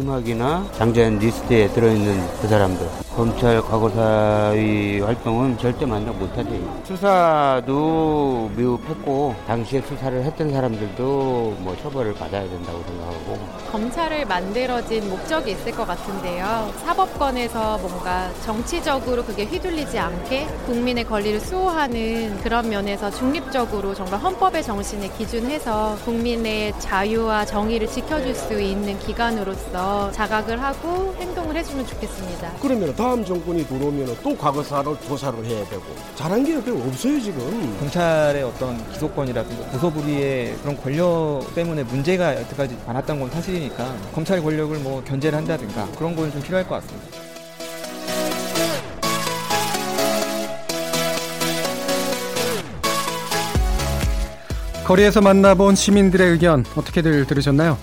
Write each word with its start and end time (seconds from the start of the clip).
김학의나 0.00 0.66
장자연 0.72 1.18
리스트에 1.18 1.68
들어있는 1.68 2.40
그 2.40 2.48
사람들. 2.48 2.88
검찰 3.14 3.60
과거사위 3.60 5.00
활동은 5.00 5.58
절대 5.58 5.84
만족 5.84 6.16
못하지. 6.16 6.64
수사도 6.84 8.50
덮었고 8.56 9.34
당시에 9.46 9.82
수사를 9.82 10.24
했던 10.24 10.50
사람들도 10.50 11.02
뭐 11.58 11.76
처벌을 11.82 12.14
받아야 12.14 12.48
된다고 12.48 12.82
생각하고. 12.86 13.38
검찰을 13.72 14.24
만들어진 14.24 15.10
목적이 15.10 15.52
있을 15.52 15.72
것 15.72 15.86
같은데요. 15.86 16.72
사법권에서 16.86 17.78
뭔가 17.78 18.30
정치적으로 18.42 19.22
그게 19.22 19.44
휘둘리지 19.44 19.98
않게 19.98 20.46
국민의 20.66 21.04
권리를 21.04 21.40
수호하는 21.40 22.38
그런 22.38 22.70
면에서 22.70 23.10
중립적으로 23.10 23.94
정말 23.94 24.18
헌법의 24.20 24.62
정신에 24.62 25.08
기준해서 25.18 25.98
국민의 26.06 26.72
자유와 26.78 27.44
정의를 27.44 27.86
지켜줄 27.86 28.34
수 28.34 28.58
있는 28.58 28.98
기관으로서 29.00 29.89
대해서 29.90 30.10
자각을 30.12 30.62
하고 30.62 31.14
행동을 31.18 31.56
해주면 31.56 31.86
좋겠습니다. 31.86 32.52
그러면 32.62 32.94
다음 32.94 33.24
정권이 33.24 33.66
들어오면 33.66 34.16
또 34.22 34.36
과거사를 34.36 34.96
조사를 35.08 35.44
해야 35.44 35.64
되고 35.68 35.82
잘한 36.14 36.44
게 36.44 36.62
별로 36.62 36.78
없어요 36.78 37.20
지금. 37.20 37.76
경찰의 37.80 38.44
어떤 38.44 38.88
기소권이라든가 38.92 39.70
고소부리의 39.72 40.56
그런 40.62 40.76
권력 40.80 41.42
때문에 41.54 41.82
문제가 41.82 42.36
여태까지 42.36 42.78
많았던 42.86 43.20
건 43.20 43.30
사실이니까 43.30 43.96
검찰 44.14 44.40
권력을 44.40 44.76
뭐 44.78 45.02
견제를 45.04 45.36
한다든가 45.38 45.86
그런 45.98 46.14
건 46.14 46.30
좀 46.30 46.40
필요할 46.42 46.68
것 46.68 46.76
같습니다. 46.76 47.18
거리에서 54.84 55.20
만나본 55.20 55.74
시민들의 55.74 56.30
의견 56.30 56.64
어떻게들 56.76 57.26
들으셨나요? 57.26 57.76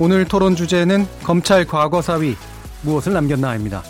오늘 0.00 0.24
토론 0.26 0.54
주제는 0.54 1.08
검찰 1.24 1.64
과거사위 1.64 2.36
무엇을 2.82 3.12
남겼나입니다. 3.14 3.82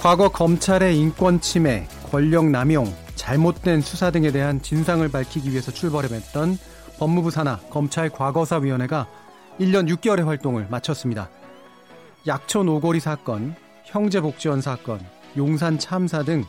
과거 0.00 0.28
검찰의 0.28 0.96
인권 0.96 1.40
침해, 1.40 1.88
권력 2.12 2.46
남용, 2.46 2.94
잘못된 3.16 3.80
수사 3.80 4.12
등에 4.12 4.30
대한 4.30 4.62
진상을 4.62 5.08
밝히기 5.08 5.50
위해서 5.50 5.72
출범했던 5.72 6.56
법무부 7.00 7.32
산하 7.32 7.58
검찰 7.68 8.08
과거사위원회가 8.10 9.08
1년 9.58 9.92
6개월의 9.92 10.24
활동을 10.24 10.68
마쳤습니다. 10.70 11.28
약촌 12.28 12.68
오고리 12.68 13.00
사건, 13.00 13.56
형제복지원 13.86 14.60
사건, 14.60 15.00
용산 15.36 15.80
참사 15.80 16.22
등 16.22 16.44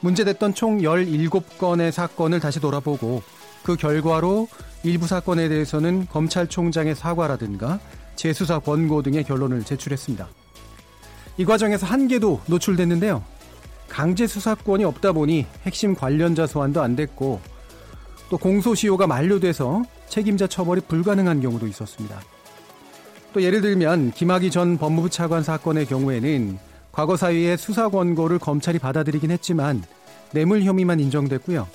문제됐던 0.00 0.52
총 0.52 0.80
17건의 0.80 1.90
사건을 1.90 2.40
다시 2.40 2.60
돌아보고 2.60 3.22
그 3.62 3.76
결과로 3.76 4.48
일부 4.82 5.06
사건에 5.06 5.48
대해서는 5.48 6.08
검찰총장의 6.10 6.94
사과라든가 6.94 7.78
재수사 8.16 8.58
권고 8.58 9.02
등의 9.02 9.24
결론을 9.24 9.64
제출했습니다. 9.64 10.28
이 11.38 11.44
과정에서 11.44 11.86
한계도 11.86 12.42
노출됐는데요. 12.46 13.22
강제 13.88 14.26
수사권이 14.26 14.84
없다 14.84 15.12
보니 15.12 15.46
핵심 15.64 15.94
관련자 15.94 16.46
소환도 16.46 16.80
안 16.80 16.96
됐고 16.96 17.40
또 18.30 18.38
공소시효가 18.38 19.06
만료돼서 19.06 19.82
책임자 20.08 20.46
처벌이 20.46 20.80
불가능한 20.80 21.40
경우도 21.40 21.66
있었습니다. 21.66 22.20
또 23.32 23.42
예를 23.42 23.60
들면 23.60 24.12
김학의 24.12 24.50
전 24.50 24.78
법무부 24.78 25.10
차관 25.10 25.42
사건의 25.42 25.86
경우에는 25.86 26.58
과거 26.92 27.16
사이에 27.16 27.56
수사 27.56 27.88
권고를 27.88 28.38
검찰이 28.38 28.78
받아들이긴 28.78 29.30
했지만 29.30 29.82
뇌물 30.32 30.62
혐의만 30.62 31.00
인정됐고요. 31.00 31.66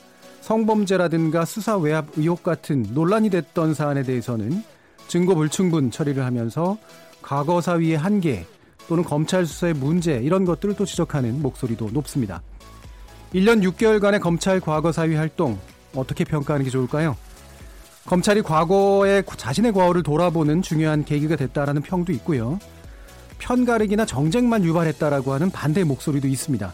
성범죄라든가 0.42 1.46
수사 1.46 1.78
외압 1.78 2.08
의혹 2.16 2.44
같은 2.44 2.86
논란이 2.94 3.30
됐던 3.30 3.74
사안에 3.74 4.04
대해서는 4.04 4.64
증거 5.08 5.36
불충분 5.36 5.92
처리를 5.92 6.24
하면서 6.24 6.78
과거 7.22 7.62
사위의 7.62 7.98
한계 7.98 8.46
또는 8.88 9.04
검찰 9.04 9.46
수사의 9.46 9.74
문제 9.74 10.20
이런 10.24 10.46
것들을 10.46 10.76
또 10.76 10.86
지적하는 10.86 11.42
목소리도 11.42 11.90
높습니다. 11.92 12.42
1년 13.34 13.62
6개월간의 13.62 14.22
검찰 14.22 14.60
과거 14.60 14.92
사위 14.92 15.16
활동 15.16 15.60
어떻게 15.94 16.24
평가하는 16.24 16.64
게 16.64 16.70
좋을까요? 16.70 17.18
검찰이 18.06 18.42
과거의 18.42 19.24
자신의 19.26 19.74
과거를 19.74 20.04
돌아보는 20.04 20.62
중요한 20.62 21.04
계기가 21.04 21.36
됐다라는 21.36 21.82
평도 21.82 22.14
있고요. 22.14 22.58
편가르기나 23.38 24.06
정쟁만 24.06 24.64
유발했다라고 24.64 25.34
하는 25.34 25.52
반대 25.52 25.84
목소리도 25.84 26.28
있습니다. 26.28 26.74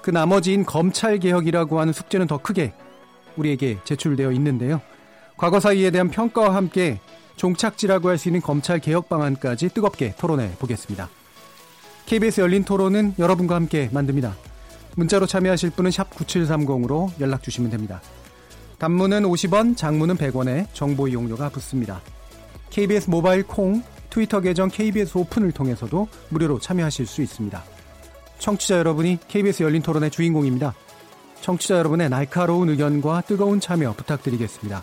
그 0.00 0.10
나머지인 0.10 0.64
검찰 0.64 1.18
개혁이라고 1.18 1.78
하는 1.80 1.92
숙제는 1.92 2.26
더 2.26 2.38
크게 2.38 2.72
우리에게 3.36 3.78
제출되어 3.84 4.32
있는데요. 4.32 4.80
과거 5.36 5.60
사위에 5.60 5.90
대한 5.90 6.08
평가와 6.10 6.54
함께 6.54 7.00
종착지라고 7.36 8.08
할 8.08 8.18
수 8.18 8.28
있는 8.28 8.40
검찰 8.40 8.78
개혁 8.78 9.08
방안까지 9.08 9.68
뜨겁게 9.68 10.14
토론해 10.18 10.52
보겠습니다. 10.58 11.08
KBS 12.06 12.40
열린 12.40 12.64
토론은 12.64 13.14
여러분과 13.18 13.54
함께 13.54 13.90
만듭니다. 13.92 14.34
문자로 14.96 15.26
참여하실 15.26 15.70
분은 15.70 15.90
9730으로 15.90 17.10
연락 17.20 17.42
주시면 17.42 17.70
됩니다. 17.70 18.00
단문은 18.78 19.24
50원, 19.24 19.76
장문은 19.76 20.16
100원에 20.16 20.66
정보 20.72 21.08
이용료가 21.08 21.50
붙습니다. 21.50 22.00
KBS 22.70 23.10
모바일 23.10 23.42
콩, 23.42 23.82
트위터 24.08 24.40
계정 24.40 24.68
KBS 24.70 25.18
오픈을 25.18 25.52
통해서도 25.52 26.08
무료로 26.30 26.60
참여하실 26.60 27.06
수 27.06 27.20
있습니다. 27.20 27.62
청취자 28.38 28.78
여러분이 28.78 29.18
KBS 29.28 29.62
열린 29.62 29.82
토론의 29.82 30.10
주인공입니다. 30.10 30.74
청취자 31.42 31.76
여러분의 31.78 32.08
날카로운 32.08 32.70
의견과 32.70 33.22
뜨거운 33.22 33.60
참여 33.60 33.92
부탁드리겠습니다. 33.94 34.82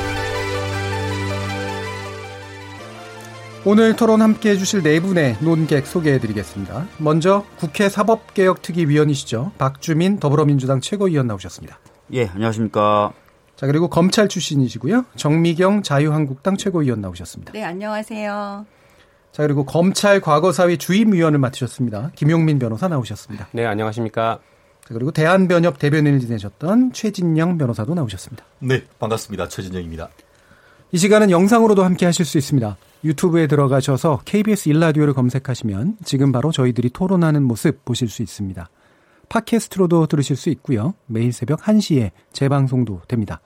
오늘 3.63 3.95
토론 3.95 4.23
함께 4.23 4.49
해주실 4.49 4.81
네 4.81 4.99
분의 4.99 5.37
논객 5.39 5.85
소개해드리겠습니다. 5.85 6.87
먼저 6.97 7.45
국회 7.59 7.89
사법개혁특위위원이시죠. 7.89 9.51
박주민 9.59 10.19
더불어민주당 10.19 10.81
최고위원 10.81 11.27
나오셨습니다. 11.27 11.77
예, 12.13 12.25
안녕하십니까. 12.25 13.13
자, 13.55 13.67
그리고 13.67 13.87
검찰 13.87 14.27
출신이시고요. 14.27 15.05
정미경 15.15 15.83
자유한국당 15.83 16.57
최고위원 16.57 17.01
나오셨습니다. 17.01 17.53
네, 17.53 17.63
안녕하세요. 17.63 18.65
자, 19.31 19.43
그리고 19.43 19.63
검찰 19.63 20.19
과거사위 20.21 20.79
주임위원을 20.79 21.37
맡으셨습니다. 21.37 22.11
김용민 22.15 22.57
변호사 22.57 22.87
나오셨습니다. 22.87 23.49
네, 23.51 23.67
안녕하십니까. 23.67 24.39
자, 24.83 24.93
그리고 24.95 25.11
대한변협 25.11 25.77
대변인을 25.77 26.19
지내셨던 26.19 26.93
최진영 26.93 27.59
변호사도 27.59 27.93
나오셨습니다. 27.93 28.43
네, 28.57 28.85
반갑습니다. 28.97 29.49
최진영입니다. 29.49 30.09
이 30.93 30.97
시간은 30.97 31.29
영상으로도 31.29 31.83
함께 31.83 32.07
하실 32.07 32.25
수 32.25 32.39
있습니다. 32.39 32.75
유튜브에 33.03 33.47
들어가셔서 33.47 34.21
KBS 34.25 34.69
일라디오를 34.69 35.13
검색하시면 35.13 35.97
지금 36.03 36.31
바로 36.31 36.51
저희들이 36.51 36.91
토론하는 36.91 37.43
모습 37.43 37.83
보실 37.83 38.07
수 38.09 38.21
있습니다. 38.21 38.69
팟캐스트로도 39.29 40.07
들으실 40.07 40.35
수 40.35 40.49
있고요. 40.49 40.93
매일 41.07 41.31
새벽 41.31 41.61
1시에 41.61 42.11
재방송도 42.33 43.01
됩니다. 43.07 43.41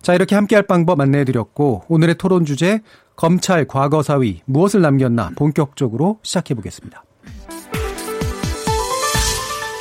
자, 0.00 0.14
이렇게 0.14 0.36
함께 0.36 0.54
할 0.54 0.62
방법 0.62 1.00
안내해 1.00 1.24
드렸고 1.24 1.84
오늘의 1.88 2.16
토론 2.16 2.44
주제 2.44 2.80
검찰 3.16 3.66
과거사위 3.66 4.42
무엇을 4.44 4.80
남겼나 4.80 5.30
본격적으로 5.36 6.20
시작해 6.22 6.54
보겠습니다. 6.54 7.02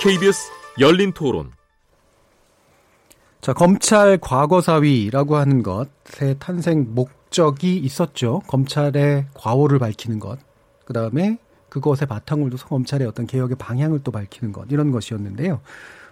KBS 0.01 0.51
열린 0.80 1.12
토론 1.13 1.51
자, 3.42 3.54
검찰 3.54 4.18
과거사위라고 4.18 5.38
하는 5.38 5.63
것의 5.63 6.36
탄생 6.39 6.88
목 6.89 7.17
적이 7.29 7.77
있었죠. 7.77 8.41
검찰의 8.47 9.27
과오를 9.33 9.79
밝히는 9.79 10.19
것. 10.19 10.39
그 10.85 10.94
다음에 10.94 11.38
그것의 11.69 12.07
바탕을 12.07 12.50
둬서 12.50 12.68
검찰의 12.68 13.07
어떤 13.07 13.27
개혁의 13.27 13.57
방향을 13.57 14.01
또 14.03 14.12
밝히는 14.12 14.53
것. 14.53 14.68
이런 14.69 14.91
것이었는데요. 14.91 15.59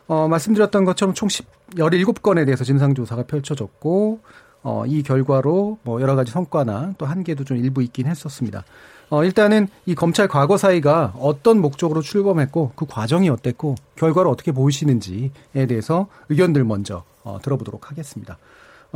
어, 0.07 0.27
말씀드렸던 0.27 0.85
것처럼 0.85 1.15
총 1.15 1.29
10, 1.29 1.45
17건에 1.71 2.45
대해서 2.45 2.63
진상조사가 2.63 3.23
펼쳐졌고, 3.23 4.19
어, 4.63 4.83
이 4.87 5.03
결과로 5.03 5.77
뭐 5.83 6.01
여러 6.01 6.15
가지 6.15 6.31
성과나 6.31 6.93
또 6.97 7.05
한계도 7.05 7.43
좀 7.43 7.57
일부 7.57 7.81
있긴 7.83 8.07
했었습니다. 8.07 8.63
어, 9.09 9.23
일단은 9.23 9.67
이 9.85 9.93
검찰 9.93 10.27
과거 10.27 10.57
사위가 10.57 11.13
어떤 11.19 11.61
목적으로 11.61 12.01
출범했고 12.01 12.71
그 12.75 12.85
과정이 12.87 13.29
어땠고 13.29 13.75
결과를 13.95 14.29
어떻게 14.29 14.51
보시는지에 14.51 15.67
대해서 15.67 16.07
의견들 16.29 16.63
먼저 16.63 17.03
어, 17.23 17.37
들어보도록 17.41 17.91
하겠습니다. 17.91 18.37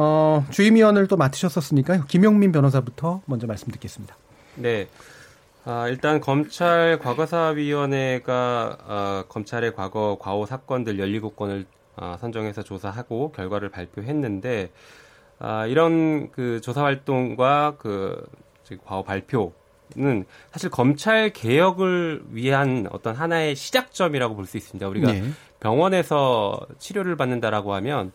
어, 0.01 0.45
주임위원을 0.51 1.07
또 1.07 1.17
맡으셨었으니까요. 1.17 2.05
김용민 2.07 2.53
변호사부터 2.53 3.21
먼저 3.25 3.47
말씀 3.47 3.69
듣겠습니다. 3.73 4.15
네. 4.55 4.87
아, 5.65 5.89
일단 5.89 6.21
검찰 6.21 6.97
과거사위원회가 6.99 8.77
어, 8.87 9.23
검찰의 9.27 9.75
과거 9.75 10.17
과오 10.19 10.45
사건들 10.45 10.95
17건을 10.97 11.65
어, 11.97 12.15
선정해서 12.21 12.63
조사하고 12.63 13.33
결과를 13.33 13.67
발표했는데 13.69 14.71
아, 15.39 15.65
이런 15.65 16.31
그 16.31 16.61
조사 16.61 16.83
활동과 16.83 17.75
그 17.77 18.25
과오 18.85 19.03
발표는 19.03 20.25
사실 20.51 20.69
검찰 20.69 21.31
개혁을 21.33 22.23
위한 22.31 22.87
어떤 22.91 23.15
하나의 23.15 23.55
시작점이라고 23.57 24.35
볼 24.35 24.45
수 24.45 24.55
있습니다. 24.55 24.87
우리가 24.87 25.11
네. 25.11 25.23
병원에서 25.59 26.57
치료를 26.77 27.17
받는다라고 27.17 27.73
하면 27.73 28.13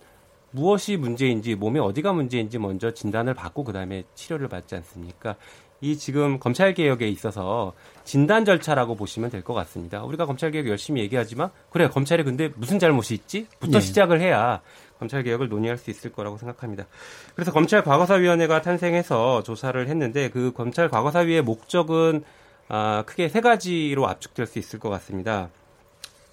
무엇이 0.55 0.97
문제인지 0.97 1.57
몸에 1.57 1.81
어디가 1.81 2.13
문제인지 2.13 2.59
먼저 2.59 2.93
진단을 2.93 3.35
받고 3.35 3.65
그다음에 3.65 4.05
치료를 4.15 4.49
받지 4.49 4.77
않습니까? 4.77 5.35
이 5.81 5.99
지금 5.99 6.39
검찰 6.39 6.73
개혁에 6.75 7.09
있어서 7.09 7.73
진단 8.05 8.45
절차라고 8.45 8.95
보시면 8.95 9.31
될 9.31 9.43
것 9.43 9.53
같습니다. 9.53 10.05
우리가 10.05 10.27
검찰 10.27 10.53
개혁 10.53 10.69
열심히 10.69 11.01
얘기하지만 11.03 11.51
그래 11.71 11.89
검찰이 11.89 12.23
근데 12.23 12.51
무슨 12.55 12.79
잘못이 12.79 13.15
있지?부터 13.15 13.81
네. 13.81 13.81
시작을 13.81 14.21
해야 14.21 14.61
검찰 15.01 15.25
개혁을 15.25 15.49
논의할 15.49 15.77
수 15.77 15.91
있을 15.91 16.13
거라고 16.13 16.39
생각합니다. 16.39 16.87
그래서 17.35 17.51
검찰 17.51 17.83
과거사위원회가 17.83 18.63
탄생해서 18.63 19.43
조사를 19.43 19.89
했는데 19.89 20.31
그 20.31 20.53
검찰 20.53 20.89
과거사위의 20.89 21.43
목적은 21.43 22.23
아, 22.69 23.03
크게 23.05 23.29
세 23.29 23.41
가지로 23.41 24.09
압축될 24.09 24.47
수 24.47 24.61
있을 24.61 24.79
것 24.79 24.89
같습니다. 24.89 25.51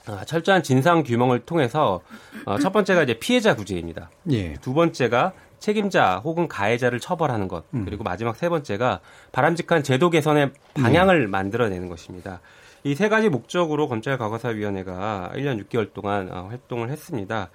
아, 0.08 0.26
철저한 0.26 0.64
진상 0.64 1.04
규명을 1.04 1.42
통해서 1.42 2.02
어, 2.46 2.58
첫 2.58 2.72
번째가 2.72 3.04
이제 3.04 3.20
피해자 3.20 3.56
구제입니다. 3.56 4.10
예. 4.32 4.54
두 4.56 4.74
번째가 4.74 5.34
책임자 5.60 6.18
혹은 6.18 6.48
가해자를 6.48 7.00
처벌하는 7.00 7.48
것 7.48 7.66
음. 7.76 7.86
그리고 7.86 8.04
마지막 8.04 8.36
세 8.36 8.50
번째가 8.50 9.00
바람직한 9.32 9.84
제도 9.84 10.10
개선의 10.10 10.52
방향을 10.74 11.22
네. 11.22 11.28
만들어내는 11.28 11.88
것입니다. 11.88 12.42
이 12.84 12.96
세 12.96 13.10
가지 13.10 13.30
목적으로 13.30 13.88
검찰과거사위원회가 13.88 15.32
1년 15.36 15.64
6개월 15.68 15.94
동안 15.94 16.30
어, 16.32 16.48
활동을 16.50 16.90
했습니다. 16.90 17.50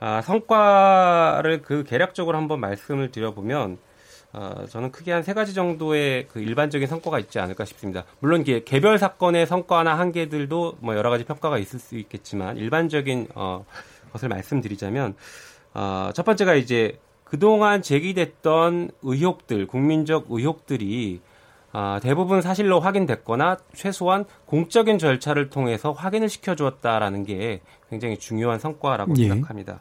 아, 0.00 0.20
성과를 0.20 1.62
그 1.62 1.82
개략적으로 1.84 2.36
한번 2.36 2.60
말씀을 2.60 3.10
드려보면 3.10 3.78
어, 4.36 4.66
저는 4.68 4.92
크게 4.92 5.12
한 5.12 5.22
세 5.22 5.32
가지 5.32 5.54
정도의 5.54 6.28
그 6.28 6.40
일반적인 6.40 6.86
성과가 6.86 7.18
있지 7.18 7.38
않을까 7.40 7.64
싶습니다. 7.64 8.04
물론 8.20 8.44
개별 8.44 8.98
사건의 8.98 9.46
성과나 9.46 9.98
한계들도 9.98 10.76
뭐 10.80 10.94
여러 10.94 11.10
가지 11.10 11.24
평가가 11.24 11.58
있을 11.58 11.78
수 11.80 11.96
있겠지만 11.96 12.58
일반적인 12.58 13.28
어, 13.34 13.64
것을 14.12 14.28
말씀드리자면 14.28 15.14
어, 15.74 16.10
첫 16.14 16.24
번째가 16.24 16.54
이제 16.54 16.98
그동안 17.24 17.82
제기됐던 17.82 18.90
의혹들, 19.02 19.66
국민적 19.66 20.26
의혹들이 20.28 21.20
아, 21.72 21.98
대부분 22.02 22.40
사실로 22.40 22.78
확인됐거나 22.80 23.56
최소한 23.74 24.24
공적인 24.46 24.98
절차를 24.98 25.50
통해서 25.50 25.92
확인을 25.92 26.28
시켜주었다라는 26.28 27.24
게 27.24 27.60
굉장히 27.90 28.16
중요한 28.18 28.58
성과라고 28.58 29.14
예. 29.18 29.28
생각합니다. 29.28 29.80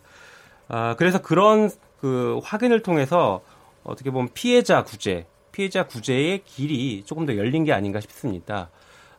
아, 0.68 0.96
그래서 0.98 1.22
그런 1.22 1.70
그 2.02 2.40
확인을 2.44 2.82
통해서 2.82 3.42
어떻게 3.86 4.12
보면 4.12 4.30
피해자 4.34 4.84
구제, 4.84 5.26
피해자 5.52 5.88
구제의 5.88 6.42
길이 6.44 7.04
조금 7.06 7.26
더 7.26 7.38
열린 7.38 7.64
게 7.64 7.72
아닌가 7.72 8.02
싶습니다. 8.02 8.70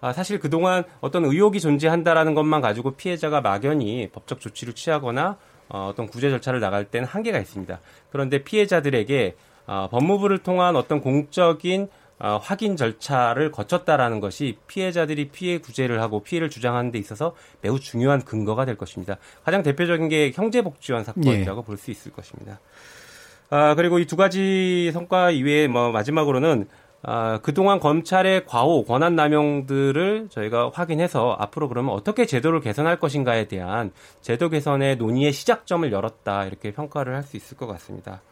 아, 0.00 0.12
사실 0.12 0.38
그동안 0.38 0.84
어떤 1.00 1.24
의혹이 1.24 1.60
존재한다라는 1.60 2.34
것만 2.34 2.60
가지고 2.60 2.92
피해자가 2.92 3.40
막연히 3.40 4.08
법적 4.12 4.40
조치를 4.40 4.74
취하거나 4.74 5.38
어, 5.68 5.88
어떤 5.90 6.06
구제 6.06 6.30
절차를 6.30 6.60
나갈 6.60 6.84
때는 6.84 7.08
한계가 7.08 7.38
있습니다. 7.38 7.80
그런데 8.10 8.44
피해자들에게 8.44 9.36
어, 9.66 9.88
법무부를 9.90 10.38
통한 10.38 10.76
어떤 10.76 11.00
공적인 11.00 11.88
어, 12.18 12.38
확인 12.42 12.76
절차를 12.76 13.50
거쳤다라는 13.50 14.20
것이 14.20 14.56
피해자들이 14.68 15.28
피해 15.28 15.58
구제를 15.58 16.00
하고 16.00 16.22
피해를 16.22 16.48
주장하는 16.48 16.90
데 16.90 16.98
있어서 16.98 17.34
매우 17.60 17.78
중요한 17.78 18.22
근거가 18.22 18.64
될 18.64 18.76
것입니다. 18.76 19.16
가장 19.44 19.62
대표적인 19.62 20.08
게 20.08 20.32
형제복지원 20.34 21.04
사건이라고 21.04 21.60
예. 21.60 21.64
볼수 21.64 21.90
있을 21.90 22.12
것입니다. 22.12 22.58
아, 23.50 23.74
그리고 23.74 23.98
이 23.98 24.06
두 24.06 24.16
가지 24.16 24.90
성과 24.92 25.30
이외에 25.30 25.68
뭐 25.68 25.90
마지막으로는 25.92 26.68
아, 27.02 27.38
그동안 27.42 27.78
검찰의 27.78 28.46
과오, 28.46 28.84
권한 28.84 29.14
남용들을 29.14 30.28
저희가 30.30 30.70
확인해서 30.74 31.36
앞으로 31.38 31.68
그러면 31.68 31.94
어떻게 31.94 32.26
제도를 32.26 32.60
개선할 32.60 32.98
것인가에 32.98 33.46
대한 33.46 33.92
제도 34.22 34.48
개선의 34.48 34.96
논의의 34.96 35.32
시작점을 35.32 35.90
열었다 35.92 36.46
이렇게 36.46 36.72
평가를 36.72 37.14
할 37.14 37.22
수 37.22 37.36
있을 37.36 37.56
것 37.56 37.66
같습니다. 37.68 38.22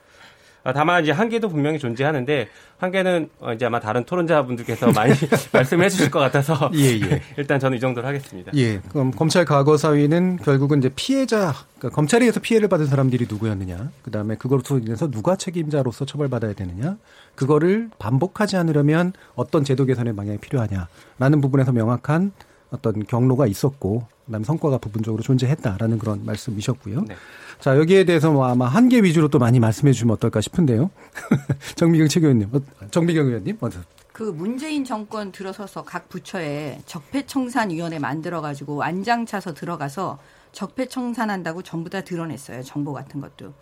아, 0.64 0.72
다만 0.72 1.02
이제 1.02 1.12
한계도 1.12 1.50
분명히 1.50 1.78
존재하는데 1.78 2.48
한계는 2.78 3.28
어, 3.40 3.52
이제 3.52 3.66
아마 3.66 3.80
다른 3.80 4.04
토론자분들께서 4.04 4.92
많이 4.92 5.12
말씀해 5.52 5.90
주실 5.90 6.10
것 6.10 6.18
같아서 6.20 6.70
예, 6.74 6.98
예. 7.00 7.20
일단 7.36 7.60
저는 7.60 7.76
이 7.76 7.80
정도로 7.80 8.06
하겠습니다. 8.06 8.50
예. 8.54 8.80
그럼 8.88 9.10
검찰 9.10 9.44
과거 9.44 9.76
사위는 9.76 10.38
결국은 10.38 10.78
이제 10.78 10.90
피해자 10.96 11.52
그러니까 11.78 11.94
검찰에 11.94 12.22
의해서 12.22 12.40
피해를 12.40 12.68
받은 12.68 12.86
사람들이 12.86 13.26
누구였느냐 13.28 13.90
그다음에 14.02 14.36
그것으로 14.36 14.78
인해서 14.78 15.10
누가 15.10 15.36
책임자로서 15.36 16.06
처벌받아야 16.06 16.54
되느냐 16.54 16.96
그거를 17.34 17.90
반복하지 17.98 18.56
않으려면 18.56 19.12
어떤 19.34 19.64
제도 19.64 19.84
개선의 19.84 20.16
방향이 20.16 20.38
필요하냐라는 20.38 21.42
부분에서 21.42 21.72
명확한 21.72 22.32
어떤 22.74 23.04
경로가 23.06 23.46
있었고 23.46 24.06
그다음에 24.26 24.44
성과가 24.44 24.78
부분적으로 24.78 25.22
존재했다라는 25.22 25.98
그런 25.98 26.24
말씀이셨고요. 26.24 27.02
네. 27.02 27.16
자 27.60 27.78
여기에 27.78 28.04
대해서 28.04 28.32
뭐 28.32 28.46
아마 28.46 28.66
한계 28.66 29.00
위주로 29.00 29.28
또 29.28 29.38
많이 29.38 29.60
말씀해 29.60 29.92
주시면 29.92 30.14
어떨까 30.14 30.40
싶은데요. 30.40 30.90
정미경 31.76 32.08
최교원님, 32.08 32.50
어, 32.52 32.60
정미경 32.90 33.26
의원님 33.26 33.56
먼저. 33.60 33.80
그 34.12 34.22
문재인 34.22 34.84
정권 34.84 35.32
들어서서 35.32 35.82
각 35.82 36.08
부처에 36.08 36.80
적폐청산위원회 36.86 37.98
만들어가지고 37.98 38.82
안장 38.82 39.26
차서 39.26 39.54
들어가서 39.54 40.18
적폐청산한다고 40.52 41.62
전부 41.62 41.90
다 41.90 42.02
드러냈어요. 42.02 42.62
정보 42.62 42.92
같은 42.92 43.20
것도. 43.20 43.52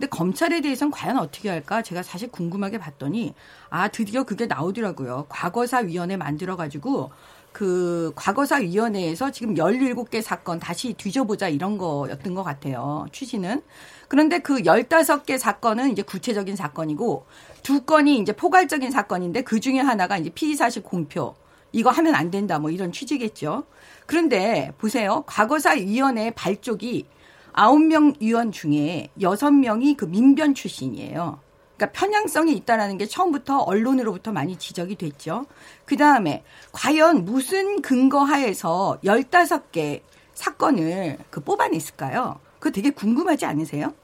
근데 0.00 0.08
검찰에 0.08 0.62
대해서는 0.62 0.90
과연 0.90 1.18
어떻게 1.18 1.50
할까? 1.50 1.82
제가 1.82 2.02
사실 2.02 2.30
궁금하게 2.30 2.78
봤더니 2.78 3.34
아 3.68 3.88
드디어 3.88 4.24
그게 4.24 4.46
나오더라고요. 4.46 5.26
과거사 5.28 5.80
위원회 5.80 6.16
만들어 6.16 6.56
가지고 6.56 7.12
그 7.52 8.12
과거사위원회에서 8.14 9.30
지금 9.30 9.54
17개 9.54 10.22
사건 10.22 10.58
다시 10.60 10.92
뒤져보자 10.94 11.48
이런 11.48 11.78
거였던 11.78 12.34
것 12.34 12.42
같아요. 12.42 13.06
취지는. 13.12 13.62
그런데 14.08 14.38
그 14.38 14.62
15개 14.62 15.38
사건은 15.38 15.90
이제 15.90 16.02
구체적인 16.02 16.56
사건이고 16.56 17.26
두 17.62 17.84
건이 17.84 18.18
이제 18.18 18.32
포괄적인 18.32 18.90
사건인데 18.90 19.42
그 19.42 19.60
중에 19.60 19.78
하나가 19.78 20.16
이제 20.18 20.30
피의사실 20.30 20.82
공표. 20.82 21.34
이거 21.72 21.90
하면 21.90 22.14
안 22.14 22.30
된다 22.30 22.58
뭐 22.58 22.70
이런 22.70 22.92
취지겠죠. 22.92 23.64
그런데 24.06 24.72
보세요. 24.78 25.22
과거사위원회 25.26 26.32
발족이 26.32 27.06
9명 27.52 28.20
위원 28.20 28.52
중에 28.52 29.08
6명이 29.20 29.96
그 29.96 30.04
민변 30.04 30.54
출신이에요. 30.54 31.40
그러니까 31.80 31.92
편향성이 31.92 32.52
있다라는 32.56 32.98
게 32.98 33.06
처음부터 33.06 33.60
언론으로부터 33.60 34.32
많이 34.32 34.58
지적이 34.58 34.96
됐죠. 34.96 35.46
그 35.86 35.96
다음에 35.96 36.44
과연 36.72 37.24
무슨 37.24 37.80
근거 37.80 38.22
하에서 38.22 38.98
15개 39.02 40.02
사건을 40.34 41.16
그 41.30 41.40
뽑아냈을까요? 41.40 42.38
그거 42.58 42.70
되게 42.70 42.90
궁금하지 42.90 43.46
않으세요? 43.46 43.94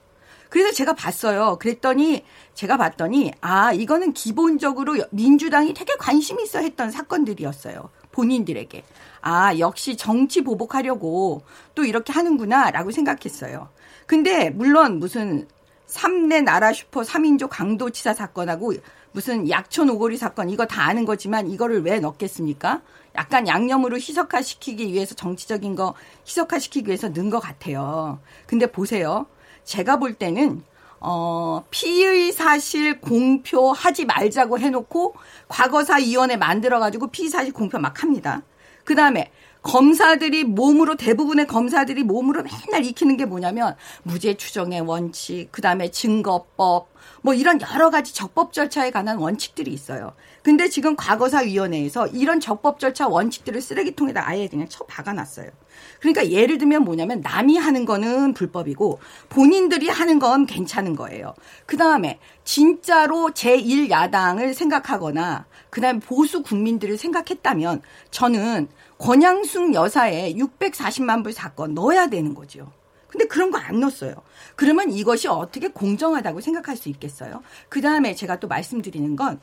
그래서 0.49 0.73
제가 0.73 0.95
봤어요. 0.95 1.59
그랬더니 1.61 2.25
제가 2.55 2.79
봤더니 2.79 3.33
아, 3.43 3.75
이거는 3.75 4.15
기본적으로 4.15 4.97
민주당이 5.11 5.75
되게 5.75 5.93
관심 5.99 6.41
있어 6.41 6.61
했던 6.61 6.91
사건들이었어요. 6.91 7.91
본인들에게. 8.13 8.85
아, 9.21 9.59
역시 9.59 9.99
정치 9.99 10.41
보복하려고 10.41 11.43
또 11.75 11.85
이렇게 11.85 12.15
하는구나라고 12.15 12.91
생각했어요. 12.91 13.69
근데 14.07 14.49
물론 14.49 14.99
무슨 14.99 15.47
삼내 15.97 16.43
나라 16.43 16.75
슈퍼 16.75 17.01
3인조 17.01 17.49
강도치사 17.49 18.13
사건하고 18.13 18.75
무슨 19.13 19.49
약촌 19.49 19.89
오거리 19.89 20.19
사건 20.19 20.51
이거 20.51 20.67
다 20.67 20.83
아는 20.83 21.07
거지만 21.07 21.51
이거를 21.51 21.83
왜 21.83 22.01
넣겠습니까? 22.01 22.83
약간 23.15 23.49
양념으로 23.49 23.97
희석화시키기 23.97 24.93
위해서 24.93 25.15
정치적인 25.15 25.75
거 25.75 25.95
희석화시키기 26.27 26.89
위해서 26.89 27.09
넣은 27.09 27.31
것 27.31 27.41
같아요. 27.41 28.21
근데 28.47 28.67
보세요. 28.71 29.27
제가 29.65 29.97
볼 29.97 30.13
때는 30.13 30.63
어, 31.01 31.65
피의 31.71 32.31
사실 32.33 33.01
공표하지 33.01 34.05
말자고 34.05 34.59
해놓고 34.59 35.15
과거사 35.49 35.97
위원회 35.97 36.37
만들어가지고 36.37 37.07
피의 37.07 37.31
사실 37.31 37.55
공표 37.55 37.79
막 37.79 38.03
합니다. 38.03 38.43
그 38.85 38.95
다음에 38.95 39.31
검사들이 39.67 40.45
몸으로 40.45 40.95
대부분의 40.95 41.49
검사들이 41.49 42.05
몸으로 42.05 42.45
맨날 42.45 42.85
익히는 42.85 43.17
게 43.17 43.25
뭐냐면 43.25 43.75
무죄 44.05 44.35
추정의 44.35 44.81
원칙, 44.81 45.51
그다음에 45.51 45.91
증거법, 45.91 46.89
뭐 47.23 47.35
이런 47.35 47.61
여러 47.61 47.91
가지 47.91 48.15
적법 48.15 48.53
절차에 48.53 48.93
관한 48.93 49.19
원칙들이 49.19 49.73
있어요. 49.73 50.13
근데 50.43 50.69
지금 50.69 50.95
과거사 50.95 51.41
위원회에서 51.41 52.07
이런 52.07 52.39
적법 52.39 52.79
절차 52.79 53.09
원칙들을 53.09 53.61
쓰레기통에다 53.61 54.29
아예 54.29 54.47
그냥 54.47 54.69
쳐 54.69 54.85
박아 54.85 55.13
놨어요. 55.13 55.51
그러니까 55.99 56.31
예를 56.31 56.59
들면 56.59 56.85
뭐냐면 56.85 57.21
남이 57.21 57.59
하는 57.59 57.85
거는 57.85 58.35
불법이고 58.35 59.01
본인들이 59.29 59.89
하는 59.89 60.21
건 60.21 60.47
괜찮은 60.47 60.95
거예요. 60.95 61.35
그 61.67 61.77
다음에 61.77 62.21
진짜로 62.45 63.31
제1야당을 63.35 64.55
생각하거나 64.55 65.47
그 65.77 65.83
다음에 65.83 66.01
보수 66.01 66.43
국민들을 66.43 66.97
생각했다면 66.97 67.83
저는 68.11 68.67
권양숙 68.97 69.75
여사의 69.75 70.35
640만 70.37 71.23
불 71.23 71.35
사건 71.35 71.75
넣어야 71.75 72.07
되는 72.07 72.33
거죠. 72.33 72.73
근데 73.09 73.27
그런 73.27 73.51
거 73.51 73.59
안 73.59 73.81
넣었어요. 73.81 74.15
그러면 74.55 74.91
이것이 74.91 75.29
어떻게 75.29 75.69
공정하다고 75.69 76.41
생각할 76.41 76.79
수 76.79 76.89
있겠어요? 76.89 77.43
그 77.69 77.83
다음에 77.83 78.15
제가 78.15 78.41
또 78.41 78.49
말씀드리는 78.49 79.17
건 79.17 79.39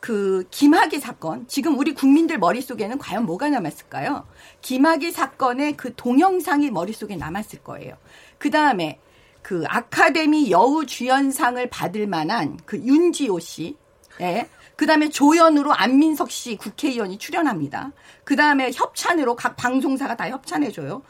그 0.00 0.44
김학의 0.50 1.00
사건 1.00 1.46
지금 1.48 1.78
우리 1.78 1.94
국민들 1.94 2.38
머릿속에는 2.38 2.98
과연 2.98 3.24
뭐가 3.26 3.48
남았을까요? 3.50 4.26
김학의 4.60 5.12
사건의 5.12 5.76
그 5.78 5.94
동영상이 5.94 6.70
머릿속에 6.70 7.16
남았을 7.16 7.60
거예요. 7.60 7.96
그 8.38 8.50
다음에 8.50 9.00
그 9.40 9.64
아카데미 9.66 10.50
여우 10.50 10.84
주연상을 10.84 11.68
받을 11.70 12.06
만한 12.06 12.58
그 12.66 12.78
윤지호 12.78 13.38
씨, 13.40 13.76
예. 14.20 14.48
그 14.76 14.86
다음에 14.86 15.08
조연으로 15.08 15.72
안민석 15.72 16.30
씨 16.30 16.56
국회의원이 16.56 17.18
출연합니다. 17.18 17.92
그 18.24 18.36
다음에 18.36 18.70
협찬으로 18.74 19.36
각 19.36 19.56
방송사가 19.56 20.16
다 20.16 20.28
협찬해줘요. 20.28 21.02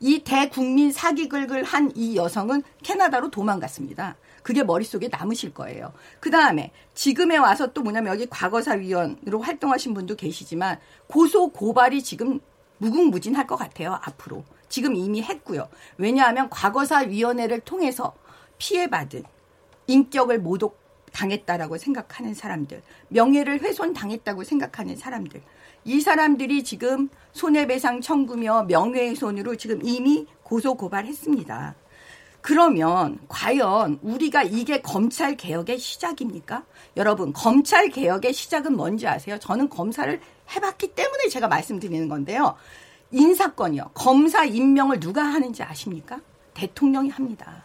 이 0.00 0.24
대국민 0.24 0.90
사기극을 0.90 1.62
한이 1.62 2.16
여성은 2.16 2.64
캐나다로 2.82 3.30
도망갔습니다. 3.30 4.16
그게 4.42 4.64
머릿속에 4.64 5.08
남으실 5.08 5.54
거예요. 5.54 5.92
그 6.18 6.30
다음에 6.30 6.72
지금에 6.94 7.36
와서 7.36 7.72
또 7.72 7.82
뭐냐면 7.82 8.12
여기 8.12 8.26
과거사위원으로 8.26 9.40
활동하신 9.40 9.94
분도 9.94 10.16
계시지만 10.16 10.80
고소 11.06 11.50
고발이 11.52 12.02
지금 12.02 12.40
무궁무진할 12.78 13.46
것 13.46 13.54
같아요. 13.54 14.00
앞으로. 14.02 14.42
지금 14.68 14.96
이미 14.96 15.22
했고요. 15.22 15.68
왜냐하면 15.98 16.50
과거사위원회를 16.50 17.60
통해서 17.60 18.14
피해받은 18.58 19.22
인격을 19.86 20.40
모독 20.40 20.81
당했다라고 21.12 21.78
생각하는 21.78 22.34
사람들, 22.34 22.82
명예를 23.08 23.60
훼손당했다고 23.60 24.44
생각하는 24.44 24.96
사람들, 24.96 25.40
이 25.84 26.00
사람들이 26.00 26.62
지금 26.64 27.08
손해배상 27.32 28.00
청구며 28.00 28.64
명예훼손으로 28.64 29.56
지금 29.56 29.80
이미 29.82 30.26
고소 30.42 30.74
고발했습니다. 30.74 31.74
그러면 32.40 33.20
과연 33.28 34.00
우리가 34.02 34.42
이게 34.42 34.80
검찰 34.80 35.36
개혁의 35.36 35.78
시작입니까? 35.78 36.64
여러분, 36.96 37.32
검찰 37.32 37.88
개혁의 37.88 38.32
시작은 38.32 38.76
뭔지 38.76 39.06
아세요? 39.06 39.38
저는 39.38 39.68
검사를 39.68 40.20
해봤기 40.54 40.88
때문에 40.88 41.28
제가 41.28 41.46
말씀드리는 41.46 42.08
건데요. 42.08 42.56
인사권이요. 43.12 43.90
검사 43.94 44.44
임명을 44.44 44.98
누가 44.98 45.22
하는지 45.22 45.62
아십니까? 45.62 46.20
대통령이 46.54 47.10
합니다. 47.10 47.61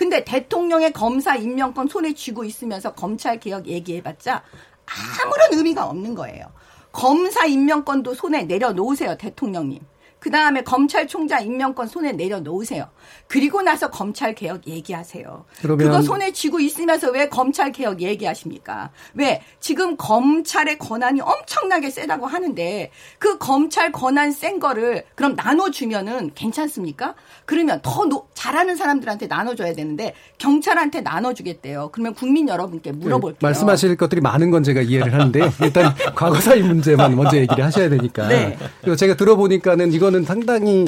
근데 0.00 0.24
대통령의 0.24 0.94
검사 0.94 1.36
임명권 1.36 1.88
손에 1.88 2.14
쥐고 2.14 2.44
있으면서 2.44 2.94
검찰 2.94 3.38
개혁 3.38 3.66
얘기해봤자 3.66 4.42
아무런 4.86 5.52
의미가 5.52 5.84
없는 5.90 6.14
거예요. 6.14 6.46
검사 6.90 7.44
임명권도 7.44 8.14
손에 8.14 8.44
내려놓으세요, 8.44 9.18
대통령님. 9.18 9.78
그 10.18 10.30
다음에 10.30 10.62
검찰총장 10.62 11.44
임명권 11.44 11.88
손에 11.88 12.12
내려놓으세요. 12.12 12.88
그리고 13.26 13.62
나서 13.62 13.90
검찰 13.90 14.34
개혁 14.34 14.66
얘기하세요. 14.66 15.44
그거 15.62 16.02
손에 16.02 16.32
쥐고 16.32 16.60
있으면서 16.60 17.10
왜 17.10 17.28
검찰 17.28 17.72
개혁 17.72 18.02
얘기하십니까? 18.02 18.90
왜 19.14 19.42
지금 19.60 19.96
검찰의 19.96 20.78
권한이 20.78 21.20
엄청나게 21.20 21.90
세다고 21.90 22.26
하는데 22.26 22.90
그 23.18 23.38
검찰 23.38 23.92
권한 23.92 24.32
센 24.32 24.58
거를 24.58 25.04
그럼 25.14 25.34
나눠주면은 25.36 26.32
괜찮습니까? 26.34 27.14
그러면 27.46 27.80
더 27.82 28.04
노, 28.04 28.26
잘하는 28.34 28.76
사람들한테 28.76 29.26
나눠줘야 29.26 29.74
되는데 29.74 30.14
경찰한테 30.38 31.00
나눠주겠대요. 31.00 31.90
그러면 31.92 32.14
국민 32.14 32.48
여러분께 32.48 32.92
물어볼게요. 32.92 33.38
네, 33.40 33.46
말씀하실 33.46 33.96
것들이 33.96 34.20
많은 34.20 34.50
건 34.50 34.62
제가 34.62 34.82
이해를 34.82 35.12
하는데 35.12 35.50
일단 35.62 35.94
과거사의 36.14 36.62
문제만 36.62 37.16
먼저 37.16 37.36
얘기를 37.36 37.64
하셔야 37.64 37.88
되니까. 37.88 38.28
네. 38.28 38.58
그리고 38.80 38.96
제가 38.96 39.16
들어보니까는 39.16 39.92
이거 39.92 40.10
이거는 40.10 40.24
상당히 40.24 40.86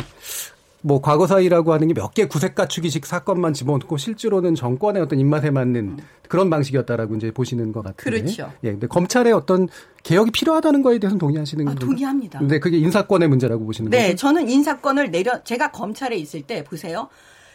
뭐 0.84 1.00
과거 1.00 1.26
사이라고 1.26 1.72
하는 1.72 1.88
게 1.88 1.94
몇 1.94 2.12
개 2.14 2.26
구색 2.26 2.54
갖추기식 2.54 3.06
사건만 3.06 3.52
집어넣고 3.54 3.96
실제로는 3.96 4.54
정권의 4.54 5.00
어떤 5.02 5.18
입맛에 5.20 5.50
맞는 5.50 5.98
그런 6.28 6.50
방식이었다라고 6.50 7.14
이제 7.16 7.30
보시는 7.30 7.72
것 7.72 7.82
같은데. 7.84 8.02
그렇죠. 8.22 8.52
예, 8.64 8.72
근데 8.72 8.86
검찰의 8.86 9.32
어떤 9.32 9.68
개혁이 10.02 10.30
필요하다는 10.32 10.82
거에 10.82 10.98
대해서는 10.98 11.18
동의하시는 11.18 11.68
아, 11.68 11.74
동의합니다. 11.74 12.38
근데 12.40 12.58
그게 12.58 12.78
인사권의 12.78 13.28
문제라고 13.28 13.64
보시는 13.64 13.90
네, 13.90 13.96
거죠? 13.98 14.08
네, 14.08 14.16
저는 14.16 14.48
인사권을 14.48 15.10
내려 15.10 15.42
제가 15.44 15.70
검찰에 15.70 16.16
있을 16.16 16.42
때 16.42 16.64
보세요. 16.64 17.08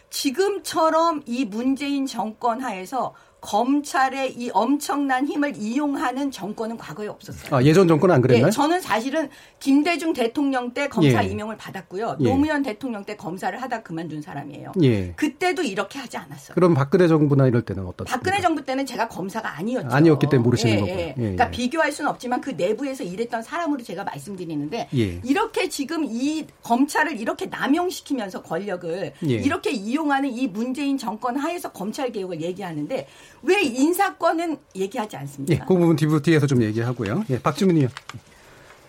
지금처럼 0.10 1.22
이 1.26 1.46
문재인 1.46 2.06
정권 2.06 2.62
하에서 2.62 3.14
검찰의 3.48 4.34
이 4.38 4.50
엄청난 4.54 5.26
힘을 5.26 5.56
이용하는 5.56 6.32
정권은 6.32 6.78
과거에 6.78 7.08
없었어요. 7.08 7.56
아, 7.56 7.64
예전 7.64 7.88
정권은 7.88 8.14
안 8.14 8.22
그랬나요? 8.22 8.48
예, 8.48 8.52
저는 8.52 8.82
사실은 8.82 9.30
김대중 9.62 10.12
대통령 10.12 10.74
때 10.74 10.90
검사 10.90 11.24
예. 11.24 11.30
임명을 11.30 11.56
받았고요. 11.56 12.18
예. 12.20 12.24
노무현 12.26 12.62
대통령 12.62 13.06
때 13.06 13.16
검사를 13.16 13.60
하다 13.62 13.84
그만둔 13.84 14.22
사람이에요. 14.22 14.74
예. 14.82 15.14
그때도 15.14 15.64
이렇게 15.64 15.98
하지 15.98 16.18
않았어요. 16.18 16.56
그럼 16.56 16.74
박근혜 16.74 17.08
정부나 17.08 17.48
이럴 17.48 17.62
때는 17.62 17.86
어떻습니까? 17.86 18.18
박근혜 18.18 18.42
정부 18.42 18.66
때는 18.66 18.86
제가 18.86 19.08
검사가 19.08 19.58
아니었죠. 19.58 19.96
아니었기 19.96 20.28
때문에 20.30 20.44
모르시는 20.44 20.74
예, 20.74 20.80
거고. 20.82 20.92
예. 20.92 21.14
그러니까 21.16 21.50
비교할 21.50 21.94
수는 21.94 22.12
없지만 22.12 22.42
그 22.42 22.50
내부에서 22.50 23.06
일했던 23.06 23.44
사람으로 23.44 23.82
제가 23.82 24.04
말씀드리는데 24.04 24.90
이렇게 25.24 25.70
지금 25.70 26.04
이 26.04 26.46
검찰을 26.64 27.18
이렇게 27.18 27.46
남용시키면서 27.46 28.42
권력을 28.42 29.14
이렇게 29.22 29.72
이용하는 29.72 30.34
이 30.34 30.48
문재인 30.48 30.98
정권 30.98 31.38
하에서 31.38 31.72
검찰 31.72 32.12
개혁을 32.12 32.42
얘기하는데 32.42 33.08
왜 33.44 33.62
인사권은 33.62 34.58
얘기하지 34.76 35.18
않습니까? 35.18 35.54
예, 35.54 35.60
그 35.68 35.74
부분 35.78 35.96
뒤부 35.96 36.22
뒤에서 36.22 36.48
좀 36.48 36.62
얘기하고요. 36.64 37.24
예, 37.30 37.40
박주민 37.40 37.78
의원. 37.78 37.92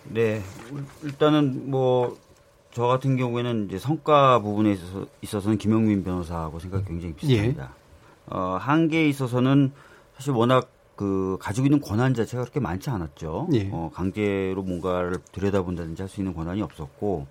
네, 0.05 0.41
일단은 1.03 1.69
뭐 1.69 2.17
저 2.71 2.85
같은 2.85 3.17
경우에는 3.17 3.65
이제 3.67 3.79
성과 3.79 4.39
부분에 4.39 4.71
있어서 4.73 5.07
있어서는 5.21 5.57
김영민 5.57 6.03
변호사하고 6.03 6.59
생각이 6.59 6.85
굉장히 6.85 7.13
비슷합니다. 7.15 7.63
예. 7.63 7.67
어, 8.27 8.57
한계에 8.61 9.07
있어서는 9.09 9.71
사실 10.15 10.33
워낙 10.33 10.69
그 10.95 11.37
가지고 11.39 11.65
있는 11.65 11.81
권한 11.81 12.13
자체가 12.13 12.43
그렇게 12.43 12.59
많지 12.59 12.89
않았죠. 12.91 13.49
예. 13.53 13.69
어, 13.71 13.89
강제로 13.93 14.61
뭔가를 14.61 15.17
들여다본다든지 15.31 16.01
할 16.01 16.09
수 16.09 16.21
있는 16.21 16.33
권한이 16.35 16.61
없었고 16.61 17.25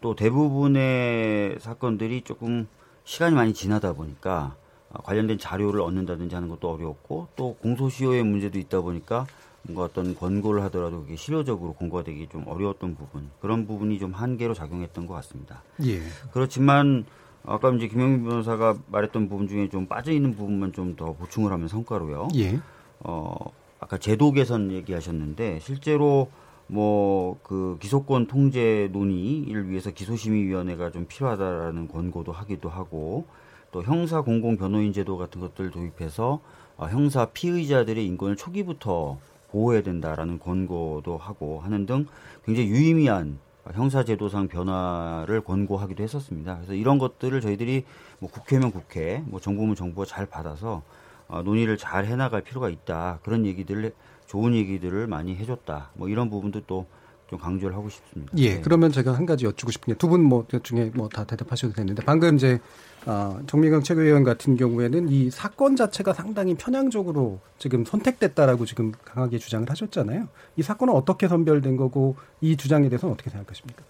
또 0.00 0.16
대부분의 0.16 1.58
사건들이 1.60 2.22
조금 2.22 2.66
시간이 3.04 3.34
많이 3.36 3.54
지나다 3.54 3.92
보니까 3.92 4.56
어, 4.56 4.63
관련된 5.02 5.38
자료를 5.38 5.80
얻는다든지 5.80 6.34
하는 6.34 6.48
것도 6.48 6.70
어려웠고 6.72 7.28
또 7.36 7.56
공소시효의 7.62 8.22
문제도 8.24 8.58
있다 8.58 8.80
보니까 8.80 9.26
뭔가 9.62 9.82
어떤 9.84 10.14
권고를 10.14 10.62
하더라도 10.64 11.02
그게 11.02 11.16
실효적으로 11.16 11.72
공고가 11.72 12.04
되기 12.04 12.28
좀 12.28 12.44
어려웠던 12.46 12.96
부분 12.96 13.30
그런 13.40 13.66
부분이 13.66 13.98
좀 13.98 14.12
한계로 14.12 14.54
작용했던 14.54 15.06
것 15.06 15.14
같습니다. 15.14 15.62
예. 15.84 16.00
그렇지만 16.32 17.04
아까 17.46 17.70
이제 17.70 17.88
김영민 17.88 18.24
변호사가 18.24 18.76
말했던 18.88 19.28
부분 19.28 19.48
중에 19.48 19.68
좀 19.70 19.86
빠져 19.86 20.12
있는 20.12 20.34
부분만 20.34 20.72
좀 20.72 20.96
더 20.96 21.12
보충을 21.14 21.50
하면 21.52 21.68
성과로요. 21.68 22.28
예. 22.36 22.60
어 23.00 23.34
아까 23.80 23.98
제도 23.98 24.32
개선 24.32 24.70
얘기하셨는데 24.70 25.60
실제로 25.60 26.28
뭐 26.66 27.38
그 27.42 27.76
기소권 27.80 28.26
통제 28.26 28.88
논의를 28.92 29.68
위해서 29.68 29.90
기소심의위원회가 29.90 30.90
좀 30.92 31.06
필요하다라는 31.06 31.88
권고도 31.88 32.32
하기도 32.32 32.68
하고 32.68 33.26
또 33.74 33.82
형사 33.82 34.20
공공 34.20 34.56
변호인 34.56 34.92
제도 34.92 35.18
같은 35.18 35.40
것들 35.40 35.72
도입해서 35.72 36.40
어, 36.76 36.86
형사 36.86 37.26
피의자들의 37.26 38.06
인권을 38.06 38.36
초기부터 38.36 39.18
보호해야 39.50 39.82
된다라는 39.82 40.38
권고도 40.38 41.18
하고 41.18 41.58
하는 41.58 41.84
등 41.84 42.06
굉장히 42.44 42.68
유의미한 42.68 43.40
형사제도상 43.72 44.46
변화를 44.46 45.40
권고하기도 45.40 46.04
했었습니다. 46.04 46.54
그래서 46.54 46.74
이런 46.74 46.98
것들을 46.98 47.40
저희들이 47.40 47.84
뭐 48.20 48.30
국회면 48.30 48.70
국회, 48.70 49.24
뭐 49.26 49.40
정부면 49.40 49.74
정부가 49.74 50.06
잘 50.06 50.26
받아서 50.26 50.82
어, 51.26 51.42
논의를 51.42 51.76
잘 51.76 52.04
해나갈 52.04 52.42
필요가 52.42 52.68
있다. 52.68 53.18
그런 53.24 53.44
얘기들을 53.44 53.92
좋은 54.26 54.54
얘기들을 54.54 55.08
많이 55.08 55.34
해줬다. 55.34 55.90
뭐 55.94 56.08
이런 56.08 56.30
부분도 56.30 56.60
또 56.68 56.86
좀 57.30 57.38
강조를 57.38 57.74
하고 57.74 57.88
싶습니다. 57.88 58.32
예, 58.36 58.56
네. 58.56 58.60
그러면 58.60 58.92
제가 58.92 59.12
한 59.12 59.24
가지 59.26 59.44
여쭈고 59.46 59.72
싶은 59.72 59.92
게 59.94 59.98
두 59.98 60.08
분뭐 60.08 60.46
중에 60.62 60.90
뭐 60.94 61.08
다 61.08 61.24
대답하셔도 61.24 61.72
되는데 61.74 62.04
방금 62.04 62.36
이제 62.36 62.60
어, 63.06 63.38
정미경 63.46 63.82
최고위원 63.82 64.24
같은 64.24 64.56
경우에는 64.56 65.08
이 65.08 65.30
사건 65.30 65.76
자체가 65.76 66.12
상당히 66.12 66.54
편향적으로 66.54 67.40
지금 67.58 67.84
선택됐다라고 67.84 68.64
지금 68.66 68.92
강하게 69.04 69.38
주장을 69.38 69.68
하셨잖아요. 69.68 70.28
이 70.56 70.62
사건은 70.62 70.94
어떻게 70.94 71.28
선별된 71.28 71.76
거고 71.76 72.16
이 72.40 72.56
주장에 72.56 72.88
대해서는 72.88 73.12
어떻게 73.14 73.30
생각하십니까? 73.30 73.82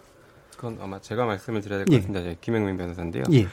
그건 0.56 0.78
아마 0.80 1.00
제가 1.00 1.26
말씀을 1.26 1.60
드려야 1.60 1.78
될것 1.84 1.92
예. 1.92 1.98
같습니다. 1.98 2.24
예. 2.28 2.36
김영민 2.40 2.76
변호사인데요. 2.76 3.24
예. 3.32 3.46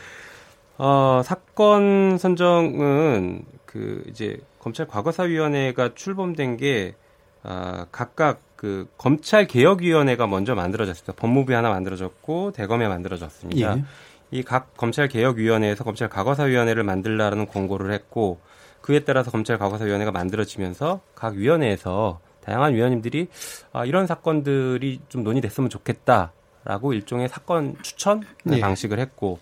어, 0.78 1.22
사건 1.24 2.18
선정은 2.18 3.46
그 3.66 4.04
이제 4.10 4.40
검찰 4.60 4.88
과거사위원회가 4.88 5.94
출범된 5.96 6.58
게 6.58 6.96
아, 7.44 7.86
각각 7.92 8.42
그 8.56 8.88
검찰 8.98 9.48
개혁위원회가 9.48 10.28
먼저 10.28 10.54
만들어졌습니다. 10.56 11.14
법무부에 11.14 11.56
하나 11.56 11.70
만들어졌고 11.70 12.52
대검에 12.52 12.88
만들어졌습니다. 12.88 13.78
예. 13.78 13.84
이각 14.30 14.78
검찰 14.78 15.08
개혁위원회에서 15.08 15.84
검찰 15.84 16.08
과거사위원회를 16.10 16.84
만들라라는 16.84 17.48
권고를 17.48 17.92
했고 17.92 18.40
그에 18.82 19.00
따라서 19.00 19.32
검찰 19.32 19.58
과거사위원회가 19.58 20.12
만들어지면서 20.12 21.02
각 21.16 21.36
위원회에서 21.36 22.20
다양한 22.44 22.74
위원님들이 22.74 23.28
아, 23.74 23.86
이런 23.86 24.08
사건들이 24.08 25.02
좀 25.10 25.24
논의됐으면 25.24 25.70
좋겠다라고 25.70 26.94
일종의 26.94 27.30
사건 27.30 27.76
추천 27.82 28.24
예. 28.52 28.60
방식을 28.60 29.00
했고 29.00 29.40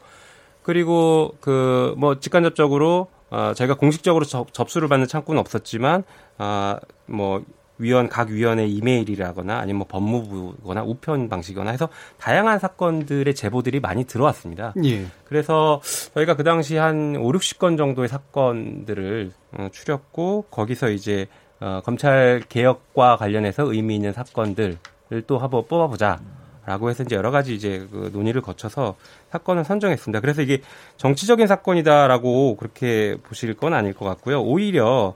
그리고 0.64 1.36
그 1.42 1.94
뭐 1.98 2.20
직간접적으로 2.20 3.08
어, 3.30 3.54
저희가 3.56 3.76
공식적으로 3.76 4.26
접, 4.26 4.54
접수를 4.54 4.88
받는 4.88 5.08
창구는 5.08 5.40
없었지만 5.40 6.04
아뭐 6.38 7.44
위원 7.80 8.10
각 8.10 8.30
위원회 8.30 8.68
이메일이라거나 8.68 9.58
아니면 9.58 9.80
뭐 9.80 9.88
법무부거나 9.88 10.84
우편 10.84 11.30
방식이거나 11.30 11.72
해서 11.72 11.90
다양한 12.18 12.60
사건들의 12.60 13.34
제보들이 13.34 13.80
많이 13.80 14.04
들어왔습니다. 14.04 14.74
예. 14.84 15.06
그래서 15.24 15.82
저희가 16.14 16.36
그 16.36 16.44
당시 16.44 16.76
한 16.76 17.16
5, 17.16 17.32
60건 17.32 17.78
정도의 17.78 18.10
사건들을 18.10 19.32
어, 19.54 19.70
추렸고 19.72 20.46
거기서 20.52 20.90
이제 20.90 21.28
어, 21.62 21.82
검찰 21.84 22.44
개혁과 22.48 23.18
관련해서 23.18 23.72
의미 23.72 23.96
있는 23.96 24.14
사건들을 24.14 24.78
또 25.26 25.40
한번 25.40 25.66
뽑아보자. 25.68 26.20
라고 26.66 26.92
해서 26.92 27.02
이제 27.02 27.16
여러 27.16 27.32
가지 27.32 27.56
이제 27.56 27.88
그 27.92 28.12
논의를 28.14 28.44
거쳐서 28.44 28.96
사건을 29.32 29.64
선정했습니다. 29.64 30.20
그래서 30.20 30.44
이게 30.44 30.62
정치적인 30.98 31.48
사건이다라고 31.48 32.58
그렇게 32.58 33.18
보실 33.24 33.56
건 33.56 33.74
아닐 33.74 33.94
것 33.94 34.06
같고요. 34.06 34.44
오히려 34.44 35.16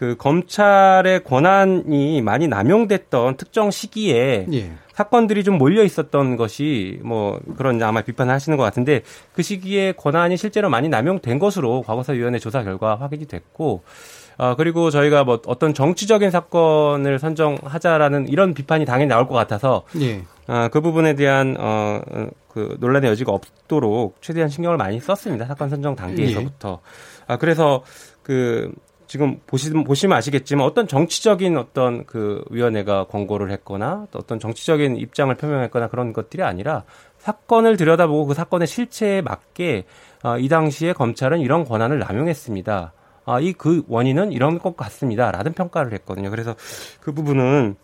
그 0.00 0.16
검찰의 0.16 1.24
권한이 1.24 2.22
많이 2.22 2.48
남용됐던 2.48 3.36
특정 3.36 3.70
시기에 3.70 4.46
예. 4.50 4.72
사건들이 4.94 5.44
좀 5.44 5.58
몰려 5.58 5.84
있었던 5.84 6.38
것이 6.38 6.98
뭐 7.02 7.38
그런 7.58 7.82
아마 7.82 8.00
비판을 8.00 8.32
하시는 8.32 8.56
것 8.56 8.64
같은데 8.64 9.02
그 9.34 9.42
시기에 9.42 9.92
권한이 9.92 10.38
실제로 10.38 10.70
많이 10.70 10.88
남용된 10.88 11.38
것으로 11.38 11.82
과거사위원회 11.82 12.38
조사 12.38 12.62
결과 12.62 12.94
확인이 12.94 13.26
됐고 13.26 13.82
어, 14.38 14.54
그리고 14.56 14.88
저희가 14.88 15.24
뭐 15.24 15.38
어떤 15.44 15.74
정치적인 15.74 16.30
사건을 16.30 17.18
선정하자라는 17.18 18.28
이런 18.28 18.54
비판이 18.54 18.86
당연히 18.86 19.10
나올 19.10 19.28
것 19.28 19.34
같아서 19.34 19.82
예. 20.00 20.22
어, 20.48 20.68
그 20.72 20.80
부분에 20.80 21.14
대한 21.14 21.56
어, 21.58 22.00
어, 22.10 22.26
그 22.48 22.78
논란의 22.80 23.10
여지가 23.10 23.32
없도록 23.32 24.16
최대한 24.22 24.48
신경을 24.48 24.78
많이 24.78 24.98
썼습니다. 24.98 25.44
사건 25.44 25.68
선정 25.68 25.94
단계에서부터. 25.94 26.80
아, 27.26 27.36
그래서 27.36 27.82
그 28.22 28.72
지금 29.10 29.40
보시면 29.44 29.82
보시면 29.82 30.16
아시겠지만 30.16 30.64
어떤 30.64 30.86
정치적인 30.86 31.58
어떤 31.58 32.06
그 32.06 32.44
위원회가 32.48 33.08
권고를 33.08 33.50
했거나 33.50 34.06
또 34.12 34.20
어떤 34.20 34.38
정치적인 34.38 34.98
입장을 34.98 35.34
표명했거나 35.34 35.88
그런 35.88 36.12
것들이 36.12 36.44
아니라 36.44 36.84
사건을 37.18 37.76
들여다보고 37.76 38.26
그 38.26 38.34
사건의 38.34 38.68
실체에 38.68 39.20
맞게 39.20 39.82
어, 40.22 40.38
이 40.38 40.48
당시에 40.48 40.92
검찰은 40.92 41.40
이런 41.40 41.64
권한을 41.64 41.98
남용했습니다. 41.98 42.92
아, 43.24 43.40
이 43.40 43.52
그 43.52 43.82
원인은 43.88 44.30
이런 44.30 44.60
것 44.60 44.76
같습니다. 44.76 45.32
라는 45.32 45.54
평가를 45.54 45.92
했거든요. 45.94 46.30
그래서 46.30 46.54
그 47.00 47.10
부분은 47.10 47.74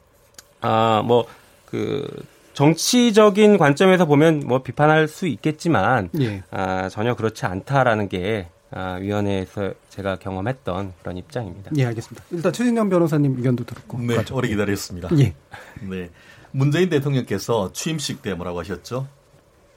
아, 0.60 1.02
뭐, 1.04 1.26
그, 1.64 2.06
정치적인 2.54 3.58
관점에서 3.58 4.06
보면 4.06 4.44
뭐 4.46 4.62
비판할 4.62 5.08
수 5.08 5.26
있겠지만, 5.26 6.08
예. 6.20 6.44
아, 6.52 6.88
전혀 6.88 7.16
그렇지 7.16 7.46
않다라는 7.46 8.08
게, 8.08 8.46
아, 8.70 8.94
위원회에서 8.94 9.74
제가 9.90 10.16
경험했던 10.16 10.94
그런 11.00 11.16
입장입니다. 11.16 11.70
예, 11.76 11.86
알겠습니다. 11.86 12.24
일단 12.30 12.52
최진영 12.52 12.88
변호사님 12.88 13.36
의견도 13.36 13.64
듣고. 13.64 13.98
네, 13.98 14.16
가죠. 14.16 14.34
오래 14.34 14.48
기다렸습니다. 14.48 15.08
예. 15.18 15.34
네. 15.82 16.10
문재인 16.50 16.88
대통령께서 16.88 17.72
취임식 17.72 18.22
때 18.22 18.34
뭐라고 18.34 18.60
하셨죠? 18.60 19.06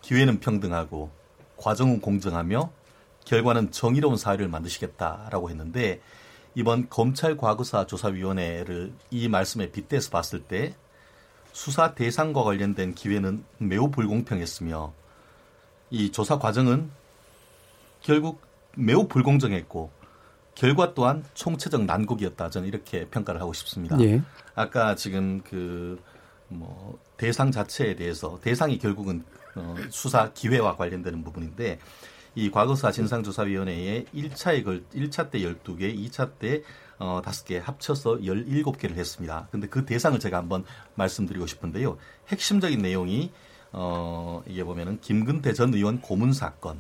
기회는 0.02 0.40
평등하고 0.40 1.12
과정은 1.58 2.02
공정하며 2.02 2.72
결과는 3.26 3.72
정의로운 3.72 4.18
사회를 4.18 4.48
만드시겠다라고 4.48 5.50
했는데 5.50 6.02
이번 6.56 6.90
검찰 6.90 7.38
과거사 7.38 7.86
조사위원회를 7.86 8.94
이 9.12 9.28
말씀에 9.28 9.72
빗대서 9.72 10.10
봤을 10.10 10.42
때 10.42 10.74
수사 11.52 11.94
대상과 11.94 12.44
관련된 12.44 12.96
기회는 12.96 13.44
매우 13.60 13.92
불공평했으며 13.92 14.94
이 15.92 16.12
조사 16.12 16.40
과정은 16.40 16.90
결국 18.02 18.42
매우 18.80 19.08
불공정했고 19.08 19.92
결과 20.56 20.94
또한 20.94 21.24
총체적 21.34 21.86
난국이었다 21.86 22.50
저는 22.50 22.68
이렇게 22.68 23.08
평가를 23.08 23.42
하고 23.42 23.54
싶습니다. 23.54 24.00
예. 24.02 24.22
아까 24.56 24.96
지금 24.96 25.42
그 25.42 26.00
뭐 26.50 27.00
대상 27.18 27.52
자체에 27.52 27.96
대해서 27.96 28.40
대상이 28.42 28.78
결국은 28.78 29.24
어, 29.56 29.76
수사 29.90 30.32
기회와 30.34 30.76
관련되는 30.76 31.24
부분인데 31.24 31.80
이 32.36 32.52
과거사 32.52 32.92
진상조사위원회에 32.92 34.06
1차에 34.14 34.64
걸 34.64 34.84
1차 34.94 35.32
때 35.32 35.40
12개, 35.40 35.96
2차 35.96 36.32
때 36.40 36.64
어, 36.98 37.22
5개 37.24 37.62
합쳐서 37.62 38.18
17개를 38.18 38.96
했습니다. 38.96 39.48
근데 39.52 39.68
그 39.68 39.86
대상을 39.86 40.20
제가 40.20 40.38
한번 40.38 40.64
말씀드리고 40.96 41.48
싶은데요. 41.48 41.98
핵심적인 42.28 42.82
내용이 42.82 43.32
어, 43.72 44.44
이게 44.48 44.64
보면은 44.64 45.00
김근태 45.02 45.54
전 45.54 45.74
의원 45.74 46.02
고문 46.02 46.34
사건, 46.34 46.80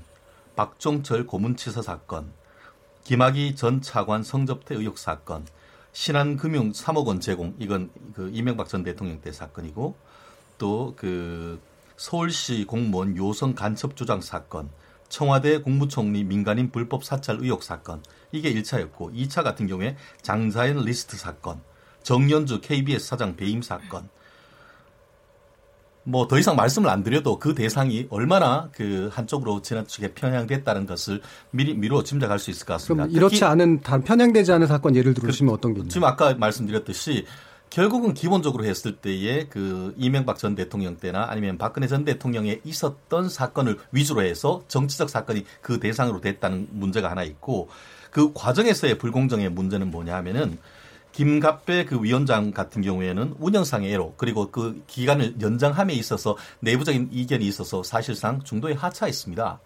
박종철 0.60 1.26
고문치사 1.26 1.82
사건, 1.82 2.34
김학의 3.06 3.56
전 3.56 3.80
차관 3.80 4.24
성접대 4.24 4.76
의혹 4.76 4.98
사건, 4.98 5.48
신한금융 5.93 6.74
3억 6.74 7.06
원 7.08 7.22
제공 7.22 7.56
이건 7.60 7.89
그 8.13 8.30
이명박 8.34 8.67
전 8.67 8.84
대통령 8.84 9.22
때 9.22 9.32
사건이고 9.32 9.95
또 10.58 10.93
그 10.98 11.62
서울시 11.95 12.65
공무원 12.65 13.15
유우성 13.15 13.56
간첩 13.56 13.95
조작 13.95 14.22
사건, 14.22 14.69
청와대 15.08 15.62
국무총리 15.62 16.26
민간인 16.26 16.72
불법 16.72 17.06
사찰 17.06 17.38
의혹 17.39 17.63
사건 17.63 18.04
이게 18.34 18.54
1차였고 18.54 19.13
2차 19.13 19.43
같은 19.43 19.65
경우에 19.65 19.95
장자연 20.22 20.80
리스트 20.80 21.15
사건, 21.15 21.62
정연주 22.04 22.60
KBS 22.60 23.08
사장 23.08 23.38
배임 23.38 23.62
사건 23.62 24.10
뭐 26.10 26.28
더 26.28 26.38
이상 26.38 26.56
말씀을 26.56 26.89
안 26.89 27.04
드려도 27.04 27.39
그 27.39 27.54
대상이 27.54 28.08
얼마나 28.10 28.69
그 28.72 29.10
한쪽으로 29.12 29.62
지나치게 29.62 30.13
편향됐다는 30.13 30.86
것을 30.86 31.22
미리 31.52 31.74
미루어 31.76 32.04
짐작할 32.04 32.39
수 32.39 32.50
있을 32.52 32.65
것 32.65 32.74
같습니다. 32.74 33.06
그럼 33.06 33.15
이렇지 33.15 33.43
않은 33.45 33.82
단 33.82 34.04
편향되지 34.04 34.52
않은 34.54 34.67
사건 34.67 34.95
예를 34.95 35.13
들으시면 35.13 35.54
어떤 35.54 35.74
게 35.74 35.80
있나요? 35.80 35.89
지금 35.89 36.08
아까 36.08 36.34
말씀드렸듯이 36.34 37.26
결국은 37.69 38.15
기본적으로 38.15 38.65
했을 38.65 38.95
때에 38.95 39.45
그 39.48 39.93
이명박 39.98 40.39
전 40.39 40.56
대통령 40.56 40.98
때나 40.98 41.28
아니면 41.30 41.58
박근혜 41.58 41.88
전 41.88 42.04
대통령에 42.04 42.62
있었던 42.63 43.30
사건을 43.30 43.78
위주로 43.91 44.24
해서 44.24 44.63
정치적 44.67 45.10
사건이 45.10 45.45
그 45.62 45.80
대상으로 45.80 46.22
됐다는 46.22 46.67
문제가 46.72 47.12
하나 47.12 47.24
있고 47.24 47.69
그 48.10 48.34
과정에서의 48.34 48.98
불공정의 48.98 49.50
문제는 49.50 49.91
뭐냐 49.91 50.15
하면은 50.15 50.58
김갑배 51.20 51.84
그 51.84 52.02
위원장 52.02 52.52
같은 52.52 52.82
경우에는 52.82 53.36
운영상의 53.40 53.92
애로 53.92 54.14
그리고 54.16 54.50
그 54.52 54.82
기간을 54.88 55.42
연장함에 55.42 55.94
있어서 55.96 56.38
내부적인 56.62 57.10
이견이 57.12 57.46
있어서 57.46 57.84
사실상 57.84 58.42
중도에 58.42 58.72
하차했습니다. 58.72 59.60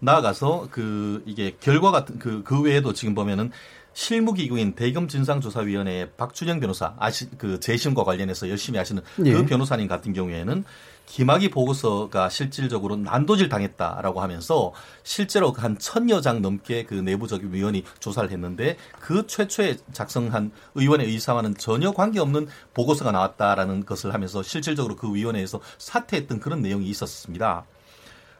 나아가서 0.00 0.68
그 0.70 1.22
이게 1.24 1.56
결과 1.58 1.90
같은 1.90 2.18
그, 2.18 2.42
그 2.42 2.60
외에도 2.60 2.92
지금 2.92 3.14
보면은 3.14 3.50
실무기구인 3.94 4.74
대검 4.74 5.08
진상조사위원회의 5.08 6.10
박준영 6.18 6.60
변호사 6.60 6.94
아시 6.98 7.30
그 7.38 7.58
재심과 7.60 8.04
관련해서 8.04 8.50
열심히 8.50 8.76
하시는 8.76 9.00
예. 9.24 9.32
그 9.32 9.46
변호사님 9.46 9.88
같은 9.88 10.12
경우에는 10.12 10.64
김학의 11.06 11.50
보고서가 11.50 12.28
실질적으로 12.28 12.96
난도질 12.96 13.48
당했다라고 13.48 14.20
하면서 14.20 14.72
실제로 15.02 15.52
한 15.52 15.78
천여 15.78 16.20
장 16.20 16.42
넘게 16.42 16.84
그 16.84 16.94
내부적인 16.94 17.52
위원이 17.52 17.84
조사를 18.00 18.30
했는데 18.30 18.76
그 19.00 19.26
최초에 19.26 19.76
작성한 19.92 20.50
의원의 20.74 21.06
의사와는 21.06 21.56
전혀 21.56 21.92
관계없는 21.92 22.48
보고서가 22.72 23.12
나왔다라는 23.12 23.84
것을 23.84 24.14
하면서 24.14 24.42
실질적으로 24.42 24.96
그 24.96 25.14
위원회에서 25.14 25.60
사퇴했던 25.78 26.40
그런 26.40 26.62
내용이 26.62 26.86
있었습니다. 26.88 27.64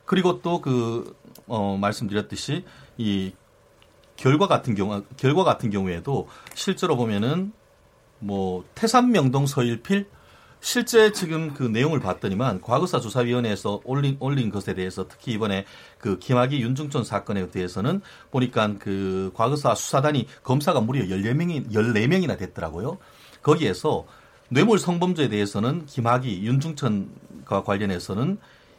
그리고 0.04 0.40
또그 0.42 1.16
어, 1.46 1.76
말씀드렸듯이 1.80 2.64
이 2.98 3.32
결과 4.16 4.46
같은 4.46 4.74
경우 4.74 5.02
결과 5.16 5.44
같은 5.44 5.70
경우에도 5.70 6.28
실제로 6.54 6.96
보면은 6.96 7.52
뭐 8.18 8.64
태산 8.74 9.10
명동 9.10 9.46
서일필 9.46 10.08
실제 10.64 11.12
지금 11.12 11.52
그 11.52 11.62
내용을 11.62 12.00
봤더니만 12.00 12.62
과거사 12.62 12.98
조사위원회에서 12.98 13.82
올린 13.84 14.16
올린 14.18 14.48
것에 14.50 14.72
대해서 14.72 15.06
특히 15.06 15.32
이번에 15.32 15.66
그 15.98 16.18
김학의 16.18 16.62
윤중천 16.62 17.04
사건에 17.04 17.50
대해서는 17.50 18.00
보니까 18.30 18.72
그 18.78 19.30
과거사 19.34 19.74
수사단이 19.74 20.26
검사가 20.42 20.80
무려 20.80 21.04
14명이 21.04 21.70
14명이나 21.70 22.38
됐더라고요. 22.38 22.96
거기에서 23.42 24.06
뇌물 24.48 24.78
성범죄에 24.78 25.28
대해서는 25.28 25.84
김학의 25.84 26.42
윤중천과 26.46 27.62
관련해서는 27.62 28.38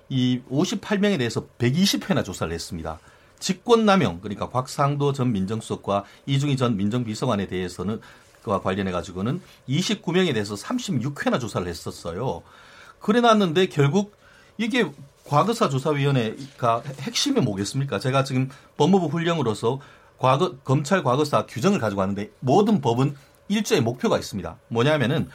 이 0.09 0.41
58명에 0.49 1.19
대해서 1.19 1.45
120회나 1.59 2.25
조사를 2.25 2.51
했습니다. 2.51 2.97
직권남용 3.37 4.21
그러니까 4.21 4.49
곽상도 4.49 5.13
전 5.13 5.31
민정수석과 5.31 6.05
이중희 6.25 6.57
전 6.57 6.77
민정비서관에 6.77 7.45
대해서는 7.45 8.01
그와 8.45 8.62
관련해 8.62 8.91
가지고는 8.91 9.41
29명에 9.67 10.34
대해서 10.34 10.53
36회나 10.53 11.39
조사를 11.39 11.67
했었어요. 11.67 12.43
그래 12.99 13.19
놨는데 13.19 13.67
결국 13.67 14.15
이게 14.58 14.89
과거사 15.25 15.69
조사위원회가 15.69 16.84
핵심이 17.01 17.41
뭐겠습니까? 17.41 17.97
제가 17.97 18.23
지금 18.23 18.49
법무부 18.77 19.08
훈령으로서 19.08 19.79
과거 20.19 20.58
검찰 20.58 21.01
과거사 21.01 21.47
규정을 21.47 21.79
가지고 21.79 22.01
왔는데 22.01 22.31
모든 22.39 22.81
법은 22.81 23.15
일조의 23.47 23.81
목표가 23.81 24.19
있습니다. 24.19 24.58
뭐냐면은 24.67 25.27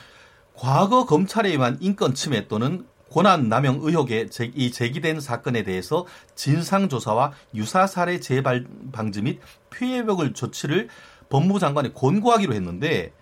과거 0.55 1.05
검찰에 1.05 1.51
의한 1.51 1.79
인권 1.81 2.15
침해 2.15 2.47
또는 2.47 2.87
권한 3.11 3.49
남용 3.49 3.81
의혹에 3.83 4.29
이 4.55 4.71
제기된 4.71 5.19
사건에 5.21 5.65
대해서 5.65 6.07
진상 6.37 6.89
조사와 6.89 7.33
유사 7.57 7.89
사례 7.89 8.21
재발 8.21 8.67
방지 8.93 9.21
및 9.21 9.41
피해 9.71 9.99
회복을 9.99 10.33
조치를 10.33 10.89
법무부 11.31 11.59
장관이 11.59 11.95
권고하기로 11.95 12.53
했는데 12.55 13.13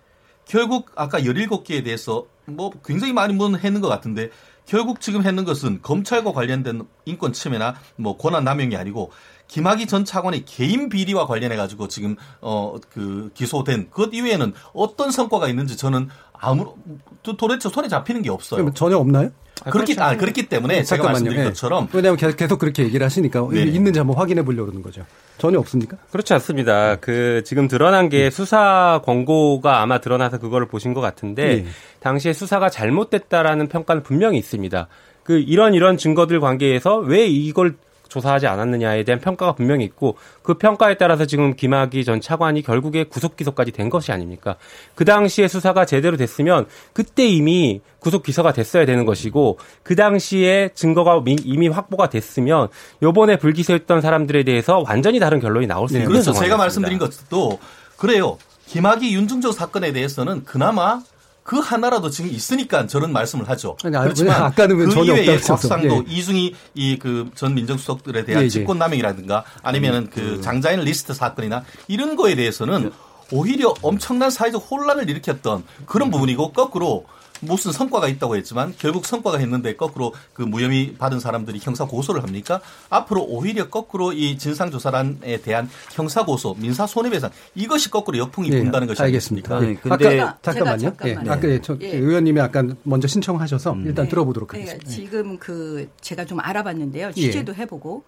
결국 0.45 0.91
아까 0.95 1.19
17개에 1.19 1.83
대해서 1.83 2.25
뭐 2.45 2.71
굉장히 2.83 3.13
많이 3.13 3.33
문 3.33 3.57
했는 3.57 3.79
것 3.79 3.87
같은데 3.87 4.29
결국 4.65 5.01
지금 5.01 5.25
했는 5.25 5.45
것은 5.45 5.81
검찰과 5.81 6.31
관련된 6.31 6.83
인권 7.05 7.33
침해나 7.33 7.75
뭐 7.95 8.17
권한 8.17 8.43
남용이 8.43 8.75
아니고 8.75 9.11
김학의 9.47 9.87
전 9.87 10.05
차관의 10.05 10.45
개인 10.45 10.89
비리와 10.89 11.25
관련해 11.25 11.55
가지고 11.55 11.87
지금 11.87 12.15
어 12.41 12.75
그 12.91 13.31
기소된 13.33 13.89
그 13.91 14.09
이외에는 14.11 14.53
어떤 14.73 15.11
성과가 15.11 15.47
있는지 15.47 15.75
저는 15.77 16.09
아무 16.39 16.75
도대체 17.21 17.69
손에 17.69 17.87
잡히는 17.87 18.21
게 18.21 18.29
없어요. 18.29 18.71
전혀 18.73 18.97
없나요? 18.97 19.31
아, 19.65 19.71
그렇기 19.71 19.95
아, 19.99 20.15
그렇기 20.15 20.47
때문에 20.47 20.75
네, 20.75 20.83
제가 20.83 21.03
말씀드린 21.03 21.39
네. 21.39 21.43
것처럼 21.45 21.89
왜냐하면 21.91 22.17
계속 22.35 22.59
그렇게 22.59 22.83
얘기를 22.83 23.05
하시니까 23.05 23.45
네. 23.51 23.63
있는지 23.63 23.99
한번 23.99 24.17
확인해 24.17 24.43
보려고 24.43 24.67
그러는 24.67 24.81
거죠. 24.81 25.05
전혀 25.37 25.59
없습니까? 25.59 25.97
그렇지 26.11 26.33
않습니다. 26.33 26.95
그 26.95 27.43
지금 27.45 27.67
드러난 27.67 28.07
게 28.07 28.23
네. 28.23 28.29
수사 28.29 29.01
권고가 29.03 29.81
아마 29.81 29.99
드러나서 29.99 30.37
그거를 30.37 30.67
보신 30.67 30.93
것 30.93 31.01
같은데 31.01 31.63
네. 31.63 31.65
당시에 31.99 32.31
수사가 32.31 32.69
잘못됐다라는 32.69 33.67
평가는 33.67 34.03
분명히 34.03 34.37
있습니다. 34.37 34.87
그 35.23 35.39
이런 35.39 35.73
이런 35.73 35.97
증거들 35.97 36.39
관계에서 36.39 36.97
왜 36.97 37.27
이걸 37.27 37.75
조사하지 38.09 38.47
않았느냐에 38.47 39.03
대한 39.03 39.21
평가가 39.21 39.53
분명히 39.53 39.85
있고 39.85 40.17
그 40.43 40.55
평가에 40.55 40.97
따라서 40.97 41.25
지금 41.25 41.55
김학의 41.55 42.03
전 42.03 42.19
차관이 42.19 42.61
결국에 42.61 43.05
구속 43.05 43.37
기소까지 43.37 43.71
된 43.71 43.89
것이 43.89 44.11
아닙니까? 44.11 44.57
그 44.95 45.05
당시에 45.05 45.47
수사가 45.47 45.85
제대로 45.85 46.17
됐으면 46.17 46.65
그때 46.91 47.25
이미 47.25 47.81
구속 47.99 48.23
기소가 48.23 48.51
됐어야 48.51 48.85
되는 48.85 49.05
것이고 49.05 49.59
그 49.83 49.95
당시에 49.95 50.69
증거가 50.73 51.23
이미 51.43 51.67
확보가 51.67 52.09
됐으면 52.09 52.67
요번에 53.01 53.37
불기소했던 53.37 54.01
사람들에 54.01 54.43
대해서 54.43 54.83
완전히 54.85 55.19
다른 55.19 55.39
결론이 55.39 55.67
나올 55.67 55.87
수 55.87 55.93
네, 55.93 55.99
있는 56.01 56.11
그렇죠. 56.11 56.33
제가 56.33 56.57
말씀드린 56.57 56.97
것도 56.97 57.59
그래요. 57.97 58.37
김학의 58.67 59.13
윤중조 59.13 59.51
사건에 59.51 59.91
대해서는 59.91 60.45
그나마 60.45 61.01
그 61.49 61.57
하나라도 61.57 62.11
지금 62.11 62.29
있으니까 62.29 62.85
저런 62.85 63.11
말씀을 63.11 63.49
하죠. 63.49 63.75
아니, 63.83 63.97
그렇지만 63.97 64.43
아까는 64.53 64.77
그 64.77 64.89
전혀 64.91 65.15
이외에 65.17 65.39
곽상도 65.39 66.05
예. 66.07 66.13
이중희 66.13 66.55
이 66.75 66.97
그 66.99 67.31
전 67.33 67.55
민정수석들에 67.55 68.23
대한 68.23 68.43
예, 68.43 68.45
예. 68.45 68.49
직권남용이라든가 68.49 69.43
아니면은 69.63 70.01
음, 70.01 70.09
그, 70.13 70.21
그 70.21 70.41
장자인 70.41 70.81
리스트 70.81 71.11
사건이나 71.15 71.63
이런 71.87 72.15
거에 72.15 72.35
대해서는 72.35 72.91
오히려 73.31 73.73
엄청난 73.81 74.29
사회적 74.29 74.63
혼란을 74.69 75.09
일으켰던 75.09 75.63
그런 75.87 76.11
부분이고 76.11 76.51
거꾸로 76.53 77.05
무슨 77.41 77.71
성과가 77.71 78.07
있다고 78.07 78.35
했지만 78.35 78.73
결국 78.77 79.05
성과가 79.05 79.37
했는데 79.37 79.75
거꾸로 79.75 80.13
그 80.33 80.41
무혐의 80.41 80.95
받은 80.97 81.19
사람들이 81.19 81.59
형사 81.61 81.85
고소를 81.85 82.23
합니까? 82.23 82.61
앞으로 82.89 83.23
오히려 83.23 83.69
거꾸로 83.69 84.13
이 84.13 84.37
진상 84.37 84.71
조사단에 84.71 85.37
대한 85.41 85.69
형사 85.93 86.25
고소, 86.25 86.55
민사 86.55 86.85
손해배상 86.85 87.29
이것이 87.55 87.89
거꾸로 87.89 88.17
역풍이 88.17 88.49
네, 88.49 88.59
분다는 88.59 88.87
것이 88.87 89.01
알겠습니다. 89.01 89.59
네, 89.59 89.75
근데 89.75 90.19
아까 90.19 90.37
잠깐만요. 90.41 90.93
예, 91.05 91.15
아까 91.27 91.39
네. 91.39 91.61
저 91.61 91.77
예. 91.81 91.97
의원님이 91.97 92.41
아까 92.41 92.63
먼저 92.83 93.07
신청하셔서 93.07 93.73
음. 93.73 93.83
일단 93.85 94.05
네. 94.05 94.09
들어보도록 94.09 94.51
네, 94.51 94.59
하겠습니다. 94.59 94.89
지금 94.89 95.37
그 95.37 95.89
제가 96.01 96.25
좀 96.25 96.39
알아봤는데요. 96.39 97.13
취재도 97.13 97.53
예. 97.53 97.57
해보고 97.61 98.03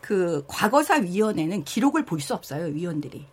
그 0.00 0.44
과거사 0.46 0.96
위원회는 0.96 1.64
기록을 1.64 2.04
볼 2.04 2.20
수 2.20 2.34
없어요. 2.34 2.66
위원들이. 2.66 3.26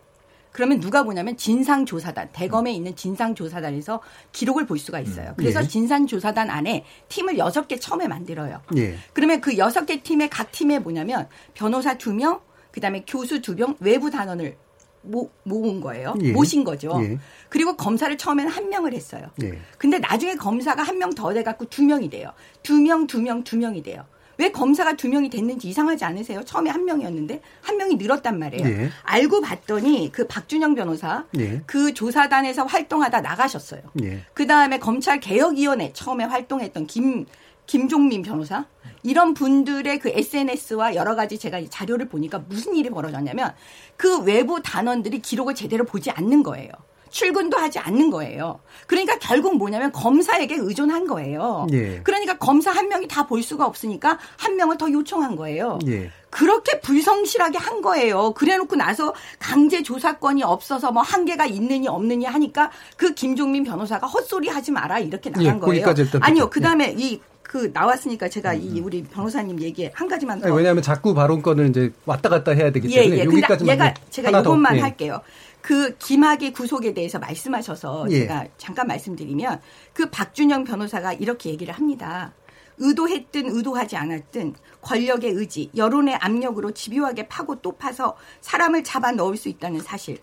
그러면 0.54 0.78
누가 0.78 1.02
보냐면 1.02 1.36
진상조사단, 1.36 2.28
대검에 2.32 2.72
있는 2.72 2.94
진상조사단에서 2.94 4.00
기록을 4.30 4.66
볼 4.66 4.78
수가 4.78 5.00
있어요. 5.00 5.30
음. 5.30 5.34
그래서 5.36 5.60
예. 5.60 5.66
진상조사단 5.66 6.48
안에 6.48 6.84
팀을 7.08 7.38
여섯 7.38 7.66
개 7.66 7.76
처음에 7.76 8.06
만들어요. 8.06 8.62
예. 8.76 8.94
그러면 9.12 9.40
그 9.40 9.58
여섯 9.58 9.84
개 9.84 10.00
팀의 10.00 10.30
각 10.30 10.52
팀에 10.52 10.78
뭐냐면 10.78 11.28
변호사 11.54 11.98
두 11.98 12.14
명, 12.14 12.40
그다음에 12.70 13.04
교수 13.04 13.42
두 13.42 13.56
명, 13.56 13.74
외부 13.80 14.12
단원을 14.12 14.56
모, 15.02 15.28
모은 15.42 15.80
거예요. 15.80 16.14
예. 16.22 16.30
모신 16.30 16.62
거죠. 16.62 17.00
예. 17.02 17.18
그리고 17.48 17.76
검사를 17.76 18.16
처음에는 18.16 18.48
한 18.48 18.68
명을 18.68 18.92
했어요. 18.94 19.24
예. 19.42 19.58
근데 19.76 19.98
나중에 19.98 20.36
검사가 20.36 20.84
한 20.84 20.98
명 20.98 21.10
더 21.16 21.34
돼갖고 21.34 21.64
두 21.64 21.82
명이 21.82 22.10
돼요. 22.10 22.30
두 22.62 22.80
명, 22.80 23.08
두 23.08 23.20
명, 23.20 23.42
두 23.42 23.56
명이 23.56 23.82
돼요. 23.82 24.04
왜 24.38 24.50
검사가 24.50 24.94
두 24.94 25.08
명이 25.08 25.30
됐는지 25.30 25.68
이상하지 25.68 26.04
않으세요? 26.04 26.42
처음에 26.44 26.70
한 26.70 26.84
명이었는데 26.84 27.40
한 27.60 27.76
명이 27.76 27.96
늘었단 27.96 28.38
말이에요. 28.38 28.66
예. 28.66 28.90
알고 29.02 29.40
봤더니 29.40 30.10
그 30.12 30.26
박준영 30.26 30.74
변호사 30.74 31.24
예. 31.38 31.62
그 31.66 31.94
조사단에서 31.94 32.64
활동하다 32.64 33.20
나가셨어요. 33.20 33.82
예. 34.02 34.20
그 34.34 34.46
다음에 34.46 34.78
검찰 34.78 35.20
개혁위원회 35.20 35.92
처음에 35.92 36.24
활동했던 36.24 36.86
김 36.86 37.26
김종민 37.66 38.22
변호사 38.22 38.66
이런 39.02 39.34
분들의 39.34 39.98
그 39.98 40.10
SNS와 40.10 40.94
여러 40.94 41.14
가지 41.14 41.38
제가 41.38 41.62
자료를 41.68 42.08
보니까 42.08 42.40
무슨 42.48 42.74
일이 42.76 42.90
벌어졌냐면 42.90 43.54
그 43.96 44.20
외부 44.20 44.62
단원들이 44.62 45.20
기록을 45.20 45.54
제대로 45.54 45.84
보지 45.84 46.10
않는 46.10 46.42
거예요. 46.42 46.70
출근도 47.14 47.56
하지 47.56 47.78
않는 47.78 48.10
거예요. 48.10 48.58
그러니까 48.88 49.16
결국 49.20 49.56
뭐냐면 49.56 49.92
검사에게 49.92 50.56
의존한 50.58 51.06
거예요. 51.06 51.68
예. 51.72 52.00
그러니까 52.02 52.36
검사 52.38 52.72
한 52.72 52.88
명이 52.88 53.06
다 53.08 53.24
볼 53.24 53.42
수가 53.42 53.64
없으니까 53.66 54.18
한 54.36 54.56
명을 54.56 54.76
더 54.76 54.90
요청한 54.90 55.36
거예요. 55.36 55.78
예. 55.86 56.10
그렇게 56.28 56.80
불성실하게 56.80 57.56
한 57.56 57.80
거예요. 57.80 58.32
그래 58.34 58.56
놓고 58.56 58.74
나서 58.76 59.14
강제 59.38 59.82
조사권이 59.82 60.42
없어서 60.42 60.90
뭐 60.92 61.02
한계가 61.02 61.46
있느니 61.46 61.86
없느니 61.88 62.24
하니까 62.26 62.70
그 62.96 63.14
김종민 63.14 63.62
변호사가 63.64 64.06
헛소리 64.08 64.48
하지 64.48 64.72
마라 64.72 64.98
이렇게 64.98 65.30
나간 65.30 65.56
예, 65.56 65.60
거예요. 65.60 65.94
아니요. 66.20 66.50
그 66.50 66.60
다음에 66.60 66.94
예. 66.98 67.02
이그 67.02 67.70
나왔으니까 67.72 68.28
제가 68.28 68.52
음. 68.54 68.60
이 68.60 68.80
우리 68.80 69.04
변호사님 69.04 69.60
얘기 69.60 69.88
한 69.94 70.08
가지만 70.08 70.40
더. 70.40 70.48
아니, 70.48 70.56
왜냐하면 70.56 70.82
자꾸 70.82 71.14
발언권을 71.14 71.68
이제 71.70 71.92
왔다 72.04 72.28
갔다 72.28 72.50
해야 72.52 72.72
되기 72.72 72.90
예, 72.90 73.02
때문에 73.02 73.16
예, 73.16 73.20
예. 73.20 73.24
여기까지만 73.24 73.72
얘가 73.72 73.94
제가 74.10 74.40
이것만 74.40 74.76
예. 74.76 74.80
할게요. 74.80 75.20
그 75.64 75.96
김학의 75.96 76.52
구속에 76.52 76.92
대해서 76.92 77.18
말씀하셔서 77.18 78.08
예. 78.10 78.20
제가 78.20 78.46
잠깐 78.58 78.86
말씀드리면 78.86 79.62
그 79.94 80.10
박준영 80.10 80.64
변호사가 80.64 81.14
이렇게 81.14 81.48
얘기를 81.48 81.72
합니다. 81.72 82.34
의도했든 82.76 83.48
의도하지 83.48 83.96
않았든 83.96 84.56
권력의 84.82 85.30
의지, 85.30 85.70
여론의 85.74 86.16
압력으로 86.16 86.72
집요하게 86.72 87.28
파고 87.28 87.62
또 87.62 87.72
파서 87.72 88.14
사람을 88.42 88.84
잡아 88.84 89.12
넣을 89.12 89.38
수 89.38 89.48
있다는 89.48 89.80
사실. 89.80 90.18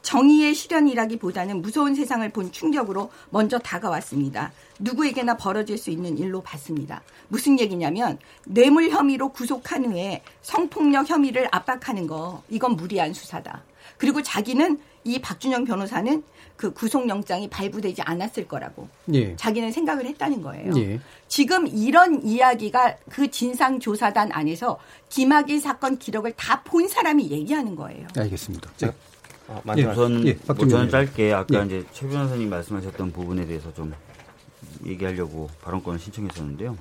정의의 0.00 0.52
실현이라기보다는 0.52 1.62
무서운 1.62 1.94
세상을 1.94 2.28
본 2.30 2.50
충격으로 2.50 3.08
먼저 3.30 3.60
다가왔습니다. 3.60 4.50
누구에게나 4.80 5.36
벌어질 5.36 5.78
수 5.78 5.90
있는 5.90 6.18
일로 6.18 6.40
봤습니다. 6.40 7.02
무슨 7.28 7.60
얘기냐면 7.60 8.18
뇌물 8.46 8.90
혐의로 8.90 9.28
구속한 9.28 9.84
후에 9.84 10.24
성폭력 10.40 11.08
혐의를 11.08 11.46
압박하는 11.52 12.08
거 12.08 12.42
이건 12.48 12.74
무리한 12.74 13.14
수사다. 13.14 13.62
그리고 13.98 14.22
자기는 14.22 14.78
이 15.04 15.20
박준영 15.20 15.64
변호사는 15.64 16.22
그 16.56 16.72
구속영장이 16.72 17.50
발부되지 17.50 18.02
않았을 18.02 18.46
거라고 18.46 18.88
예. 19.12 19.34
자기는 19.36 19.72
생각을 19.72 20.06
했다는 20.06 20.42
거예요. 20.42 20.72
예. 20.76 21.00
지금 21.26 21.66
이런 21.66 22.22
이야기가 22.24 22.96
그 23.10 23.30
진상조사단 23.30 24.30
안에서 24.32 24.78
김학의 25.08 25.58
사건 25.60 25.98
기록을 25.98 26.32
다 26.36 26.62
본 26.64 26.86
사람이 26.88 27.30
얘기하는 27.30 27.74
거예요. 27.76 28.06
알겠습니다. 28.16 28.70
자, 28.76 28.92
어, 29.48 29.60
예, 29.76 29.84
우선 29.84 30.26
예, 30.26 30.38
뭐 30.46 30.56
저는 30.56 30.88
짧게 30.90 31.32
아까 31.32 31.60
예. 31.60 31.66
이제 31.66 31.84
최 31.92 32.06
변호사님 32.06 32.48
말씀하셨던 32.48 33.12
부분에 33.12 33.44
대해서 33.46 33.74
좀 33.74 33.92
얘기하려고 34.86 35.50
발언권을 35.62 35.98
신청했었는데요. 35.98 36.78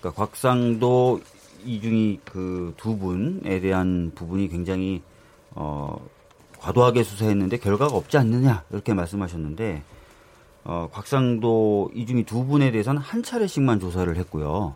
그러니까 0.00 0.22
곽상도 0.24 1.20
이중이 1.64 2.20
그 2.24 2.72
두 2.76 2.96
분에 2.96 3.60
대한 3.60 4.12
부분이 4.14 4.48
굉장히 4.48 5.02
어, 5.56 5.98
과도하게 6.60 7.02
수사했는데 7.02 7.56
결과가 7.58 7.96
없지 7.96 8.18
않느냐 8.18 8.62
이렇게 8.70 8.94
말씀하셨는데 8.94 9.82
어, 10.64 10.88
곽상도 10.92 11.90
이중이 11.94 12.24
두 12.24 12.44
분에 12.44 12.70
대해서는 12.70 13.00
한 13.00 13.22
차례씩만 13.22 13.80
조사를 13.80 14.14
했고요. 14.16 14.74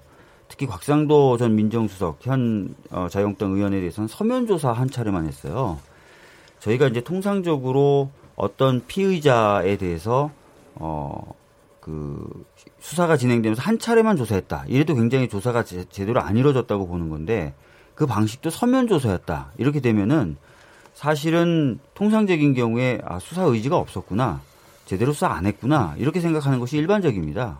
특히 0.48 0.66
곽상도 0.66 1.36
전 1.36 1.54
민정수석 1.54 2.18
현 2.22 2.74
어, 2.90 3.08
자유한국당 3.08 3.52
의원에 3.52 3.78
대해서는 3.78 4.08
서면 4.08 4.46
조사 4.46 4.72
한 4.72 4.90
차례만 4.90 5.26
했어요. 5.26 5.78
저희가 6.58 6.88
이제 6.88 7.00
통상적으로 7.00 8.10
어떤 8.36 8.84
피의자에 8.86 9.76
대해서 9.76 10.30
어, 10.74 11.34
그 11.80 12.44
수사가 12.78 13.16
진행되면서 13.16 13.62
한 13.62 13.78
차례만 13.78 14.16
조사했다. 14.16 14.64
이래도 14.68 14.94
굉장히 14.94 15.28
조사가 15.28 15.64
제, 15.64 15.84
제대로 15.84 16.20
안 16.20 16.36
이루어졌다고 16.36 16.86
보는 16.86 17.10
건데 17.10 17.54
그 17.94 18.06
방식도 18.06 18.50
서면 18.50 18.86
조사였다. 18.86 19.52
이렇게 19.58 19.80
되면은 19.80 20.36
사실은 21.00 21.80
통상적인 21.94 22.52
경우에 22.52 23.00
아, 23.06 23.18
수사 23.18 23.44
의지가 23.44 23.74
없었구나. 23.74 24.42
제대로 24.84 25.14
수사 25.14 25.28
안 25.28 25.46
했구나. 25.46 25.94
이렇게 25.96 26.20
생각하는 26.20 26.60
것이 26.60 26.76
일반적입니다. 26.76 27.58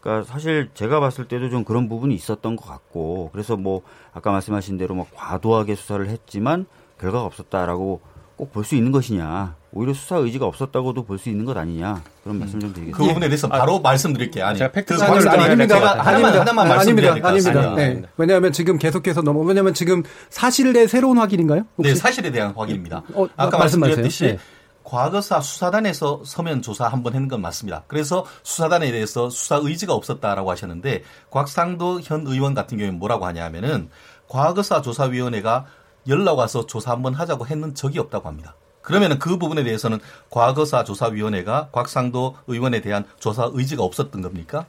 그러니까 0.00 0.26
사실 0.26 0.70
제가 0.74 0.98
봤을 0.98 1.28
때도 1.28 1.50
좀 1.50 1.62
그런 1.62 1.88
부분이 1.88 2.12
있었던 2.16 2.56
것 2.56 2.66
같고 2.66 3.30
그래서 3.30 3.56
뭐 3.56 3.82
아까 4.12 4.32
말씀하신 4.32 4.76
대로 4.76 4.96
뭐 4.96 5.06
과도하게 5.14 5.76
수사를 5.76 6.04
했지만 6.08 6.66
결과가 6.98 7.24
없었다라고 7.26 8.00
꼭 8.40 8.52
볼 8.52 8.64
수 8.64 8.74
있는 8.74 8.90
것이냐 8.90 9.54
오히려 9.72 9.92
수사 9.92 10.16
의지가 10.16 10.46
없었다고도 10.46 11.04
볼 11.04 11.18
수 11.18 11.28
있는 11.28 11.44
것 11.44 11.54
아니냐 11.58 12.02
그런 12.24 12.38
말씀 12.38 12.58
좀 12.58 12.72
드리겠습니다. 12.72 12.96
그 12.96 13.04
부분에 13.06 13.28
대해서 13.28 13.48
바로 13.48 13.76
아, 13.76 13.80
말씀드릴게요. 13.80 14.46
아니, 14.46 14.58
제가 14.58 14.72
팩트 14.72 14.96
그 14.96 15.02
아닙니다. 15.04 15.32
아닙니다. 15.32 15.76
하나만, 16.02 16.38
하나만 16.40 16.70
아닙니다. 16.72 17.16
아닙니다. 17.22 17.74
네. 17.74 18.02
왜냐하면 18.16 18.52
지금 18.52 18.78
계속해서 18.78 19.20
넘어 19.20 19.40
왜냐하면 19.40 19.74
지금 19.74 20.02
사실의 20.30 20.88
새로운 20.88 21.18
확인인가요? 21.18 21.66
혹시? 21.76 21.92
네, 21.92 21.94
사실에 21.94 22.30
대한 22.30 22.54
확인입니다. 22.56 23.02
어, 23.12 23.28
아까 23.36 23.58
말씀드렸듯이 23.58 24.24
네. 24.24 24.38
과거사 24.84 25.40
수사단에서 25.42 26.22
서면 26.24 26.62
조사 26.62 26.88
한 26.88 27.02
번 27.02 27.12
했는 27.12 27.28
건 27.28 27.42
맞습니다. 27.42 27.84
그래서 27.88 28.24
수사단에 28.42 28.90
대해서 28.90 29.28
수사 29.28 29.56
의지가 29.62 29.92
없었다라고 29.92 30.50
하셨는데 30.50 31.02
곽상도 31.30 32.00
현 32.02 32.26
의원 32.26 32.54
같은 32.54 32.78
경우에 32.78 32.90
뭐라고 32.90 33.26
하냐면은 33.26 33.90
과거사 34.28 34.80
조사위원회가 34.80 35.66
연락 36.08 36.38
와서 36.38 36.66
조사 36.66 36.92
한번 36.92 37.14
하자고 37.14 37.46
했는 37.46 37.74
적이 37.74 37.98
없다고 38.00 38.28
합니다. 38.28 38.54
그러면 38.82 39.18
그 39.18 39.36
부분에 39.36 39.62
대해서는 39.62 39.98
과거사 40.30 40.84
조사위원회가 40.84 41.68
곽상도 41.72 42.36
의원에 42.46 42.80
대한 42.80 43.04
조사 43.18 43.48
의지가 43.52 43.82
없었던 43.82 44.22
겁니까? 44.22 44.66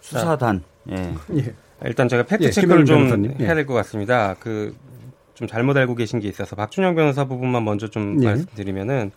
수사단. 0.00 0.62
예. 0.90 1.14
예. 1.36 1.54
일단 1.84 2.08
제가 2.08 2.24
팩트 2.24 2.44
예, 2.44 2.50
체크를 2.50 2.84
좀 2.86 3.26
예. 3.38 3.44
해야 3.44 3.54
될 3.54 3.66
것 3.66 3.74
같습니다. 3.74 4.34
그 4.34 4.74
좀 5.38 5.46
잘못 5.46 5.76
알고 5.76 5.94
계신 5.94 6.18
게 6.18 6.26
있어서 6.26 6.56
박준영 6.56 6.96
변호사 6.96 7.24
부분만 7.24 7.64
먼저 7.64 7.86
좀 7.86 8.20
예. 8.24 8.26
말씀드리면은 8.26 9.12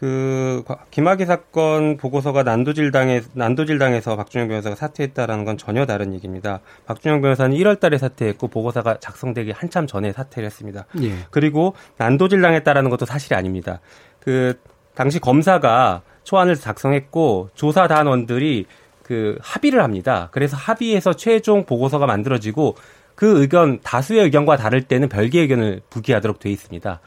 그 0.00 0.64
김학의 0.90 1.26
사건 1.26 1.98
보고서가 1.98 2.42
난도질당에 2.42 3.20
난도질당에서 3.34 4.16
박준영 4.16 4.48
변호사가 4.48 4.74
사퇴했다라는 4.74 5.44
건 5.44 5.58
전혀 5.58 5.84
다른 5.84 6.14
얘기입니다. 6.14 6.60
박준영 6.86 7.20
변호사는 7.20 7.54
1월달에 7.54 7.98
사퇴했고 7.98 8.48
보고서가 8.48 8.98
작성되기 8.98 9.50
한참 9.50 9.86
전에 9.86 10.12
사퇴를 10.12 10.46
했습니다. 10.46 10.86
예. 11.02 11.12
그리고 11.30 11.74
난도질당했다라는 11.98 12.88
것도 12.88 13.04
사실이 13.04 13.36
아닙니다. 13.36 13.80
그 14.20 14.58
당시 14.94 15.18
검사가 15.18 16.00
초안을 16.24 16.56
작성했고 16.56 17.50
조사 17.54 17.86
단원들이 17.86 18.64
그 19.02 19.36
합의를 19.42 19.82
합니다. 19.82 20.30
그래서 20.32 20.56
합의해서 20.56 21.12
최종 21.12 21.66
보고서가 21.66 22.06
만들어지고 22.06 22.74
그 23.14 23.42
의견 23.42 23.80
다수의 23.82 24.22
의견과 24.24 24.56
다를 24.56 24.80
때는 24.80 25.10
별개 25.10 25.40
의견을 25.40 25.82
부기하도록 25.90 26.38
돼 26.38 26.50
있습니다. 26.50 27.00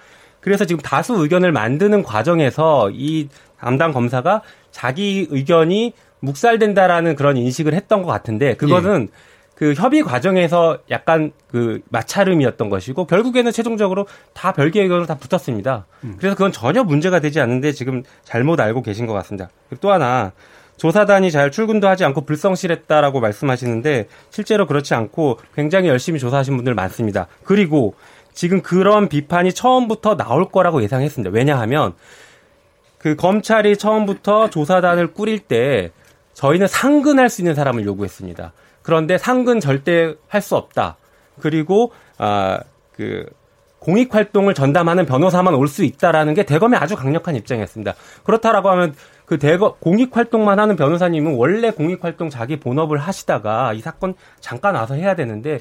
그래서 0.44 0.66
지금 0.66 0.82
다수 0.82 1.14
의견을 1.14 1.52
만드는 1.52 2.04
과정에서 2.04 2.92
이 2.92 3.30
담당 3.58 3.94
검사가 3.94 4.42
자기 4.72 5.28
의견이 5.30 5.94
묵살된다라는 6.20 7.16
그런 7.16 7.38
인식을 7.38 7.74
했던 7.74 8.04
것 8.04 8.12
같은데 8.12 8.56
그거는 8.56 9.10
예. 9.10 9.34
그 9.56 9.74
협의 9.74 10.04
과정에서 10.04 10.80
약간 10.90 11.32
그 11.48 11.82
마찰음이었던 11.90 12.70
것이고 12.70 13.06
결국에는 13.06 13.52
최종적으로 13.52 14.08
다 14.34 14.52
별개 14.52 14.82
의견으로 14.82 15.06
다 15.06 15.16
붙었습니다. 15.16 15.86
음. 16.04 16.16
그래서 16.18 16.36
그건 16.36 16.52
전혀 16.52 16.84
문제가 16.84 17.20
되지 17.20 17.40
않는데 17.40 17.72
지금 17.72 18.04
잘못 18.24 18.60
알고 18.60 18.82
계신 18.82 19.06
것 19.06 19.14
같습니다. 19.14 19.50
또 19.80 19.92
하나 19.92 20.34
조사단이 20.78 21.32
잘 21.32 21.52
출근도 21.52 21.88
하지 21.88 22.04
않고 22.04 22.26
불성실했다라고 22.26 23.20
말씀하시는데 23.20 24.08
실제로 24.32 24.66
그렇지 24.66 24.96
않고 24.96 25.40
굉장히 25.56 25.88
열심히 25.88 26.20
조사하신 26.20 26.56
분들 26.56 26.74
많습니다. 26.74 27.28
그리고 27.44 27.94
지금 28.34 28.62
그런 28.62 29.10
비판이 29.10 29.54
처음부터 29.54 30.18
나올 30.18 30.50
거라고 30.50 30.82
예상했습니다. 30.84 31.32
왜냐하면 31.34 31.94
그 32.98 33.16
검찰이 33.16 33.78
처음부터 33.78 34.50
조사단을 34.50 35.14
꾸릴 35.14 35.40
때 35.40 35.92
저희는 36.34 36.68
상근할 36.68 37.30
수 37.30 37.42
있는 37.42 37.54
사람을 37.54 37.86
요구했습니다. 37.86 38.54
그런데 38.82 39.18
상근 39.18 39.60
절대 39.60 40.16
할 40.28 40.42
수 40.42 40.56
없다. 40.56 40.98
그리고 41.42 41.92
아그 42.18 43.26
공익 43.80 44.16
활동을 44.16 44.54
전담하는 44.54 45.06
변호사만 45.06 45.54
올 45.56 45.68
수 45.68 45.84
있다라는 45.84 46.34
게 46.34 46.44
대검의 46.44 46.80
아주 46.80 46.96
강력한 46.96 47.36
입장이었습니다. 47.36 47.94
그렇다라고 48.24 48.70
하면 48.70 48.96
그 49.26 49.38
대검 49.38 49.74
공익 49.80 50.16
활동만 50.16 50.60
하는 50.60 50.76
변호사님은 50.76 51.36
원래 51.36 51.72
공익 51.72 52.04
활동 52.04 52.30
자기 52.30 52.60
본업을 52.60 52.98
하시다가 52.98 53.74
이 53.74 53.82
사건 53.82 54.16
잠깐 54.40 54.76
와서 54.76 54.96
해야 54.96 55.16
되는데 55.16 55.60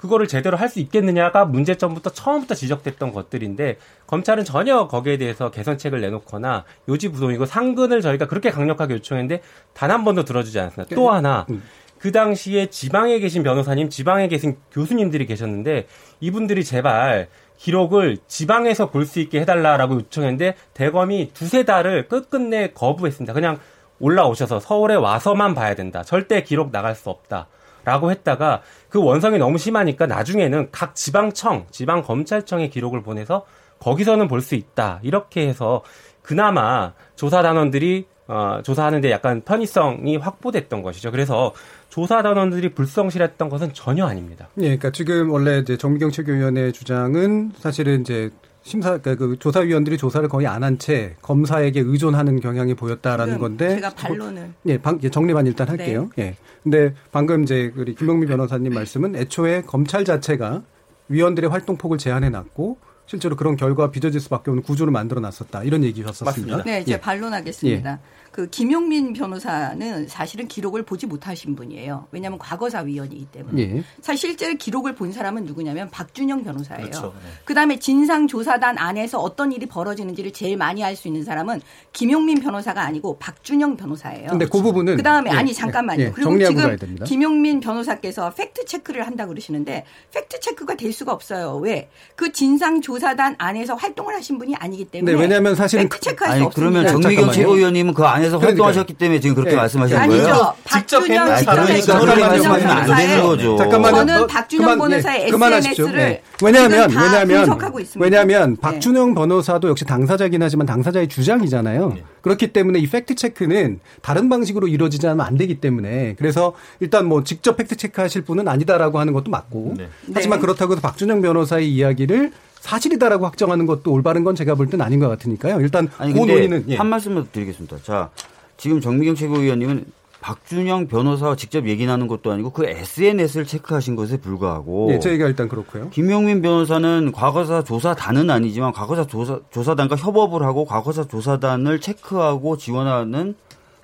그거를 0.00 0.26
제대로 0.26 0.56
할 0.56 0.70
수 0.70 0.78
있겠느냐가 0.80 1.44
문제점부터 1.44 2.10
처음부터 2.10 2.54
지적됐던 2.54 3.12
것들인데 3.12 3.76
검찰은 4.06 4.44
전혀 4.44 4.86
거기에 4.86 5.18
대해서 5.18 5.50
개선책을 5.50 6.00
내놓거나 6.00 6.64
요지부동이고 6.88 7.44
상근을 7.44 8.00
저희가 8.00 8.26
그렇게 8.26 8.50
강력하게 8.50 8.94
요청했는데 8.94 9.42
단 9.74 9.90
한 9.90 10.04
번도 10.04 10.24
들어주지 10.24 10.58
않았습니다. 10.60 10.94
또 10.94 11.10
하나 11.10 11.44
음. 11.50 11.62
그 11.98 12.12
당시에 12.12 12.66
지방에 12.70 13.18
계신 13.18 13.42
변호사님, 13.42 13.90
지방에 13.90 14.28
계신 14.28 14.56
교수님들이 14.72 15.26
계셨는데 15.26 15.86
이분들이 16.20 16.64
제발 16.64 17.28
기록을 17.58 18.16
지방에서 18.26 18.90
볼 18.90 19.04
수 19.04 19.20
있게 19.20 19.40
해달라라고 19.40 19.96
요청했는데 19.96 20.54
대검이 20.72 21.32
두세 21.34 21.64
달을 21.64 22.08
끝끝내 22.08 22.70
거부했습니다. 22.70 23.34
그냥 23.34 23.58
올라오셔서 23.98 24.60
서울에 24.60 24.94
와서만 24.94 25.54
봐야 25.54 25.74
된다. 25.74 26.02
절대 26.04 26.42
기록 26.42 26.70
나갈 26.72 26.94
수 26.94 27.10
없다. 27.10 27.48
라고 27.84 28.10
했다가 28.10 28.62
그 28.90 29.02
원성이 29.02 29.38
너무 29.38 29.56
심하니까 29.56 30.06
나중에는 30.06 30.68
각 30.72 30.94
지방청, 30.94 31.66
지방검찰청에 31.70 32.68
기록을 32.68 33.02
보내서 33.02 33.46
거기서는 33.78 34.28
볼 34.28 34.42
수 34.42 34.54
있다. 34.56 35.00
이렇게 35.02 35.48
해서 35.48 35.82
그나마 36.22 36.92
조사 37.16 37.40
단원들이 37.42 38.06
어, 38.26 38.60
조사하는데 38.62 39.10
약간 39.10 39.40
편의성이 39.40 40.16
확보됐던 40.16 40.82
것이죠. 40.82 41.10
그래서 41.10 41.52
조사 41.88 42.22
단원들이 42.22 42.74
불성실했던 42.74 43.48
것은 43.48 43.72
전혀 43.74 44.06
아닙니다. 44.06 44.48
예, 44.58 44.62
그러니까 44.62 44.90
지금 44.90 45.30
원래 45.32 45.58
이제 45.58 45.76
정미경 45.76 46.10
최고위원의 46.12 46.72
주장은 46.72 47.52
사실은 47.58 48.02
이제 48.02 48.30
심사 48.62 48.98
그러니까 48.98 49.14
그 49.26 49.38
조사위원들이 49.38 49.96
조사를 49.96 50.28
거의 50.28 50.46
안 50.46 50.62
한 50.62 50.78
채 50.78 51.16
검사에게 51.22 51.80
의존하는 51.80 52.40
경향이 52.40 52.74
보였다라는 52.74 53.38
건데 53.38 53.76
제가 53.76 53.90
반론을 53.90 54.52
예, 54.66 54.78
방, 54.78 55.00
예 55.02 55.08
정리만 55.10 55.46
일단 55.46 55.68
할게요. 55.68 56.10
네. 56.16 56.24
예. 56.24 56.36
근데 56.62 56.94
방금 57.10 57.42
이제 57.42 57.72
우리 57.76 57.94
김명미 57.94 58.26
변호사님 58.26 58.74
말씀은 58.74 59.16
애초에 59.16 59.62
검찰 59.62 60.04
자체가 60.04 60.62
위원들의 61.08 61.48
활동 61.50 61.76
폭을 61.76 61.98
제한해 61.98 62.28
놨고 62.28 62.78
실제로 63.06 63.34
그런 63.34 63.56
결과 63.56 63.86
가 63.86 63.90
빚어질 63.90 64.20
수밖에 64.20 64.50
없는 64.50 64.62
구조를 64.62 64.92
만들어 64.92 65.20
놨었다. 65.20 65.64
이런 65.64 65.82
얘기셨었습니다. 65.82 66.62
네, 66.62 66.80
이제 66.82 66.92
예. 66.92 67.00
반론하겠습니다. 67.00 67.92
예. 67.92 67.98
그 68.30 68.48
김용민 68.48 69.12
변호사는 69.12 70.06
사실은 70.08 70.46
기록을 70.46 70.84
보지 70.84 71.06
못하신 71.06 71.56
분이에요. 71.56 72.06
왜냐하면 72.12 72.38
과거사 72.38 72.80
위원이기 72.80 73.26
때문에. 73.32 73.62
예. 73.62 73.84
사실 74.00 74.30
실제 74.30 74.54
기록을 74.54 74.94
본 74.94 75.12
사람은 75.12 75.44
누구냐면 75.46 75.90
박준영 75.90 76.44
변호사예요. 76.44 76.82
그렇죠. 76.82 77.14
네. 77.22 77.30
그다음에 77.44 77.78
진상조사단 77.78 78.78
안에서 78.78 79.18
어떤 79.18 79.50
일이 79.50 79.66
벌어지는지를 79.66 80.32
제일 80.32 80.56
많이 80.56 80.84
알 80.84 80.94
수 80.94 81.08
있는 81.08 81.24
사람은 81.24 81.60
김용민 81.92 82.40
변호사가 82.40 82.82
아니고 82.82 83.16
박준영 83.18 83.76
변호사예요. 83.76 84.28
근데 84.28 84.44
그 84.46 84.60
부분은 84.60 84.96
그다음에 84.96 85.30
예. 85.30 85.34
아니 85.34 85.54
잠깐만요. 85.54 86.02
예. 86.04 86.10
그리고 86.10 86.38
지금 86.38 86.76
김용민 87.04 87.60
변호사께서 87.60 88.30
팩트 88.34 88.66
체크를 88.66 89.06
한다 89.06 89.26
그러시는데 89.26 89.84
팩트 90.12 90.40
체크가 90.40 90.74
될 90.74 90.92
수가 90.92 91.12
없어요. 91.12 91.56
왜? 91.56 91.88
그 92.16 92.32
진상조사단 92.32 93.36
안에서 93.38 93.74
활동을 93.74 94.14
하신 94.14 94.38
분이 94.38 94.54
아니기 94.56 94.84
때문에 94.84 95.12
네, 95.12 95.18
왜냐하면 95.18 95.54
사실은 95.54 95.88
팩트 95.88 96.00
체크할 96.00 96.38
수 96.38 96.44
없습니다. 96.44 96.70
그러면 96.70 97.02
정미경 97.02 97.32
최고위원님은 97.32 97.94
그 97.94 98.04
안에서 98.20 98.38
활동하셨기 98.38 98.94
때문에 98.94 99.20
지금 99.20 99.34
그렇게 99.34 99.52
네. 99.52 99.56
말씀하시는 99.56 100.00
아니죠. 100.00 100.22
거예요? 100.22 100.54
직접 100.72 101.02
했는 101.02 101.24
그러니까 101.24 101.98
그렇게 102.00 102.20
말씀하시면 102.20 102.76
안 102.76 102.96
되는 102.96 103.22
거죠. 103.22 103.56
잠깐만요. 103.56 103.96
저는 103.96 104.26
박준영 104.26 104.78
변호사의 104.78 105.22
예, 105.22 105.26
SNS를 105.28 105.92
네. 105.96 106.22
왜냐하면 106.42 106.90
왜냐하면 106.90 107.58
왜냐하면 107.96 108.54
네. 108.54 108.60
박준영 108.60 109.14
변호사도 109.14 109.68
역시 109.68 109.84
당사자긴 109.84 110.42
하지만 110.42 110.66
당사자의 110.66 111.08
주장이잖아요. 111.08 111.92
네. 111.94 112.02
그렇기 112.22 112.52
때문에 112.52 112.78
이 112.78 112.86
팩트 112.86 113.14
체크는 113.14 113.80
다른 114.02 114.28
방식으로 114.28 114.68
이루어지지 114.68 115.06
않으면 115.06 115.24
안 115.24 115.36
되기 115.36 115.60
때문에 115.60 116.16
그래서 116.18 116.52
일단 116.80 117.06
뭐 117.06 117.24
직접 117.24 117.56
팩트 117.56 117.76
체크하실 117.76 118.22
분은 118.22 118.46
아니다라고 118.46 118.98
하는 118.98 119.12
것도 119.12 119.30
맞고 119.30 119.74
네. 119.76 119.88
하지만 120.14 120.38
네. 120.38 120.42
그렇다고 120.42 120.72
해서 120.72 120.80
박준영 120.82 121.22
변호사의 121.22 121.70
이야기를 121.70 122.32
사실이다라고 122.60 123.24
확정하는 123.26 123.66
것도 123.66 123.92
올바른 123.92 124.24
건 124.24 124.34
제가 124.34 124.54
볼 124.54 124.68
땐 124.68 124.80
아닌 124.80 125.00
것 125.00 125.08
같으니까요. 125.08 125.60
일단 125.60 125.88
아니, 125.98 126.12
그 126.12 126.18
논의는 126.18 126.64
예. 126.68 126.76
한 126.76 126.86
말씀만 126.86 127.28
드리겠습니다. 127.32 127.78
자, 127.82 128.10
지금 128.56 128.80
정미경 128.80 129.14
최고위원님은 129.14 129.84
박준영 130.20 130.88
변호사와 130.88 131.34
직접 131.36 131.66
얘기 131.66 131.86
나눈 131.86 132.06
것도 132.06 132.30
아니고 132.30 132.50
그 132.50 132.66
SNS를 132.66 133.46
체크하신 133.46 133.96
것에 133.96 134.18
불과하고. 134.18 134.88
네, 134.90 134.98
저희가 134.98 135.26
일단 135.26 135.48
그렇고요. 135.48 135.88
김용민 135.90 136.42
변호사는 136.42 137.10
과거사 137.12 137.64
조사단은 137.64 138.28
아니지만 138.28 138.72
과거사 138.72 139.06
조사, 139.06 139.40
조사단과 139.50 139.96
협업을 139.96 140.42
하고 140.42 140.66
과거사 140.66 141.04
조사단을 141.08 141.80
체크하고 141.80 142.58
지원하는 142.58 143.34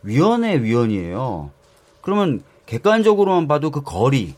위원회 0.02 0.62
위원이에요. 0.62 1.50
그러면 2.02 2.42
객관적으로만 2.66 3.48
봐도 3.48 3.70
그 3.70 3.80
거리 3.82 4.34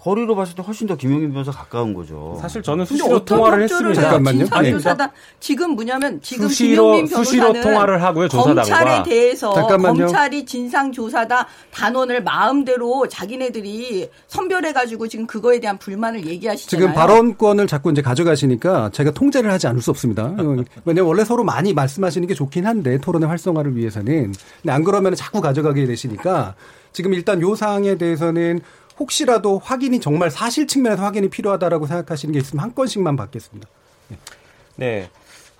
거리로 0.00 0.36
봤을 0.36 0.54
때 0.54 0.62
훨씬 0.62 0.86
더 0.86 0.96
김용민 0.96 1.32
변호사 1.32 1.50
가까운 1.50 1.92
거죠. 1.92 2.38
사실 2.40 2.62
저는 2.62 2.84
수시로 2.84 3.24
통화를 3.24 3.64
했습니다. 3.64 4.00
잠깐만요. 4.00 4.38
진상조사단 4.44 5.10
지금 5.40 5.72
뭐냐면 5.72 6.20
지금 6.22 6.46
수시로, 6.46 6.92
김용민 6.92 7.06
변호사는 7.08 7.24
수시로 7.24 7.52
통화를 7.62 8.02
하고요. 8.02 8.28
조사단과. 8.28 8.62
검찰에 8.62 9.02
대해서 9.02 9.52
잠깐만요. 9.54 10.06
검찰이 10.06 10.46
진상 10.46 10.92
조사다 10.92 11.48
단원을 11.72 12.22
마음대로 12.22 13.08
자기네들이 13.08 14.08
선별해 14.28 14.72
가지고 14.72 15.08
지금 15.08 15.26
그거에 15.26 15.58
대한 15.58 15.76
불만을 15.78 16.26
얘기하시잖아요. 16.26 16.86
지금 16.86 16.94
발언권을 16.94 17.66
자꾸 17.66 17.90
이제 17.90 18.00
가져가시니까 18.00 18.90
제가 18.90 19.10
통제를 19.10 19.50
하지 19.50 19.66
않을 19.66 19.82
수 19.82 19.90
없습니다. 19.90 20.32
왜냐면 20.84 21.08
원래 21.08 21.24
서로 21.24 21.42
많이 21.42 21.72
말씀하시는 21.72 22.28
게 22.28 22.34
좋긴 22.34 22.66
한데 22.66 22.98
토론의 22.98 23.28
활성화를 23.28 23.76
위해서는 23.76 24.32
근데 24.62 24.72
안 24.72 24.84
그러면 24.84 25.16
자꾸 25.16 25.40
가져가게 25.40 25.86
되시니까 25.86 26.54
지금 26.92 27.14
일단 27.14 27.40
요 27.42 27.54
사항에 27.54 27.96
대해서는 27.96 28.60
혹시라도 28.98 29.58
확인이 29.58 30.00
정말 30.00 30.30
사실 30.30 30.66
측면에서 30.66 31.02
확인이 31.02 31.28
필요하다라고 31.28 31.86
생각하시는 31.86 32.32
게 32.32 32.40
있으면 32.40 32.64
한 32.64 32.74
건씩만 32.74 33.16
받겠습니다. 33.16 33.68
네. 34.76 35.10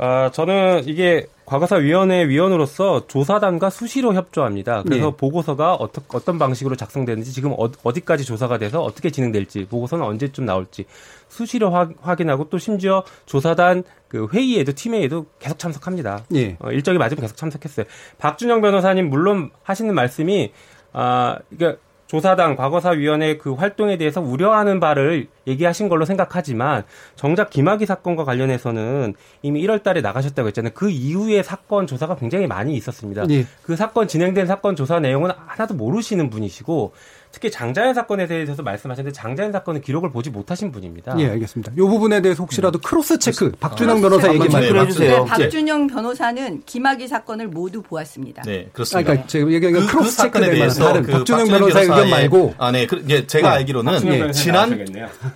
아, 0.00 0.30
저는 0.32 0.82
이게 0.86 1.26
과거사위원회 1.44 2.28
위원으로서 2.28 3.06
조사단과 3.08 3.70
수시로 3.70 4.14
협조합니다. 4.14 4.84
그래서 4.84 5.10
네. 5.10 5.16
보고서가 5.16 5.74
어떠, 5.74 6.02
어떤 6.08 6.38
방식으로 6.38 6.76
작성되는지 6.76 7.32
지금 7.32 7.52
어, 7.52 7.68
어디까지 7.82 8.24
조사가 8.24 8.58
돼서 8.58 8.80
어떻게 8.80 9.10
진행될지 9.10 9.66
보고서는 9.68 10.04
언제쯤 10.04 10.44
나올지 10.44 10.84
수시로 11.28 11.70
확, 11.70 11.94
확인하고 12.00 12.48
또 12.48 12.58
심지어 12.58 13.02
조사단 13.26 13.82
그 14.06 14.28
회의에도 14.32 14.72
팀회의에도 14.72 15.26
계속 15.40 15.58
참석합니다. 15.58 16.26
예. 16.34 16.56
어, 16.60 16.70
일정이 16.70 16.98
맞으면 16.98 17.22
계속 17.22 17.36
참석했어요. 17.36 17.86
박준영 18.18 18.60
변호사님 18.60 19.08
물론 19.08 19.50
하시는 19.64 19.92
말씀이 19.92 20.52
아, 20.92 21.38
그러니까 21.50 21.80
조사단 22.08 22.56
과거사위원회 22.56 23.36
그 23.36 23.52
활동에 23.52 23.98
대해서 23.98 24.20
우려하는 24.20 24.80
바를 24.80 25.28
얘기하신 25.46 25.88
걸로 25.88 26.06
생각하지만 26.06 26.84
정작 27.16 27.50
김학의 27.50 27.86
사건과 27.86 28.24
관련해서는 28.24 29.14
이미 29.42 29.62
1월 29.66 29.82
달에 29.82 30.00
나가셨다고 30.00 30.48
했잖아요. 30.48 30.72
그 30.74 30.88
이후에 30.90 31.42
사건 31.42 31.86
조사가 31.86 32.16
굉장히 32.16 32.46
많이 32.46 32.74
있었습니다. 32.76 33.24
예. 33.30 33.44
그 33.62 33.76
사건 33.76 34.08
진행된 34.08 34.46
사건 34.46 34.74
조사 34.74 34.98
내용은 34.98 35.30
하나도 35.36 35.74
모르시는 35.74 36.30
분이시고 36.30 36.92
특히 37.30 37.50
장자연 37.50 37.94
사건에 37.94 38.26
대해서 38.26 38.62
말씀하셨는데 38.62 39.12
장자연 39.14 39.52
사건은 39.52 39.80
기록을 39.82 40.10
보지 40.10 40.30
못하신 40.30 40.72
분입니다. 40.72 41.14
예, 41.18 41.28
알겠습니다. 41.30 41.72
요 41.76 41.86
부분에 41.88 42.20
대해서 42.22 42.42
혹시라도 42.42 42.78
크로스 42.80 43.18
체크 43.18 43.50
박준영 43.60 44.00
크로스 44.00 44.26
변호사. 44.26 44.28
얘기만 44.44 44.62
체크를 44.62 44.80
해주세요. 44.86 45.24
네, 45.24 45.30
박준영 45.30 45.86
변호사는 45.88 46.62
김학의 46.64 47.06
사건을 47.06 47.48
모두 47.48 47.82
보았습니다. 47.82 48.42
네, 48.42 48.66
아, 48.68 48.72
그렇습니다. 48.72 49.06
그러니까 49.10 49.26
제가 49.28 49.50
얘기한 49.52 49.74
건 49.74 49.86
그, 49.86 49.92
크로스 49.92 50.16
그 50.16 50.22
체크에 50.22 50.50
대해서 50.50 50.84
다른 50.84 51.02
그 51.02 51.12
박준영 51.12 51.48
변호사의 51.48 51.84
의견 51.88 52.10
말고 52.10 52.54
아, 52.58 52.72
네, 52.72 52.86
그, 52.86 53.04
예, 53.10 53.26
제가 53.26 53.50
네. 53.50 53.56
알기로는 53.56 54.04
예, 54.06 54.18
변호사 54.18 54.32
지난. 54.42 54.70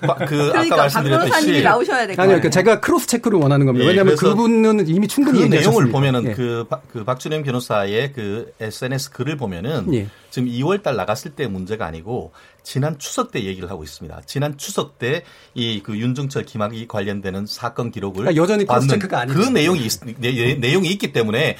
바- 0.00 0.14
그 0.14 0.26
그러니까 0.50 0.60
아까 0.60 0.76
말씀드렸듯이 0.76 1.62
나오셔야 1.62 2.06
될 2.06 2.16
거예요. 2.16 2.22
아니요, 2.22 2.40
그러니까 2.40 2.50
제가 2.50 2.80
크로스 2.80 3.06
체크를 3.06 3.38
원하는 3.38 3.66
겁니다. 3.66 3.84
예, 3.84 3.88
왜냐하면 3.90 4.16
그분은 4.16 4.88
이미 4.88 5.06
충분히 5.06 5.40
그. 5.40 5.54
내용을 5.54 5.90
보면은 5.90 6.24
예. 6.28 6.32
그, 6.32 6.66
박- 6.68 6.82
그 6.90 7.04
박준영 7.04 7.42
변호사의 7.42 8.12
그 8.14 8.52
SNS 8.60 9.10
글을 9.10 9.36
보면은 9.36 9.92
예. 9.94 10.06
지금 10.32 10.48
2월 10.48 10.82
달 10.82 10.96
나갔을 10.96 11.34
때 11.36 11.46
문제가 11.46 11.84
아니고 11.86 12.32
지난 12.62 12.98
추석 12.98 13.30
때 13.32 13.44
얘기를 13.44 13.70
하고 13.70 13.84
있습니다. 13.84 14.22
지난 14.26 14.56
추석 14.56 14.98
때 14.98 15.22
이 15.54 15.82
그 15.84 15.96
윤중철 15.98 16.46
김학의 16.46 16.88
관련되는 16.88 17.44
사건 17.46 17.90
기록을 17.90 18.22
그러니까 18.24 18.42
여전히 18.42 18.64
받는. 18.64 18.88
그 19.34 19.48
내용이 19.50 19.84
있, 19.84 20.00
내, 20.18 20.54
내용이 20.54 20.88
있기 20.92 21.12
때문에 21.12 21.56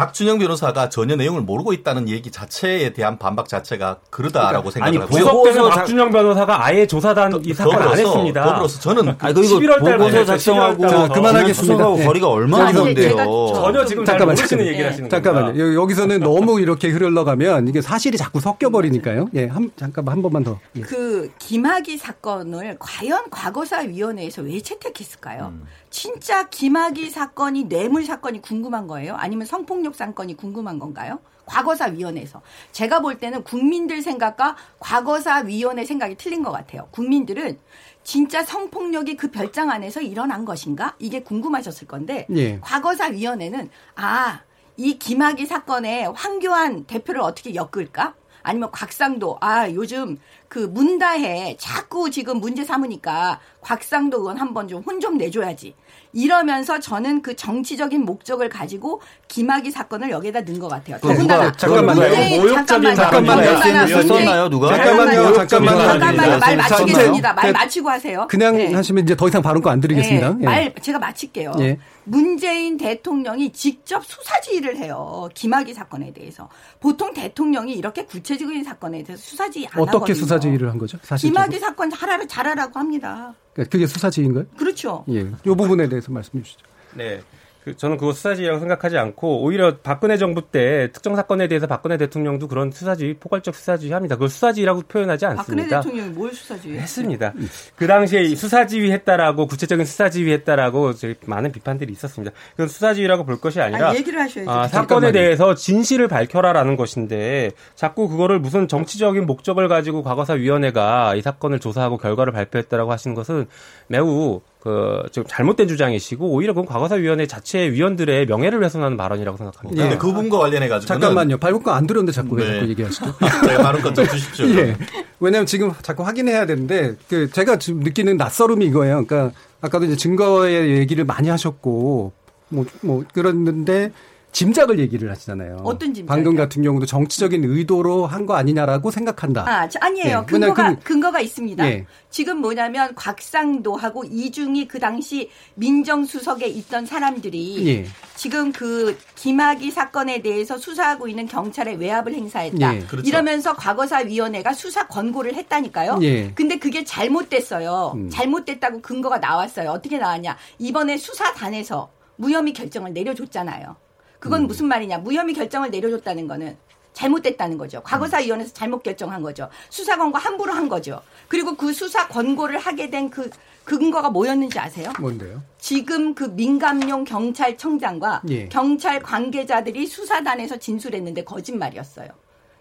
박준영 0.00 0.38
변호사가 0.38 0.88
전혀 0.88 1.14
내용을 1.14 1.42
모르고 1.42 1.74
있다는 1.74 2.08
얘기 2.08 2.30
자체에 2.30 2.94
대한 2.94 3.18
반박 3.18 3.48
자체가 3.48 3.98
그러다라고 4.08 4.70
아니, 4.80 4.94
생각을 4.96 5.00
하고요. 5.02 5.18
때는 5.24 5.30
보고서 5.30 5.68
자- 5.68 5.74
박준영 5.76 6.10
변호사가 6.10 6.64
아예 6.64 6.86
조사단 6.86 7.42
이 7.44 7.52
사건 7.52 7.82
안 7.82 7.98
했습니다. 7.98 8.42
더불어서 8.44 8.80
저는 8.80 9.14
아니, 9.18 9.34
그리고 9.34 9.56
11월 9.60 9.84
달부터 9.84 9.98
보고서. 9.98 10.24
작성하고 10.24 10.72
11월 10.84 10.88
달부터. 10.88 11.06
자, 11.08 11.12
그만하겠습니다. 11.12 11.88
네. 11.96 12.04
거리가 12.06 12.28
얼마나 12.30 12.68
아니, 12.68 12.78
먼데요. 12.78 13.14
전혀 13.54 13.84
지금 13.84 14.06
잘 14.06 14.14
잠깐만, 14.14 14.36
모르시는 14.36 14.48
잠깐만. 14.48 14.66
얘기를 14.68 14.90
하시는. 14.90 15.10
잠깐만요. 15.10 15.60
여- 15.60 15.74
여기서는 15.82 16.20
너무 16.20 16.60
이렇게 16.62 16.88
흘러가면 16.88 17.68
이게 17.68 17.82
사실이 17.82 18.16
자꾸 18.16 18.40
섞여 18.40 18.70
버리니까요. 18.70 19.28
예, 19.34 19.48
한 19.48 19.70
잠깐만 19.76 20.14
한 20.14 20.22
번만 20.22 20.44
더. 20.44 20.58
예. 20.76 20.80
그 20.80 21.30
김학의 21.38 21.98
사건을 21.98 22.76
과연 22.78 23.24
과거사위원회에서 23.30 24.40
왜 24.40 24.60
채택했을까요? 24.62 25.52
진짜 25.90 26.48
김학의 26.48 27.10
사건이 27.10 27.64
뇌물 27.64 28.04
사건이 28.04 28.42
궁금한 28.42 28.86
거예요? 28.86 29.14
아니면 29.16 29.46
성폭력 29.46 29.94
사건이 29.94 30.36
궁금한 30.36 30.78
건가요? 30.78 31.18
과거사위원회에서 31.46 32.42
제가 32.70 33.00
볼 33.00 33.18
때는 33.18 33.42
국민들 33.42 34.02
생각과 34.02 34.56
과거사위원회 34.78 35.84
생각이 35.84 36.16
틀린 36.16 36.44
것 36.44 36.52
같아요. 36.52 36.86
국민들은 36.92 37.58
진짜 38.04 38.44
성폭력이 38.44 39.16
그 39.16 39.30
별장 39.32 39.68
안에서 39.70 40.00
일어난 40.00 40.44
것인가 40.44 40.94
이게 41.00 41.22
궁금하셨을 41.22 41.88
건데 41.88 42.26
예. 42.30 42.60
과거사위원회는 42.60 43.68
아 43.96 44.40
이 44.80 44.98
김학의 44.98 45.44
사건에 45.44 46.06
황교안 46.06 46.84
대표를 46.84 47.20
어떻게 47.20 47.54
엮을까? 47.54 48.14
아니면 48.42 48.70
곽상도 48.72 49.38
아 49.40 49.70
요즘 49.70 50.18
그 50.48 50.58
문다해 50.58 51.56
자꾸 51.58 52.10
지금 52.10 52.38
문제 52.40 52.64
삼으니까 52.64 53.40
곽상도 53.60 54.18
의원 54.18 54.36
한번 54.38 54.66
좀혼좀 54.68 55.16
내줘야지 55.18 55.74
이러면서 56.12 56.80
저는 56.80 57.22
그 57.22 57.36
정치적인 57.36 58.04
목적을 58.04 58.48
가지고 58.48 59.00
김학의 59.28 59.70
사건을 59.70 60.10
여기에다 60.10 60.40
넣은 60.40 60.58
것 60.58 60.68
같아요. 60.68 60.98
더군다나 60.98 61.52
잠깐만요. 61.52 62.00
모욕적인 62.40 62.94
잠깐만요. 62.96 64.02
썼나요, 64.02 64.48
누가? 64.48 64.74
잠깐만요. 64.76 65.32
잠깐만요. 65.34 65.78
잠깐만요. 65.78 66.38
말 66.38 66.56
마치겠습니다. 66.56 67.32
말 67.32 67.52
그- 67.52 67.58
마치고 67.58 67.88
하세요. 67.90 68.26
그냥 68.28 68.56
네. 68.56 68.72
하시면 68.74 69.04
이제 69.04 69.14
더 69.14 69.28
이상 69.28 69.40
발언권 69.40 69.72
안 69.72 69.80
드리겠습니다. 69.80 70.30
네, 70.30 70.36
예. 70.40 70.44
말 70.44 70.74
제가 70.82 70.98
마칠게요. 70.98 71.52
예. 71.60 71.78
문재인 72.10 72.76
대통령이 72.76 73.52
직접 73.52 74.04
수사 74.04 74.40
지휘를 74.40 74.76
해요. 74.78 75.28
김학의 75.32 75.74
사건에 75.74 76.12
대해서. 76.12 76.48
보통 76.80 77.14
대통령이 77.14 77.72
이렇게 77.74 78.04
구체적인 78.04 78.64
사건에 78.64 79.04
대해서 79.04 79.22
수사 79.22 79.48
지휘 79.48 79.66
안 79.68 79.78
어떻게 79.80 79.96
하거든요. 79.96 80.14
수사 80.14 80.40
지휘를 80.40 80.68
한 80.70 80.76
거죠? 80.78 80.98
사실 81.02 81.30
김학의 81.30 81.60
사건 81.60 81.92
하라를 81.92 82.26
잘하라고 82.26 82.80
합니다. 82.80 83.32
그게 83.54 83.86
수사 83.86 84.10
지휘인가요? 84.10 84.46
그렇죠. 84.56 85.04
예. 85.08 85.20
이 85.20 85.48
부분에 85.48 85.88
대해서 85.88 86.10
말씀해 86.10 86.42
주시죠. 86.42 86.66
네. 86.94 87.22
그 87.64 87.76
저는 87.76 87.98
그거 87.98 88.12
수사지라고 88.12 88.58
생각하지 88.58 88.96
않고 88.96 89.42
오히려 89.42 89.76
박근혜 89.76 90.16
정부 90.16 90.40
때 90.42 90.88
특정 90.92 91.14
사건에 91.14 91.46
대해서 91.46 91.66
박근혜 91.66 91.98
대통령도 91.98 92.48
그런 92.48 92.70
수사지 92.70 93.14
포괄적 93.20 93.54
수사지 93.54 93.92
합니다. 93.92 94.14
그걸 94.14 94.30
수사지라고 94.30 94.82
표현하지 94.82 95.26
박근혜 95.26 95.40
않습니다. 95.62 95.80
대통령이 95.82 96.10
뭘 96.10 96.32
수사 96.32 96.56
지휘 96.56 96.78
했습니다. 96.78 97.34
그 97.76 97.86
당시에 97.86 98.34
수사지휘 98.34 98.90
했다라고 98.92 99.46
구체적인 99.46 99.84
수사지휘 99.84 100.32
했다라고 100.32 100.92
많은 101.26 101.52
비판들이 101.52 101.92
있었습니다. 101.92 102.34
그건 102.52 102.68
수사지휘라고 102.68 103.24
볼 103.24 103.38
것이 103.40 103.60
아니라 103.60 103.90
아, 103.90 103.94
얘기를 103.94 104.18
하셔야죠. 104.20 104.50
아, 104.50 104.66
사건에 104.66 105.08
잠깐만요. 105.08 105.12
대해서 105.12 105.54
진실을 105.54 106.08
밝혀라라는 106.08 106.76
것인데 106.76 107.50
자꾸 107.74 108.08
그거를 108.08 108.38
무슨 108.38 108.68
정치적인 108.68 109.26
목적을 109.26 109.68
가지고 109.68 110.02
과거사 110.02 110.34
위원회가 110.34 111.14
이 111.14 111.20
사건을 111.20 111.60
조사하고 111.60 111.98
결과를 111.98 112.32
발표했다라고 112.32 112.90
하시는 112.90 113.14
것은 113.14 113.46
매우 113.86 114.40
그 114.60 115.02
지금 115.10 115.26
잘못된 115.28 115.68
주장이시고 115.68 116.28
오히려 116.28 116.52
그건 116.52 116.66
과거사위원회 116.66 117.26
자체 117.26 117.70
위원들의 117.70 118.26
명예를 118.26 118.62
훼손하는 118.62 118.96
발언이라고 118.96 119.38
생각합니다. 119.38 119.82
근데 119.82 119.96
그 119.96 120.08
부분과 120.08 120.38
관련해 120.38 120.68
가지고 120.68 120.84
예. 120.94 121.00
잠깐만요. 121.00 121.38
발언권 121.38 121.74
안 121.74 121.86
드렸는데 121.86 122.12
자꾸 122.12 122.36
왜 122.36 122.44
네. 122.44 122.54
자꾸 122.54 122.68
얘기하시죠? 122.70 123.14
제가 123.46 123.62
발언권 123.64 123.94
좀 123.94 124.06
주십시오. 124.06 124.46
예. 124.56 124.76
왜냐하면 125.18 125.46
지금 125.46 125.72
자꾸 125.82 126.04
확인해야 126.04 126.46
되는데 126.46 126.94
그 127.08 127.30
제가 127.30 127.58
지금 127.58 127.80
느끼는 127.80 128.16
낯설음이 128.18 128.66
이거예요. 128.66 129.04
그러니까 129.06 129.32
아까도 129.62 129.86
이제 129.86 129.96
증거의 129.96 130.78
얘기를 130.78 131.04
많이 131.04 131.28
하셨고 131.28 132.12
뭐 132.50 132.64
뭐 132.82 133.04
그랬는데 133.12 133.92
짐작을 134.32 134.78
얘기를 134.78 135.10
하시잖아요. 135.10 135.58
어떤 135.64 135.92
짐작이요? 135.92 136.06
방금 136.06 136.36
같은 136.36 136.62
경우도 136.62 136.86
정치적인 136.86 137.42
의도로 137.44 138.06
한 138.06 138.26
거 138.26 138.34
아니냐라고 138.36 138.90
생각한다. 138.90 139.48
아, 139.48 139.68
저- 139.68 139.78
아니에요. 139.82 140.06
예, 140.06 140.10
왜냐면 140.10 140.26
근거가 140.26 140.74
그- 140.76 140.80
근거가 140.84 141.20
있습니다. 141.20 141.66
예. 141.66 141.86
지금 142.10 142.38
뭐냐면 142.38 142.94
곽상도하고 142.94 144.04
이중이 144.04 144.68
그 144.68 144.78
당시 144.78 145.30
민정수석에 145.54 146.46
있던 146.46 146.86
사람들이 146.86 147.66
예. 147.68 147.86
지금 148.16 148.52
그 148.52 148.96
김학의 149.16 149.70
사건에 149.70 150.20
대해서 150.22 150.58
수사하고 150.58 151.08
있는 151.08 151.26
경찰에 151.26 151.74
외압을 151.74 152.12
행사했다. 152.14 152.76
예. 152.76 152.80
그렇죠. 152.80 153.08
이러면서 153.08 153.54
과거사위원회가 153.56 154.52
수사 154.52 154.86
권고를 154.86 155.34
했다니까요. 155.34 155.98
예. 156.02 156.30
근데 156.34 156.58
그게 156.58 156.84
잘못됐어요. 156.84 157.92
음. 157.96 158.10
잘못됐다고 158.10 158.80
근거가 158.82 159.18
나왔어요. 159.18 159.70
어떻게 159.70 159.98
나왔냐? 159.98 160.36
이번에 160.58 160.96
수사단에서 160.98 161.90
무혐의 162.16 162.52
결정을 162.52 162.92
내려줬잖아요. 162.92 163.76
음. 164.20 164.22
그건 164.22 164.46
무슨 164.46 164.66
말이냐? 164.66 164.98
무혐의 164.98 165.34
결정을 165.34 165.70
내려줬다는 165.70 166.28
거는 166.28 166.56
잘못됐다는 166.92 167.56
거죠. 167.56 167.82
과거사위원회에서 167.82 168.52
잘못 168.52 168.82
결정한 168.82 169.22
거죠. 169.22 169.48
수사 169.70 169.96
권고 169.96 170.18
함부로 170.18 170.52
한 170.52 170.68
거죠. 170.68 171.00
그리고 171.28 171.56
그 171.56 171.72
수사 171.72 172.06
권고를 172.08 172.58
하게 172.58 172.90
된 172.90 173.08
그 173.08 173.30
근거가 173.64 174.10
뭐였는지 174.10 174.58
아세요? 174.58 174.92
뭔데요? 174.98 175.42
지금 175.58 176.14
그 176.14 176.24
민감용 176.24 177.04
경찰청장과 177.04 178.22
예. 178.28 178.48
경찰 178.48 179.00
관계자들이 179.00 179.86
수사단에서 179.86 180.56
진술했는데 180.56 181.24
거짓말이었어요. 181.24 182.08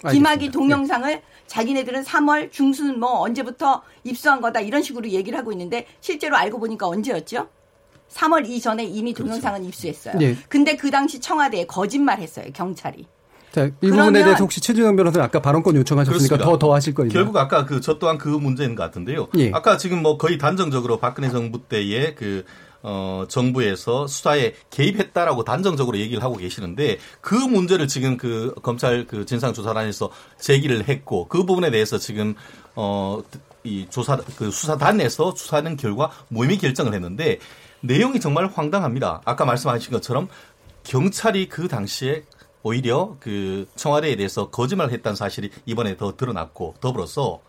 알겠습니다. 0.03 0.11
김학의 0.11 0.51
동영상을 0.51 1.21
자기네들은 1.47 2.03
3월 2.03 2.51
중순 2.51 2.99
뭐 2.99 3.19
언제부터 3.21 3.81
입수한 4.03 4.39
거다 4.39 4.61
이런 4.61 4.83
식으로 4.83 5.09
얘기를 5.09 5.37
하고 5.37 5.51
있는데 5.51 5.87
실제로 5.99 6.37
알고 6.37 6.59
보니까 6.59 6.87
언제였죠? 6.87 7.49
3월 8.13 8.47
이전에 8.49 8.83
이미 8.85 9.13
동영상은 9.13 9.63
입수했어요. 9.65 10.15
예. 10.21 10.35
근데 10.47 10.75
그 10.75 10.89
당시 10.91 11.19
청와대에 11.19 11.65
거짓말했어요 11.65 12.47
경찰이. 12.53 13.05
자, 13.51 13.65
이 13.65 13.71
그러면- 13.81 14.05
부분에 14.07 14.23
대해서 14.23 14.43
혹시 14.43 14.61
최준영 14.61 14.95
변호사는 14.95 15.25
아까 15.25 15.41
발언권 15.41 15.75
요청하셨으니까 15.75 16.35
그렇습니다. 16.37 16.45
더더 16.45 16.73
하실 16.73 16.93
거 16.93 17.03
있나요? 17.03 17.13
결국 17.13 17.37
아까 17.37 17.65
그 17.65 17.81
저 17.81 17.97
또한 17.97 18.17
그 18.17 18.27
문제인 18.29 18.75
것 18.75 18.83
같은데요. 18.83 19.27
예. 19.37 19.51
아까 19.53 19.77
지금 19.77 20.01
뭐 20.03 20.17
거의 20.17 20.37
단정적으로 20.37 20.97
박근혜 20.99 21.29
정부 21.29 21.59
때의 21.63 22.13
그 22.15 22.43
어, 22.81 23.25
정부에서 23.27 24.07
수사에 24.07 24.53
개입했다라고 24.69 25.43
단정적으로 25.43 25.97
얘기를 25.97 26.23
하고 26.23 26.37
계시는데 26.37 26.97
그 27.19 27.35
문제를 27.35 27.87
지금 27.89 28.15
그 28.17 28.53
검찰 28.61 29.05
그 29.05 29.25
진상조사단에서 29.25 30.09
제기를 30.39 30.87
했고 30.87 31.27
그 31.27 31.39
부분에 31.45 31.71
대해서 31.71 31.97
지금 31.97 32.35
어, 32.75 33.21
이 33.65 33.85
조사 33.89 34.15
그 34.37 34.49
수사단에서 34.51 35.33
수사하는 35.35 35.75
결과 35.75 36.09
무혐의 36.29 36.57
결정을 36.59 36.93
했는데 36.93 37.39
내용이 37.81 38.19
정말 38.19 38.47
황당합니다. 38.47 39.21
아까 39.25 39.45
말씀하신 39.45 39.91
것처럼 39.91 40.27
경찰이 40.83 41.49
그 41.49 41.67
당시에 41.67 42.23
오히려 42.61 43.15
그 43.19 43.67
청와대에 43.75 44.15
대해서 44.15 44.49
거짓말을 44.49 44.91
했다는 44.93 45.15
사실이 45.15 45.49
이번에 45.65 45.97
더 45.97 46.15
드러났고 46.15 46.75
더불어서 46.81 47.41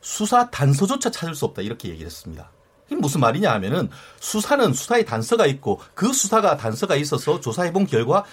수사 0.00 0.50
단서조차 0.50 1.10
찾을 1.10 1.34
수 1.34 1.44
없다 1.46 1.62
이렇게 1.62 1.88
얘기를 1.88 2.06
했습니다. 2.06 2.50
이게 2.86 2.96
무슨 2.96 3.20
말이냐 3.20 3.50
하면은 3.52 3.90
수사는 4.20 4.72
수사의 4.72 5.04
단서가 5.04 5.46
있고 5.46 5.80
그 5.94 6.12
수사가 6.12 6.56
단서가 6.56 6.96
있어서 6.96 7.40
조사해 7.40 7.72
본 7.72 7.86
결과 7.86 8.24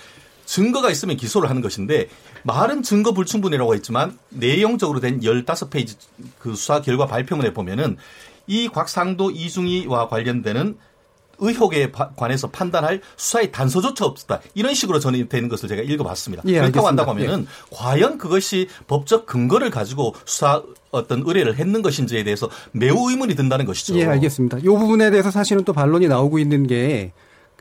증거가 0.46 0.92
있으면 0.92 1.18
기소를 1.18 1.50
하는 1.50 1.62
것인데 1.62 2.08
말은 2.44 2.84
증거 2.84 3.14
불충분이라고 3.14 3.74
했지만 3.76 4.18
내용적으로 4.30 5.00
된 5.00 5.20
15페이지 5.22 5.96
그 6.40 6.56
수사 6.56 6.82
결과 6.82 7.08
발표문에 7.08 7.54
보면은 7.54 7.98
이 8.48 8.70
곽상도 8.70 9.32
이중희와 9.32 10.08
관련되는 10.08 10.78
의혹에 11.40 11.92
바- 11.92 12.10
관해서 12.16 12.50
판단할 12.50 13.02
수사의 13.18 13.52
단서조차 13.52 14.06
없었다. 14.06 14.42
이런 14.54 14.74
식으로 14.74 15.00
전해되는 15.00 15.50
것을 15.50 15.70
제가 15.70 15.82
읽어봤습니다. 15.82 16.44
예, 16.48 16.60
그렇다고. 16.60 16.88
한다고 16.88 17.12
하면은 17.12 17.48
과연 17.72 18.18
그것이 18.18 18.68
법적 18.88 19.26
근거를 19.26 19.70
가지고 19.70 20.14
수사 20.26 20.62
어떤 20.92 21.24
의뢰를 21.26 21.56
했는 21.58 21.82
것인지에 21.82 22.24
대해서 22.24 22.50
매우 22.72 23.10
의문이 23.10 23.36
든다는 23.36 23.66
것이죠. 23.66 23.96
예, 23.98 24.06
알겠습니다. 24.06 24.60
이 24.60 24.64
부분에 24.64 25.12
대해서 25.12 25.30
사실은 25.32 25.64
또 25.64 25.74
반론이 25.74 26.08
나오고 26.08 26.40
있는 26.40 26.68
게 26.68 27.12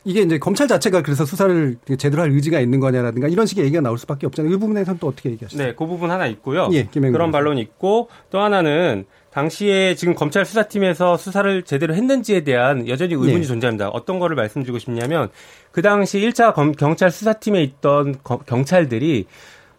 이게 0.07 0.21
이제 0.21 0.39
검찰 0.39 0.69
자체가 0.69 1.01
그래서 1.03 1.25
수사를 1.25 1.79
제대로 1.99 2.21
할 2.23 2.31
의지가 2.31 2.61
있는 2.61 2.79
거냐라든가 2.79 3.27
이런 3.27 3.47
식의 3.47 3.65
얘기가 3.65 3.81
나올 3.81 3.97
수밖에 3.99 4.27
없잖아요. 4.27 4.53
이 4.53 4.57
부분에서는 4.59 4.99
또 5.01 5.09
어떻게 5.09 5.31
얘기하시죠? 5.31 5.63
네, 5.63 5.75
그 5.75 5.87
부분 5.87 6.11
하나 6.11 6.27
있고요. 6.27 6.69
예, 6.73 6.85
그런. 6.93 7.33
반론이 7.33 7.61
있고 7.63 8.09
또 8.31 8.39
하나는 8.41 9.07
당시에 9.35 9.97
지금 9.97 10.15
검찰 10.15 10.45
수사팀에서 10.45 11.17
수사를 11.17 11.63
제대로 11.65 11.93
했는지에 11.95 12.45
대한 12.45 12.87
여전히 12.87 13.15
의문이 13.15 13.41
네. 13.41 13.43
존재합니다. 13.43 13.89
어떤 13.89 14.21
거를 14.21 14.37
말씀드리고 14.37 14.79
싶냐면 14.79 15.29
그 15.73 15.83
당시 15.83 16.21
1차 16.21 16.55
검- 16.55 16.71
경찰 16.73 17.11
수사팀에 17.11 17.61
있던 17.65 18.15
거- 18.23 18.39
경찰들이 18.39 19.27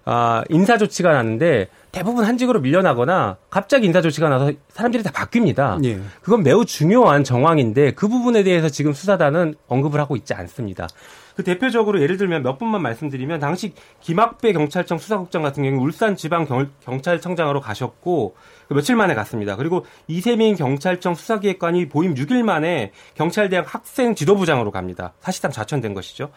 아, 0.07 0.43
인사 0.49 0.77
조치가 0.77 1.13
나는데 1.13 1.67
대부분 1.91 2.25
한직으로 2.25 2.59
밀려나거나 2.59 3.37
갑자기 3.49 3.87
인사 3.87 4.01
조치가 4.01 4.27
나서 4.29 4.51
사람들이 4.69 5.01
다 5.03 5.09
바뀝니다. 5.11 5.83
예. 5.85 5.99
그건 6.21 6.43
매우 6.43 6.63
중요한 6.65 7.23
정황인데 7.23 7.91
그 7.91 8.07
부분에 8.09 8.43
대해서 8.43 8.67
지금 8.69 8.91
수사단은 8.93 9.55
언급을 9.67 9.99
하고 10.01 10.15
있지 10.17 10.33
않습니다. 10.35 10.87
그 11.35 11.43
대표적으로 11.43 12.01
예를 12.01 12.17
들면 12.17 12.43
몇 12.43 12.57
분만 12.57 12.81
말씀드리면 12.81 13.39
당시 13.39 13.73
김학배 14.01 14.53
경찰청 14.53 14.97
수사국장 14.97 15.41
같은 15.41 15.63
경우 15.63 15.81
울산 15.81 16.15
지방 16.15 16.45
경, 16.45 16.69
경찰청장으로 16.83 17.59
가셨고 17.61 18.35
그 18.67 18.73
며칠 18.73 18.95
만에 18.95 19.13
갔습니다. 19.13 19.55
그리고 19.55 19.85
이세민 20.07 20.55
경찰청 20.55 21.15
수사기획관이 21.15 21.89
보임 21.89 22.13
6일 22.13 22.43
만에 22.43 22.91
경찰대학 23.15 23.73
학생 23.73 24.15
지도부장으로 24.15 24.71
갑니다. 24.71 25.13
사실상 25.19 25.51
좌천된 25.51 25.93
것이죠. 25.93 26.31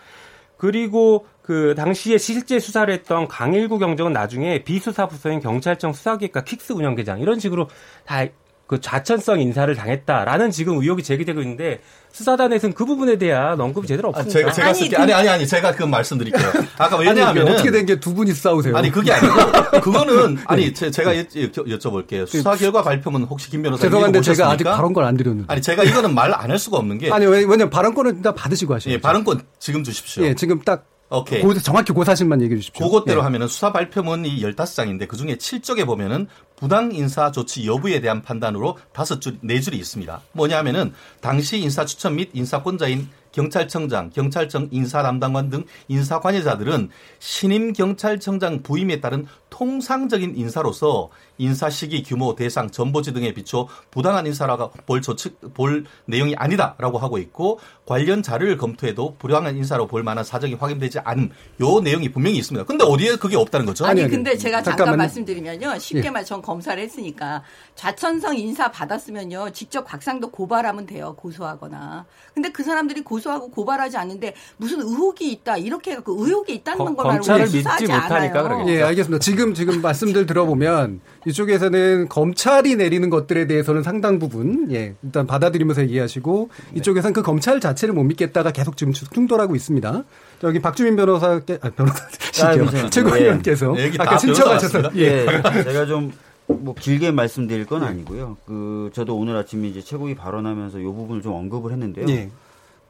그리고 0.57 1.27
그 1.41 1.75
당시에 1.77 2.19
실제 2.19 2.59
수사를 2.59 2.93
했던 2.93 3.29
강일구 3.29 3.79
경정은 3.79 4.13
나중에 4.13 4.65
비수사부서인 4.65 5.41
경찰청 5.41 5.93
수사기획과 5.93 6.43
킥스 6.43 6.73
운영계장 6.73 7.21
이런 7.21 7.39
식으로 7.39 7.69
다 8.05 8.27
그 8.69 8.81
좌천성 8.83 9.41
인사를 9.41 9.75
당했다라는 9.75 10.51
지금 10.51 10.77
의혹이 10.79 11.03
제기되고 11.03 11.41
있는데 11.41 11.81
수사단에서는 12.13 12.75
그 12.75 12.85
부분에 12.85 13.17
대한 13.17 13.59
언급이 13.59 13.87
제대로 13.89 14.09
아, 14.09 14.21
없습니다. 14.21 14.39
제가 14.39 14.53
제가 14.53 14.75
쓸게 14.75 14.97
아니 14.97 15.13
아니 15.13 15.29
아니 15.29 15.47
제가 15.47 15.73
그 15.73 15.85
말씀드릴게요. 15.85 16.49
아까 16.77 16.99
아니, 16.99 17.09
왜냐하면 17.09 17.49
어떻게 17.49 17.71
된 17.71 17.87
게 17.87 17.99
두 17.99 18.13
분이 18.15 18.33
싸우세요? 18.35 18.77
아니 18.77 18.91
그게 18.93 19.11
아니고 19.13 19.35
그거는 19.81 20.37
아니 20.47 20.73
제, 20.75 20.91
가 21.03 21.15
여쭤볼게요. 21.15 22.27
수사 22.27 22.55
결과 22.57 22.83
발표문 22.83 23.23
혹시 23.25 23.49
김 23.51 23.63
변호사님 23.63 23.91
죄송한데 23.91 24.21
제가 24.21 24.51
아직? 24.51 24.65
발언권 24.65 25.03
안 25.05 25.17
드렸는데. 25.17 25.51
아니 25.53 25.63
제가 25.63 25.83
이거는 25.85 26.15
말 26.15 26.31
안 26.35 26.51
할 26.51 26.59
수가 26.59 26.77
없는 26.77 26.99
게 26.99 27.11
아니 27.11 27.25
왜- 27.27 27.41
왜냐면 27.41 27.71
발언권은 27.71 28.21
다 28.23 28.35
받으시고 28.35 28.75
하시죠. 28.75 28.91
예, 28.91 29.01
발언권 29.01 29.41
지금 29.59 29.83
주십시오. 29.83 30.25
예, 30.25 30.35
지금 30.35 30.61
딱 30.61 30.85
오케이. 31.11 31.41
고- 31.43 31.55
정확히 31.55 31.93
그 31.93 32.05
사실만 32.05 32.43
얘기해 32.43 32.59
주십시오. 32.61 32.87
그것대로 32.87 33.21
예. 33.21 33.25
하면은 33.25 33.49
수사 33.49 33.73
발표문이 33.73 34.41
15장인데 34.43 35.09
그중에 35.09 35.37
7쪽에 35.37 35.87
보면은 35.87 36.29
부당 36.57 36.93
인사 36.93 37.31
조치 37.31 37.67
여부에 37.67 38.01
대한 38.01 38.21
판단으로 38.23 38.77
다섯 38.93 39.21
줄, 39.21 39.39
네 39.41 39.61
줄이 39.61 39.79
있습니다. 39.79 40.21
뭐냐면은 40.33 40.93
당시 41.21 41.59
인사 41.61 41.85
추천 41.85 42.17
및 42.17 42.31
인사권자인 42.35 43.09
경찰청장, 43.33 44.11
경찰청 44.11 44.69
인사 44.73 45.03
담당관 45.03 45.51
등 45.51 45.65
인사 45.87 46.19
관여자들은 46.19 46.91
신임 47.21 47.73
경찰청장 47.73 48.63
부임에 48.63 49.01
따른 49.01 49.27
통상적인 49.51 50.37
인사로서 50.37 51.09
인사 51.41 51.71
시기, 51.71 52.03
규모, 52.03 52.35
대상, 52.35 52.69
전보지 52.71 53.13
등에 53.13 53.33
비춰 53.33 53.69
부당한 53.91 54.27
인사라고 54.27 54.71
볼 54.87 55.01
조치, 55.01 55.31
볼 55.55 55.85
내용이 56.07 56.35
아니다라고 56.37 56.99
하고 56.99 57.19
있고 57.19 57.61
관련 57.87 58.23
자료를 58.25 58.57
검토해도 58.57 59.15
불량한 59.19 59.57
인사로 59.57 59.87
볼 59.87 60.03
만한 60.03 60.25
사정이 60.25 60.55
확인되지 60.55 60.99
않은 61.01 61.31
요 61.61 61.81
내용이 61.81 62.11
분명히 62.11 62.39
있습니다. 62.39 62.67
근데 62.67 62.85
어디에 62.85 63.17
그게 63.17 63.37
없다는 63.37 63.67
거죠? 63.67 63.85
아니, 63.85 63.93
아니, 63.93 64.03
아니. 64.03 64.11
근데 64.11 64.37
제가 64.37 64.59
잠깐 64.59 64.79
잠깐만요. 64.79 64.97
말씀드리면요. 64.99 65.79
쉽게 65.79 66.07
예. 66.07 66.11
말전 66.11 66.43
검사를 66.43 66.81
했으니까 66.83 67.43
좌천성 67.77 68.37
인사 68.37 68.71
받았으면요. 68.73 69.51
직접 69.51 69.85
곽상도 69.85 70.31
고발하면 70.31 70.87
돼요. 70.87 71.15
고소하거나. 71.17 72.05
근데 72.35 72.51
그 72.51 72.65
사람들이 72.65 73.03
고소하고 73.03 73.51
고발하지 73.51 73.97
않는데 73.97 74.35
무슨 74.57 74.81
의혹이 74.81 75.31
있다 75.33 75.57
이렇게 75.57 75.93
해갖고 75.93 76.25
의혹이 76.25 76.53
있다는 76.55 76.79
거- 76.79 76.85
건 76.87 76.95
말고 76.97 77.13
검찰을 77.27 77.45
믿지 77.45 77.63
못하니까 77.63 78.05
않아요. 78.17 78.33
그러겠죠. 78.33 78.71
예, 78.73 78.83
알겠습니다. 78.83 79.21
지금 79.21 79.38
지금 79.55 79.81
말씀들 79.81 80.27
들어보면 80.27 81.01
이쪽에서는 81.27 82.09
검찰이 82.09 82.77
내리는 82.77 83.09
것들에 83.11 83.47
대해서는 83.47 83.83
상당 83.83 84.19
부분 84.19 84.71
예, 84.73 84.95
일단 85.03 85.27
받아들이면서 85.27 85.83
얘기하시고 85.83 86.51
이쪽에서는 86.75 87.13
그 87.13 87.23
검찰 87.23 87.61
자체를 87.61 87.95
못 87.95 88.05
믿겠다가 88.05 88.51
계속 88.51 88.77
지금 88.77 88.93
충돌하고 88.93 89.55
있습니다. 89.55 90.05
저기 90.41 90.61
박주민 90.61 90.97
변호사께 90.97 91.59
아, 91.63 91.71
변호사시죠. 91.71 92.47
아. 92.87 92.91
최고위원께서 92.91 93.75
예. 93.79 93.93
아까 93.99 94.17
변호사 94.17 94.91
예. 94.97 95.27
예, 95.27 95.63
제가 95.65 95.87
좀 95.87 96.13
뭐 96.49 96.75
길게 96.75 97.13
말씀드릴 97.13 97.67
건 97.67 97.83
아니고요. 97.85 98.39
그 98.47 98.91
저도 98.95 99.17
오늘 99.17 99.37
아침에 99.37 99.69
이제 99.69 99.81
최고위 99.81 100.15
발언하면서 100.15 100.81
이 100.81 100.85
부분을 100.85 101.23
좀 101.23 101.35
언급을 101.35 101.73
했는데요. 101.73 102.07
예. 102.09 102.31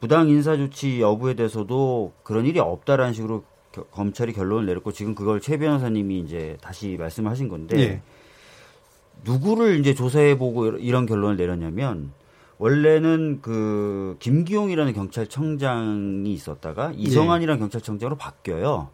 부당 0.01 0.29
인사 0.29 0.57
조치 0.57 1.01
여부에 1.01 1.35
대해서도 1.35 2.13
그런 2.23 2.47
일이 2.47 2.61
없다라는 2.61 3.13
식으로 3.13 3.43
겨- 3.73 3.85
검찰이 3.85 4.33
결론을 4.33 4.67
내렸고 4.67 4.93
지금 4.93 5.15
그걸 5.15 5.41
최 5.41 5.57
변호사님이 5.59 6.21
이제 6.21 6.57
다시 6.61 6.97
말씀하신 6.99 7.49
건데 7.49 7.79
예. 7.79 8.03
누구를 9.25 9.81
이제 9.81 9.95
조사해 9.95 10.39
보고 10.39 10.67
이런- 10.67 10.81
이런 10.81 11.07
결론을 11.07 11.37
내렸냐면 11.37 12.13
원래는 12.59 13.39
그 13.43 14.17
김기용이라는 14.21 14.93
경찰청장이 14.93 16.33
있었다가 16.33 16.93
이성환이라는 16.97 17.61
경찰청장으로 17.61 18.17
바뀌어요. 18.17 18.89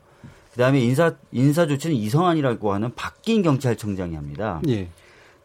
그다음에 0.52 0.80
인사 0.80 1.14
인사 1.32 1.66
조치는 1.66 1.96
이성환이라고 1.96 2.72
하는 2.72 2.94
바뀐 2.94 3.42
경찰청장이 3.42 4.14
합니다. 4.14 4.60
예. 4.68 4.88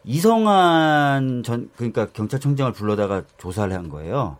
이성환 0.04 1.42
전 1.42 1.70
그러니까 1.76 2.06
경찰청장을 2.06 2.72
불러다가 2.72 3.22
조사를 3.38 3.72
한 3.74 3.88
거예요. 3.88 4.36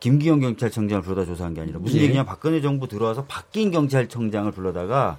김기영 0.00 0.40
경찰청장을 0.40 1.02
불러다 1.02 1.26
조사한 1.26 1.54
게 1.54 1.60
아니라 1.60 1.78
무슨 1.78 2.00
예. 2.00 2.04
얘기냐 2.04 2.24
박근혜 2.24 2.60
정부 2.60 2.88
들어와서 2.88 3.24
바뀐 3.26 3.70
경찰청장을 3.70 4.50
불러다가 4.52 5.18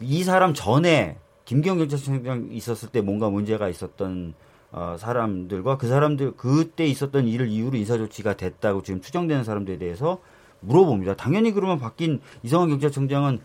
이 0.00 0.22
사람 0.22 0.54
전에 0.54 1.16
김기영 1.44 1.78
경찰청장 1.78 2.48
있었을 2.50 2.88
때 2.88 3.00
뭔가 3.00 3.28
문제가 3.28 3.68
있었던 3.68 4.34
어, 4.70 4.96
사람들과 4.98 5.76
그 5.78 5.88
사람들 5.88 6.32
그때 6.36 6.86
있었던 6.86 7.28
일을 7.28 7.48
이유로 7.48 7.76
인사 7.76 7.96
조치가 7.96 8.36
됐다고 8.36 8.82
지금 8.82 9.00
추정되는 9.00 9.44
사람들에 9.44 9.78
대해서 9.78 10.18
물어봅니다. 10.60 11.16
당연히 11.16 11.52
그러면 11.52 11.78
바뀐 11.78 12.20
이성환 12.42 12.70
경찰청장은 12.70 13.40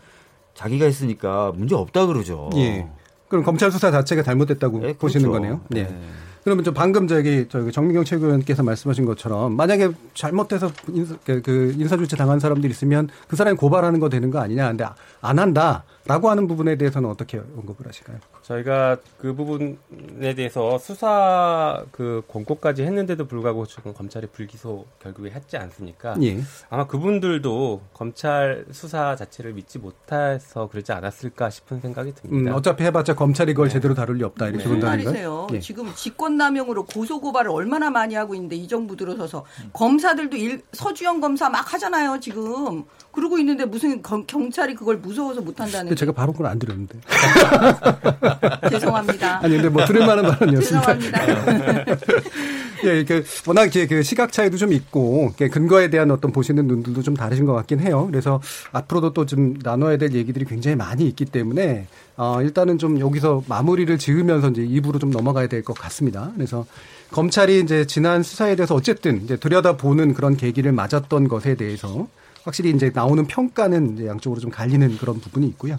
자기가 0.54 0.84
했으니까 0.86 1.52
문제 1.54 1.74
없다 1.74 2.06
그러죠. 2.06 2.50
예. 2.56 2.88
그럼 3.28 3.44
검찰 3.44 3.70
수사 3.70 3.90
자체가 3.90 4.22
잘못됐다고 4.22 4.80
네, 4.80 4.92
보시는 4.94 5.30
그렇죠. 5.30 5.40
거네요. 5.40 5.60
네. 5.68 5.84
네. 5.84 6.00
그러면 6.44 6.64
좀 6.64 6.72
방금 6.72 7.06
저기 7.06 7.46
저기 7.48 7.70
정미경 7.70 8.04
최고위원께서 8.04 8.62
말씀하신 8.62 9.04
것처럼 9.04 9.56
만약에 9.56 9.90
잘못해서 10.14 10.70
인사, 10.88 11.16
그, 11.24 11.42
그 11.42 11.74
인사조치 11.76 12.16
당한 12.16 12.40
사람들이 12.40 12.70
있으면 12.70 13.08
그 13.28 13.36
사람이 13.36 13.56
고발하는 13.56 14.00
거 14.00 14.08
되는 14.08 14.30
거 14.30 14.38
아니냐. 14.38 14.68
근데 14.68 14.84
안 15.20 15.38
한다 15.38 15.84
라고 16.10 16.28
하는 16.28 16.48
부분에 16.48 16.74
대해서는 16.76 17.08
어떻게 17.08 17.38
언급을 17.38 17.86
하실까요? 17.86 18.18
저희가 18.42 18.96
그 19.18 19.32
부분에 19.32 20.34
대해서 20.34 20.76
수사 20.78 21.84
그 21.92 22.22
권고까지 22.26 22.82
했는데도 22.82 23.26
불구하고 23.28 23.64
지금 23.66 23.94
검찰이 23.94 24.26
불기소 24.26 24.86
결국에 25.00 25.30
했지 25.30 25.56
않습니까? 25.56 26.16
예. 26.22 26.40
아마 26.68 26.88
그분들도 26.88 27.80
검찰 27.94 28.64
수사 28.72 29.14
자체를 29.14 29.52
믿지 29.52 29.78
못해서 29.78 30.68
그러지 30.68 30.90
않았을까 30.90 31.48
싶은 31.48 31.80
생각이 31.80 32.10
음, 32.10 32.28
듭니다. 32.28 32.56
어차피 32.56 32.82
해봤자 32.82 33.14
검찰이 33.14 33.54
그걸 33.54 33.68
제대로 33.68 33.94
다룰 33.94 34.16
리 34.18 34.24
없다 34.24 34.46
이렇게 34.48 34.64
무슨 34.64 34.80
본다는? 34.80 35.04
거예요? 35.04 35.46
예. 35.52 35.60
지금 35.60 35.94
직권남용으로 35.94 36.86
고소 36.86 37.20
고발을 37.20 37.52
얼마나 37.52 37.88
많이 37.90 38.16
하고 38.16 38.34
있는데 38.34 38.56
이 38.56 38.66
정부 38.66 38.96
들어서서 38.96 39.44
검사들도 39.72 40.36
일, 40.36 40.62
서주영 40.72 41.20
검사 41.20 41.48
막 41.48 41.72
하잖아요 41.72 42.18
지금 42.18 42.82
그러고 43.12 43.38
있는데 43.38 43.64
무슨 43.64 44.02
검- 44.02 44.26
경찰이 44.26 44.74
그걸 44.74 44.96
무서워서 44.96 45.40
못한다는 45.40 45.90
제가 46.00 46.12
바로 46.12 46.32
그걸 46.32 46.46
안 46.46 46.58
드렸는데. 46.58 46.98
죄송합니다. 48.70 49.40
아니 49.44 49.54
근데 49.56 49.68
뭐 49.68 49.84
들을 49.84 50.06
만한 50.06 50.24
발언이었습니다. 50.30 50.98
죄송합니다. 50.98 51.84
예, 52.84 53.04
그 53.04 53.22
워낙 53.46 53.66
이제 53.66 53.86
그 53.86 54.02
시각 54.02 54.32
차이도 54.32 54.56
좀 54.56 54.72
있고 54.72 55.34
근거에 55.52 55.90
대한 55.90 56.10
어떤 56.10 56.32
보시는 56.32 56.66
눈들도 56.66 57.02
좀 57.02 57.14
다르신 57.14 57.44
것 57.44 57.52
같긴 57.52 57.78
해요. 57.80 58.06
그래서 58.10 58.40
앞으로도 58.72 59.12
또 59.12 59.26
좀 59.26 59.54
나눠야 59.62 59.96
될 59.98 60.14
얘기들이 60.14 60.46
굉장히 60.46 60.76
많이 60.76 61.06
있기 61.06 61.26
때문에 61.26 61.86
어, 62.16 62.40
일단은 62.42 62.78
좀 62.78 62.98
여기서 62.98 63.44
마무리를 63.46 63.96
지으면서 63.98 64.48
이제 64.48 64.62
입으로 64.64 64.98
좀 64.98 65.10
넘어가야 65.10 65.46
될 65.46 65.62
것 65.62 65.74
같습니다. 65.74 66.32
그래서 66.34 66.64
검찰이 67.12 67.60
이제 67.60 67.84
지난 67.86 68.22
수사에 68.22 68.56
대해서 68.56 68.74
어쨌든 68.74 69.22
이제 69.22 69.36
들여다보는 69.36 70.14
그런 70.14 70.36
계기를 70.38 70.72
맞았던 70.72 71.28
것에 71.28 71.54
대해서 71.54 72.08
확실히 72.44 72.70
이제 72.70 72.90
나오는 72.94 73.26
평가는 73.26 73.94
이제 73.94 74.06
양쪽으로 74.06 74.40
좀 74.40 74.50
갈리는 74.50 74.96
그런 74.98 75.20
부분이 75.20 75.46
있고요. 75.48 75.78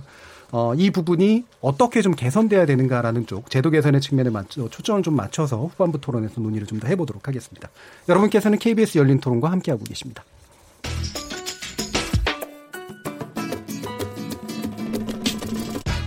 어, 0.51 0.73
이 0.75 0.91
부분이 0.91 1.45
어떻게 1.61 2.01
좀 2.01 2.13
개선돼야 2.13 2.65
되는가라는 2.65 3.25
쪽 3.25 3.49
제도 3.49 3.69
개선의 3.69 4.01
측면에 4.01 4.29
맞춰 4.29 4.67
초점을 4.67 5.01
좀 5.01 5.15
맞춰서 5.15 5.57
후반부 5.65 6.01
토론에서 6.01 6.41
논의를 6.41 6.67
좀 6.67 6.79
더 6.81 6.87
해보도록 6.87 7.27
하겠습니다. 7.27 7.69
여러분께서는 8.09 8.57
KBS 8.57 8.97
열린 8.97 9.19
토론과 9.19 9.51
함께하고 9.51 9.83
계십니다. 9.83 10.23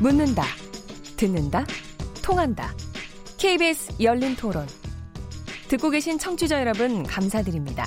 묻는다, 0.00 0.44
듣는다, 1.16 1.64
통한다. 2.22 2.74
KBS 3.38 3.94
열린 4.00 4.36
토론. 4.36 4.66
듣고 5.68 5.90
계신 5.90 6.18
청취자 6.18 6.60
여러분, 6.60 7.04
감사드립니다. 7.04 7.86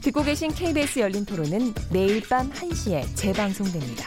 듣고 0.00 0.22
계신 0.22 0.50
KBS 0.50 1.00
열린 1.00 1.24
토론은 1.24 1.74
매일 1.92 2.22
밤 2.28 2.50
1시에 2.50 3.04
재방송됩니다. 3.14 4.04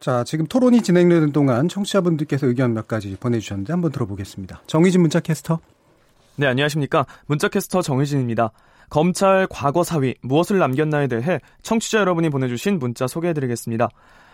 자, 0.00 0.24
지금 0.24 0.46
토론이 0.46 0.82
진행되는 0.82 1.32
동안 1.32 1.68
청취자분들께서 1.68 2.46
의견 2.46 2.72
몇 2.72 2.88
가지 2.88 3.16
보내주셨는데 3.18 3.72
한번 3.72 3.92
들어보겠습니다. 3.92 4.62
정희진 4.66 5.00
문자 5.00 5.20
캐스터. 5.20 5.60
네, 6.36 6.46
안녕하십니까. 6.46 7.04
문자캐스터 7.26 7.82
정의진입니다. 7.82 8.52
검찰 8.90 9.46
과거 9.50 9.82
사위 9.82 10.14
무엇을 10.22 10.58
남겼나에 10.58 11.08
대해 11.08 11.40
청취자 11.62 11.98
여러분이 11.98 12.30
보내주신 12.30 12.78
문자 12.78 13.06
소개해드리겠습니다. 13.06 13.88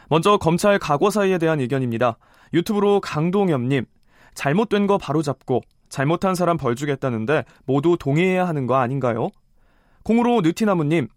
먼저 0.09 0.37
검찰 0.37 0.79
과거 0.79 1.11
사위에 1.11 1.39
대한 1.39 1.61
의견입니다. 1.61 2.19
유튜브로 2.53 3.01
강동엽님, 3.01 3.87
잘못된 4.35 4.87
거 4.87 4.99
바로 4.99 5.23
잡고 5.23 5.63
잘못한 5.89 6.35
사람 6.35 6.57
벌 6.57 6.75
주겠다는데 6.75 7.45
모두 7.67 7.97
동의해야 7.99 8.47
하는 8.47 8.67
거 8.67 8.77
아닌가요? 8.77 9.31
콩으로 10.03 10.41
느티나무님, 10.43 11.09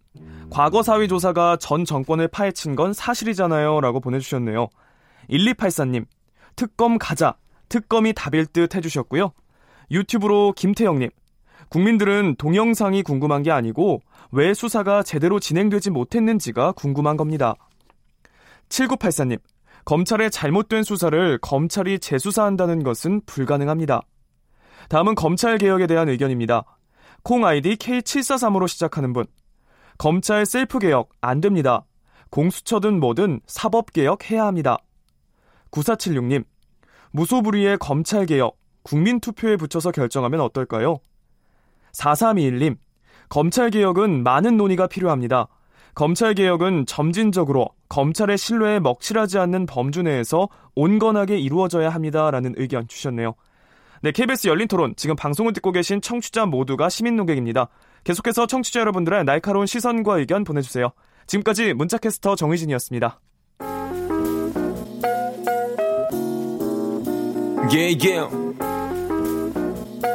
과거 0.50 0.82
사위 0.84 1.08
조사가 1.08 1.58
전 1.58 1.86
정권을 1.86 2.30
파헤친 2.30 2.76
건 2.76 2.94
사실이잖아요. 2.94 3.82
라고 3.82 4.00
보내주셨네요. 4.00 4.68
1284님, 5.30 6.06
특검 6.56 6.98
가자. 6.98 7.36
특검이 7.70 8.14
답일 8.14 8.46
듯 8.46 8.76
해주셨고요. 8.76 9.32
유튜브로 9.92 10.54
김태영님, 10.54 11.10
국민들은 11.70 12.36
동영상이 12.38 13.04
궁금한 13.04 13.44
게 13.44 13.52
아니고 13.52 14.02
왜 14.32 14.54
수사가 14.54 15.04
제대로 15.04 15.40
진행되지 15.40 15.90
못했는지가 15.90 16.74
궁금한 16.74 17.18
겁니다. 17.18 17.56
7984님, 18.70 19.40
검찰의 19.86 20.32
잘못된 20.32 20.84
수사를 20.84 21.38
검찰이 21.42 22.00
재수사한다는 22.00 22.84
것은 22.84 23.22
불가능합니다. 23.26 24.02
다음은 24.90 25.16
검찰 25.16 25.58
개혁에 25.58 25.88
대한 25.88 26.10
의견입니다. 26.10 26.64
콩 27.24 27.46
아이디 27.46 27.76
K743으로 27.76 28.68
시작하는 28.68 29.14
분. 29.14 29.26
검찰 29.98 30.46
셀프 30.46 30.80
개혁 30.80 31.10
안 31.22 31.42
됩니다. 31.42 31.86
공수처든 32.30 33.00
뭐든 33.00 33.42
사법 33.48 33.94
개혁 33.94 34.30
해야 34.30 34.46
합니다. 34.46 34.78
9476님. 35.72 36.46
무소불위의 37.12 37.78
검찰 37.80 38.26
개혁 38.26 38.58
국민 38.84 39.20
투표에 39.20 39.58
붙여서 39.58 39.92
결정하면 39.92 40.42
어떨까요? 40.42 41.00
4321님. 41.92 42.78
검찰 43.30 43.70
개혁은 43.70 44.24
많은 44.24 44.56
논의가 44.56 44.88
필요합니다. 44.88 45.48
검찰 45.96 46.36
개혁은 46.36 46.86
점진적으로 46.86 47.70
검찰의 47.90 48.38
신뢰에 48.38 48.80
먹칠하지 48.80 49.40
않는 49.40 49.66
범주 49.66 50.04
내에서 50.04 50.48
온건하게 50.76 51.40
이루어져야 51.40 51.90
합니다라는 51.90 52.54
의견 52.58 52.88
주셨네요. 52.88 53.34
네, 54.02 54.12
KBS 54.12 54.48
열린 54.48 54.68
토론 54.68 54.94
지금 54.96 55.16
방송을 55.16 55.54
듣고 55.54 55.72
계신 55.72 56.02
청취자 56.02 56.46
모두가 56.46 56.90
시민 56.90 57.16
농객입니다. 57.16 57.70
계속해서 58.04 58.48
청취자 58.48 58.80
여러분들의 58.82 59.24
날카로운 59.24 59.66
시선과 59.66 60.20
의견 60.20 60.44
보내주세요. 60.44 60.92
지금까지 61.28 61.74
문자캐스터 61.74 62.36
정의진이었습니다. 62.36 63.20
Yeah, 67.70 67.98
yeah. 68.00 68.30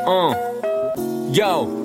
Uh. 0.06 0.34
Yo. 1.38 1.82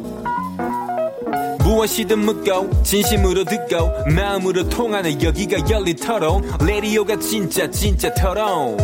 무엇이든 1.59 2.19
묻고 2.19 2.83
진심으로 2.83 3.43
듣고 3.43 4.09
마음으로 4.15 4.69
통하는 4.69 5.21
여기가 5.21 5.69
열린 5.69 5.95
토론 5.97 6.41
레디오가 6.65 7.17
진짜 7.19 7.69
진짜 7.69 8.13
토론 8.13 8.77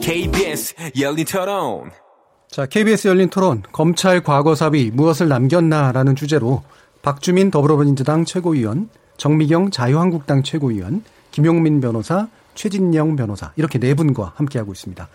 KBS 0.00 0.74
열린 1.00 1.24
토론 1.24 1.90
자, 2.50 2.64
KBS 2.66 3.08
열린 3.08 3.28
토론, 3.28 3.62
검찰 3.72 4.22
과거 4.22 4.54
사위 4.54 4.90
무엇을 4.90 5.28
남겼나라는 5.28 6.16
주제로 6.16 6.62
박주민 7.02 7.50
더불어민주당 7.50 8.24
최고위원, 8.24 8.88
정미경 9.18 9.70
자유한국당 9.70 10.42
최고위원, 10.42 11.04
김용민 11.30 11.80
변호사, 11.80 12.28
최진영 12.54 13.16
변호사. 13.16 13.52
이렇게 13.56 13.78
네 13.78 13.94
분과 13.94 14.32
함께하고 14.36 14.72
있습니다. 14.72 15.08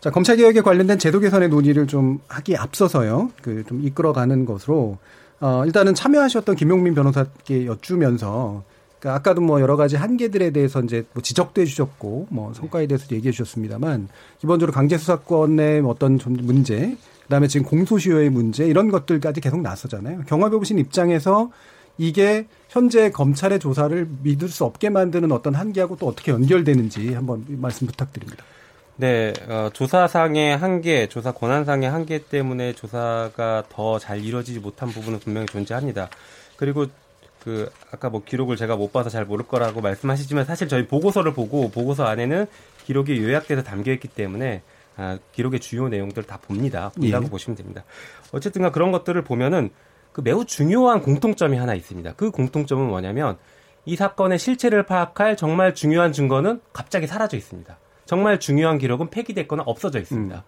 자, 0.00 0.10
검찰 0.10 0.36
개혁에 0.36 0.60
관련된 0.62 0.98
제도 0.98 1.18
개선의 1.18 1.48
논의를 1.48 1.86
좀 1.86 2.20
하기 2.28 2.56
앞서서요, 2.56 3.30
그 3.42 3.64
좀 3.66 3.82
이끌어가는 3.84 4.44
것으로 4.46 4.98
어, 5.40 5.62
일단은 5.66 5.94
참여하셨던 5.94 6.54
김용민 6.56 6.94
변호사께 6.94 7.66
여쭈면서 7.66 8.62
그러니까 9.00 9.18
아까도 9.18 9.40
뭐 9.40 9.60
여러 9.60 9.76
가지 9.76 9.96
한계들에 9.96 10.50
대해서 10.50 10.80
이제 10.82 11.04
뭐 11.14 11.22
지적도 11.22 11.62
해주셨고 11.62 12.28
뭐 12.30 12.52
성과에 12.54 12.86
대해서 12.86 13.08
도 13.08 13.16
얘기해 13.16 13.32
주셨습니다만 13.32 14.08
기본적으로 14.38 14.72
강제 14.72 14.98
수사권의 14.98 15.82
어떤 15.86 16.18
좀 16.18 16.36
문제, 16.42 16.96
그다음에 17.22 17.48
지금 17.48 17.66
공소시효의 17.66 18.30
문제 18.30 18.66
이런 18.66 18.90
것들까지 18.90 19.40
계속 19.40 19.62
나서잖아요. 19.62 20.22
경험해 20.26 20.56
보신 20.56 20.78
입장에서 20.78 21.50
이게 21.96 22.46
현재 22.68 23.10
검찰의 23.10 23.58
조사를 23.58 24.08
믿을 24.22 24.48
수 24.48 24.64
없게 24.64 24.90
만드는 24.90 25.32
어떤 25.32 25.54
한계하고 25.54 25.96
또 25.96 26.06
어떻게 26.06 26.32
연결되는지 26.32 27.14
한번 27.14 27.44
말씀 27.48 27.86
부탁드립니다. 27.86 28.44
네, 28.96 29.32
어, 29.48 29.70
조사상의 29.72 30.58
한계, 30.58 31.08
조사 31.08 31.32
권한상의 31.32 31.90
한계 31.90 32.18
때문에 32.18 32.74
조사가 32.74 33.64
더 33.70 33.98
잘 33.98 34.22
이루어지지 34.22 34.60
못한 34.60 34.90
부분은 34.90 35.20
분명히 35.20 35.46
존재합니다. 35.46 36.10
그리고 36.56 36.86
그 37.42 37.70
아까 37.90 38.10
뭐 38.10 38.22
기록을 38.24 38.56
제가 38.56 38.76
못 38.76 38.92
봐서 38.92 39.10
잘 39.10 39.24
모를 39.24 39.46
거라고 39.46 39.80
말씀하시지만 39.80 40.44
사실 40.44 40.68
저희 40.68 40.86
보고서를 40.86 41.32
보고 41.32 41.70
보고서 41.70 42.04
안에는 42.04 42.46
기록이 42.84 43.22
요약돼서 43.22 43.62
담겨 43.62 43.92
있기 43.92 44.08
때문에 44.08 44.62
아, 44.96 45.18
기록의 45.32 45.60
주요 45.60 45.88
내용들을 45.88 46.24
다 46.24 46.38
봅니다. 46.38 46.90
본다고 46.94 47.26
예. 47.26 47.30
보시면 47.30 47.56
됩니다. 47.56 47.84
어쨌든가 48.32 48.70
그런 48.70 48.92
것들을 48.92 49.22
보면은 49.24 49.70
그 50.12 50.20
매우 50.20 50.44
중요한 50.44 51.00
공통점이 51.00 51.56
하나 51.56 51.74
있습니다. 51.74 52.14
그 52.16 52.30
공통점은 52.30 52.86
뭐냐면 52.86 53.38
이 53.86 53.96
사건의 53.96 54.38
실체를 54.38 54.82
파악할 54.84 55.36
정말 55.36 55.74
중요한 55.74 56.12
증거는 56.12 56.60
갑자기 56.72 57.06
사라져 57.06 57.36
있습니다. 57.36 57.78
정말 58.04 58.40
중요한 58.40 58.76
기록은 58.76 59.08
폐기됐거나 59.08 59.62
없어져 59.64 60.00
있습니다. 60.00 60.44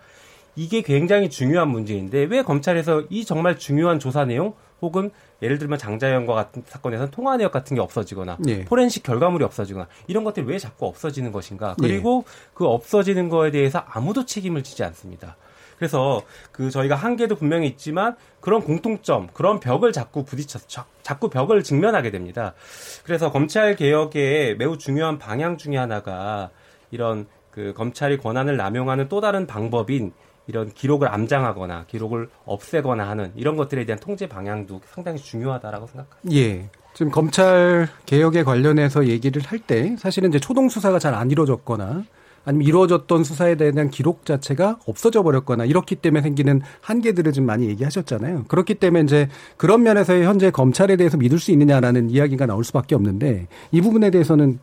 이게 0.57 0.83
굉장히 0.83 1.31
중요한 1.31 1.69
문제인데 1.69 2.25
왜 2.25 2.43
검찰에서 2.43 3.05
이 3.09 3.25
정말 3.25 3.57
중요한 3.57 3.99
조사 3.99 4.25
내용 4.25 4.55
혹은 4.83 5.11
예를 5.43 5.59
들면 5.59 5.79
장자연과 5.79 6.35
같은 6.35 6.63
사건에서는 6.67 7.11
통화 7.11 7.37
내역 7.37 7.53
같은 7.53 7.75
게 7.75 7.81
없어지거나 7.81 8.39
예. 8.47 8.65
포렌식 8.65 9.03
결과물이 9.03 9.45
없어지거나 9.45 9.89
이런 10.07 10.25
것들이 10.25 10.47
왜 10.47 10.59
자꾸 10.59 10.87
없어지는 10.87 11.33
것인가 11.33 11.75
예. 11.83 11.87
그리고 11.87 12.25
그 12.55 12.67
없어지는 12.67 13.29
거에 13.29 13.51
대해서 13.51 13.83
아무도 13.87 14.25
책임을 14.25 14.63
지지 14.63 14.85
않습니다. 14.85 15.37
그래서 15.83 16.23
그 16.53 16.71
저희가 16.71 16.95
한계도 16.95 17.35
분명히 17.35 17.67
있지만 17.67 18.15
그런 18.41 18.63
공통점, 18.63 19.27
그런 19.33 19.59
벽을 19.59 19.91
자꾸 19.91 20.25
부딪혀서 20.25 20.69
자, 20.69 20.87
자꾸 21.03 21.29
벽을 21.29 21.65
직면하게 21.65 22.13
됩니다. 22.13 22.55
그래서 23.03 23.33
검찰 23.33 23.75
개혁의 23.75 24.59
매우 24.59 24.79
중요한 24.79 25.19
방향 25.19 25.57
중에 25.57 25.77
하나가 25.77 26.51
이런 26.93 27.27
그 27.51 27.75
검찰이 27.77 28.19
권한을 28.19 28.57
남용하는 28.57 29.09
또 29.09 29.21
다른 29.21 29.49
방법인 29.49 30.13
이런 30.47 30.73
기록을 30.73 31.09
암장하거나 31.09 31.85
기록을 31.89 32.29
없애거나 32.45 33.09
하는 33.09 33.33
이런 33.37 33.57
것들에 33.57 33.85
대한 33.87 33.99
통제 34.01 34.29
방향도 34.29 34.81
상당히 34.87 35.19
중요하다라고 35.19 35.87
생각합니다. 35.87 36.37
예. 36.37 36.69
지금 36.95 37.11
검찰 37.13 37.89
개혁에 38.07 38.43
관련해서 38.43 39.07
얘기를 39.07 39.41
할 39.43 39.59
때 39.61 39.97
사실은 39.99 40.29
이제 40.29 40.39
초동 40.39 40.69
수사가 40.69 40.99
잘 40.99 41.15
안 41.15 41.31
이루어졌거나 41.31 42.05
아니면 42.45 42.67
이루어졌던 42.67 43.23
수사에 43.23 43.55
대한 43.55 43.89
기록 43.89 44.27
자체가 44.27 44.81
없어져 44.87 45.23
버렸거나 45.23 45.65
이렇기 45.65 45.95
때문에 45.95 46.23
생기는 46.23 46.61
한계들을 46.81 47.33
좀 47.33 47.47
많이 47.47 47.69
얘기하셨잖아요. 47.69 48.47
그렇기 48.49 48.75
때문에 48.75 49.05
이제 49.05 49.29
그런 49.57 49.85
면에서 49.85 50.15
현재 50.15 50.51
검찰에 50.51 50.97
대해서 50.97 51.17
믿을 51.17 51.39
수 51.39 51.53
있느냐라는 51.53 52.11
이야기가 52.11 52.47
나올 52.47 52.65
수밖에 52.65 52.97
없는데 52.97 53.47
이 53.71 53.81
부분에 53.81 54.11
대해서는 54.11 54.59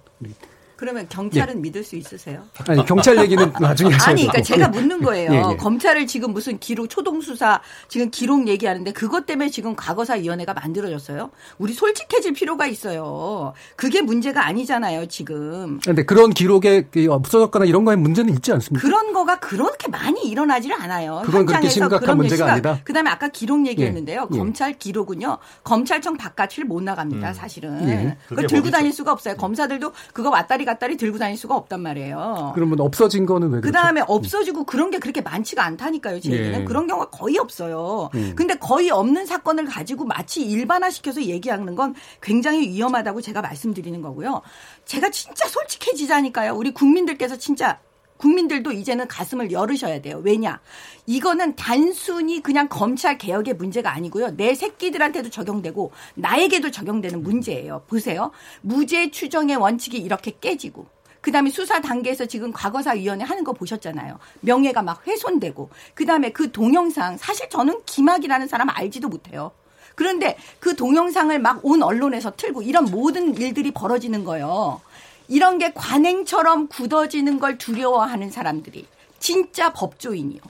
그러면 0.79 1.07
경찰은 1.09 1.61
믿을 1.61 1.83
수 1.83 1.97
있으세요? 1.97 2.41
아니 2.65 2.85
경찰 2.85 3.17
얘기는 3.17 3.51
나중에 3.59 3.91
하셔야 3.91 4.11
아니, 4.11 4.21
그러니까. 4.27 4.41
제가 4.41 4.69
묻는 4.69 5.01
거예요. 5.01 5.29
예, 5.33 5.37
예. 5.51 5.57
검찰을 5.57 6.07
지금 6.07 6.31
무슨 6.31 6.57
기록 6.57 6.89
초동 6.89 7.19
수사 7.19 7.59
지금 7.89 8.09
기록 8.09 8.47
얘기하는데 8.47 8.93
그것 8.93 9.25
때문에 9.25 9.49
지금 9.49 9.75
과거사 9.75 10.13
위원회가 10.13 10.53
만들어졌어요. 10.53 11.31
우리 11.57 11.73
솔직해질 11.73 12.31
필요가 12.31 12.65
있어요. 12.65 13.51
그게 13.75 13.99
문제가 14.01 14.45
아니잖아요, 14.45 15.07
지금. 15.07 15.81
근데 15.83 16.05
그런 16.05 16.29
기록에 16.29 16.83
그 16.89 17.07
없어졌거나 17.11 17.65
이런 17.65 17.83
거에 17.83 17.97
문제는 17.97 18.33
있지 18.35 18.53
않습니까? 18.53 18.81
그런 18.87 19.11
거가 19.11 19.39
그렇게 19.41 19.89
많이 19.89 20.21
일어나지를 20.29 20.81
않아요. 20.81 21.23
그건 21.25 21.45
그렇게 21.45 21.55
현장에서 21.67 21.73
심각한 21.73 21.99
그런 21.99 22.17
문제가 22.19 22.45
얘기가- 22.45 22.51
아니다? 22.53 22.79
그다음에 22.85 23.09
아까 23.09 23.27
기록 23.27 23.67
얘기했는데요. 23.67 24.27
예. 24.31 24.33
예. 24.33 24.37
검찰 24.39 24.71
기록은요. 24.77 25.39
검찰청 25.65 26.15
바깥을 26.15 26.63
못 26.63 26.81
나갑니다. 26.83 27.27
음. 27.31 27.33
사실은. 27.33 27.89
예. 27.89 28.17
그걸 28.29 28.47
들고. 28.47 28.69
다닐 28.69 28.93
수가 28.93 29.11
없어요. 29.11 29.35
검사들도 29.35 29.91
그거 30.13 30.29
왔다리 30.29 30.68
갔다리 30.69 30.97
들고 30.97 31.17
다닐 31.17 31.35
수가 31.35 31.55
없단 31.55 31.81
말이에요. 31.81 32.51
그러면 32.53 32.79
없어진 32.79 33.25
거는 33.25 33.49
왜그 33.49 33.61
그렇죠? 33.61 33.81
다음에 33.81 34.01
없어지고 34.07 34.65
그런 34.65 34.91
게 34.91 34.99
그렇게 34.99 35.21
많지가 35.21 35.63
않다니까요, 35.63 36.19
제 36.19 36.31
예. 36.31 36.37
얘기는. 36.37 36.65
그런 36.65 36.85
경우가 36.85 37.09
거의 37.09 37.37
없어요. 37.37 38.09
음. 38.13 38.33
근데 38.35 38.55
거의 38.55 38.91
없는 38.91 39.25
사건을 39.25 39.65
가지고 39.65 40.05
마치 40.05 40.41
일반화시켜서 40.41 41.23
얘기하는 41.23 41.75
건 41.75 41.95
굉장히 42.21 42.69
위험하다고 42.69 43.21
제가 43.21 43.41
말씀드리는 43.41 43.99
거고요. 44.01 44.41
제가 44.85 45.09
진짜 45.09 45.47
솔직해지자니까요. 45.47 46.53
우리 46.53 46.71
국민들께서 46.71 47.37
진짜 47.37 47.79
국민들도 48.19 48.73
이제는 48.73 49.07
가슴을 49.07 49.51
열으셔야 49.51 50.01
돼요. 50.01 50.21
왜냐? 50.23 50.59
이거는 51.05 51.55
단순히 51.55 52.43
그냥 52.43 52.67
검찰 52.67 53.17
개혁의 53.17 53.55
문제가 53.55 53.91
아니고요. 53.93 54.35
내 54.35 54.53
새끼들한테도 54.53 55.29
적용되고 55.29 55.91
나에게도 56.15 56.69
적용되는 56.69 57.23
문제예요. 57.23 57.83
보세요. 57.87 58.31
무죄 58.61 59.09
추정의 59.09 59.55
원칙이 59.55 59.97
이렇게 59.97 60.33
깨지고 60.39 60.85
그다음에 61.21 61.49
수사 61.49 61.81
단계에서 61.81 62.25
지금 62.25 62.51
과거사 62.51 62.91
위원회 62.91 63.23
하는 63.23 63.43
거 63.43 63.53
보셨잖아요. 63.53 64.19
명예가 64.41 64.81
막 64.83 65.05
훼손되고 65.07 65.69
그다음에 65.93 66.31
그 66.31 66.51
동영상 66.51 67.17
사실 67.17 67.49
저는 67.49 67.81
김학이라는 67.85 68.47
사람 68.47 68.69
알지도 68.69 69.07
못해요. 69.07 69.51
그런데 69.95 70.37
그 70.59 70.75
동영상을 70.75 71.37
막 71.39 71.59
온 71.63 71.83
언론에서 71.83 72.33
틀고 72.37 72.61
이런 72.61 72.85
모든 72.85 73.35
일들이 73.35 73.71
벌어지는 73.71 74.23
거예요. 74.23 74.81
이런 75.29 75.59
게 75.59 75.71
관행처럼 75.73 76.67
굳어지는 76.67 77.39
걸 77.39 77.57
두려워하는 77.57 78.29
사람들이 78.31 78.85
진짜 79.19 79.71
법조인이요. 79.71 80.41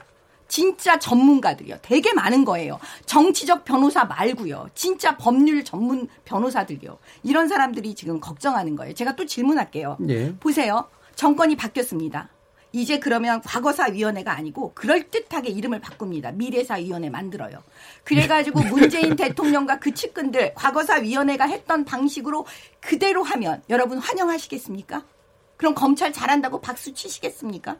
진짜 0.48 0.98
전문가들이요. 0.98 1.76
되게 1.82 2.12
많은 2.12 2.44
거예요. 2.44 2.80
정치적 3.06 3.64
변호사 3.64 4.04
말고요. 4.04 4.68
진짜 4.74 5.16
법률 5.16 5.64
전문 5.64 6.08
변호사들이요. 6.24 6.98
이런 7.22 7.46
사람들이 7.46 7.94
지금 7.94 8.18
걱정하는 8.18 8.74
거예요. 8.74 8.94
제가 8.94 9.14
또 9.14 9.26
질문할게요. 9.26 9.98
예. 10.08 10.34
보세요. 10.40 10.88
정권이 11.14 11.56
바뀌었습니다. 11.56 12.30
이제 12.72 12.98
그러면 12.98 13.40
과거사위원회가 13.42 14.32
아니고 14.32 14.72
그럴듯하게 14.74 15.50
이름을 15.50 15.80
바꿉니다. 15.80 16.32
미래사위원회 16.32 17.10
만들어요. 17.10 17.62
그래가지고 18.04 18.62
문재인 18.64 19.14
대통령과 19.16 19.78
그 19.78 19.92
측근들 19.92 20.54
과거사위원회가 20.54 21.46
했던 21.46 21.84
방식으로 21.84 22.46
그대로 22.80 23.22
하면 23.22 23.62
여러분 23.68 23.98
환영하시겠습니까? 23.98 25.04
그럼 25.56 25.74
검찰 25.74 26.12
잘한다고 26.12 26.60
박수 26.60 26.94
치시겠습니까? 26.94 27.76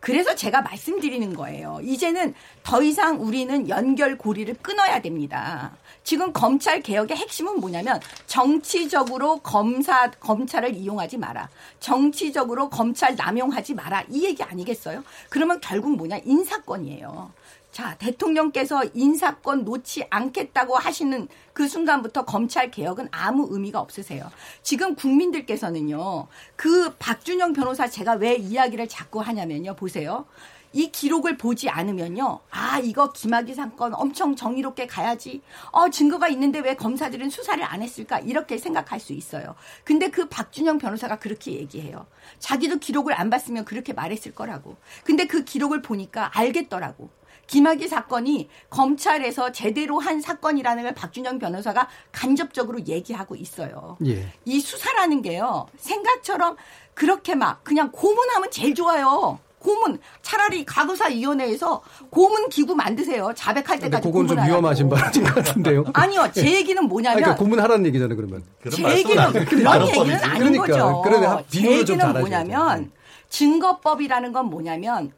그래서 0.00 0.34
제가 0.34 0.62
말씀드리는 0.62 1.34
거예요. 1.34 1.80
이제는 1.82 2.34
더 2.62 2.82
이상 2.82 3.20
우리는 3.20 3.68
연결 3.68 4.16
고리를 4.16 4.54
끊어야 4.62 5.00
됩니다. 5.00 5.76
지금 6.04 6.32
검찰 6.32 6.80
개혁의 6.82 7.16
핵심은 7.16 7.58
뭐냐면 7.58 8.00
정치적으로 8.26 9.38
검사 9.38 10.08
검찰을 10.10 10.76
이용하지 10.76 11.18
마라. 11.18 11.48
정치적으로 11.80 12.70
검찰 12.70 13.16
남용하지 13.16 13.74
마라. 13.74 14.04
이 14.10 14.24
얘기 14.24 14.42
아니겠어요? 14.42 15.02
그러면 15.30 15.60
결국 15.60 15.96
뭐냐? 15.96 16.18
인사권이에요. 16.24 17.32
자, 17.76 17.94
대통령께서 17.98 18.84
인사권 18.94 19.64
놓지 19.64 20.06
않겠다고 20.08 20.78
하시는 20.78 21.28
그 21.52 21.68
순간부터 21.68 22.24
검찰 22.24 22.70
개혁은 22.70 23.08
아무 23.10 23.48
의미가 23.50 23.78
없으세요. 23.78 24.30
지금 24.62 24.94
국민들께서는요, 24.94 26.26
그 26.56 26.94
박준영 26.98 27.52
변호사 27.52 27.86
제가 27.86 28.14
왜 28.14 28.34
이야기를 28.34 28.88
자꾸 28.88 29.20
하냐면요, 29.20 29.76
보세요. 29.76 30.24
이 30.72 30.90
기록을 30.90 31.36
보지 31.36 31.68
않으면요, 31.68 32.40
아, 32.48 32.78
이거 32.78 33.12
김학의 33.12 33.54
사건 33.54 33.92
엄청 33.92 34.34
정의롭게 34.34 34.86
가야지. 34.86 35.42
어, 35.70 35.90
증거가 35.90 36.28
있는데 36.28 36.60
왜 36.60 36.76
검사들은 36.76 37.28
수사를 37.28 37.62
안 37.62 37.82
했을까? 37.82 38.20
이렇게 38.20 38.56
생각할 38.56 39.00
수 39.00 39.12
있어요. 39.12 39.54
근데 39.84 40.08
그 40.08 40.30
박준영 40.30 40.78
변호사가 40.78 41.18
그렇게 41.18 41.52
얘기해요. 41.52 42.06
자기도 42.38 42.78
기록을 42.78 43.12
안 43.20 43.28
봤으면 43.28 43.66
그렇게 43.66 43.92
말했을 43.92 44.34
거라고. 44.34 44.76
근데 45.04 45.26
그 45.26 45.44
기록을 45.44 45.82
보니까 45.82 46.30
알겠더라고. 46.32 47.10
김학의 47.46 47.88
사건이 47.88 48.48
검찰에서 48.70 49.52
제대로 49.52 49.98
한 49.98 50.20
사건이라는 50.20 50.82
걸 50.82 50.94
박준영 50.94 51.38
변호사가 51.38 51.88
간접적으로 52.12 52.80
얘기하고 52.86 53.36
있어요. 53.36 53.96
예. 54.06 54.32
이 54.44 54.60
수사라는 54.60 55.22
게요, 55.22 55.66
생각처럼 55.78 56.56
그렇게 56.94 57.34
막 57.34 57.62
그냥 57.64 57.90
고문하면 57.92 58.50
제일 58.50 58.74
좋아요. 58.74 59.38
고문 59.58 59.98
차라리 60.22 60.64
과거사위원회에서 60.64 61.82
고문 62.10 62.48
기구 62.50 62.76
만드세요. 62.76 63.32
자백할 63.34 63.80
때까지 63.80 64.06
그건 64.06 64.28
좀. 64.28 64.38
위험하신 64.38 64.88
발언인 64.88 65.24
것 65.24 65.34
같은데요. 65.34 65.84
아니요, 65.92 66.30
제 66.32 66.46
예. 66.46 66.56
얘기는 66.56 66.80
뭐냐면 66.84 67.16
아니, 67.16 67.22
그러니까 67.22 67.42
고문하라는 67.42 67.86
얘기잖아요, 67.86 68.16
그러면. 68.16 68.44
제 68.70 68.96
얘기는 68.96 69.32
그런 69.46 69.88
얘기는 69.88 70.24
아닌 70.24 70.38
그러니까, 70.38 70.66
거죠. 70.66 71.02
그러네, 71.02 71.44
제 71.48 71.78
얘기는 71.78 72.12
뭐냐면 72.12 72.92
증거법이라는 73.28 74.32
건 74.32 74.46
뭐냐면 74.46 75.12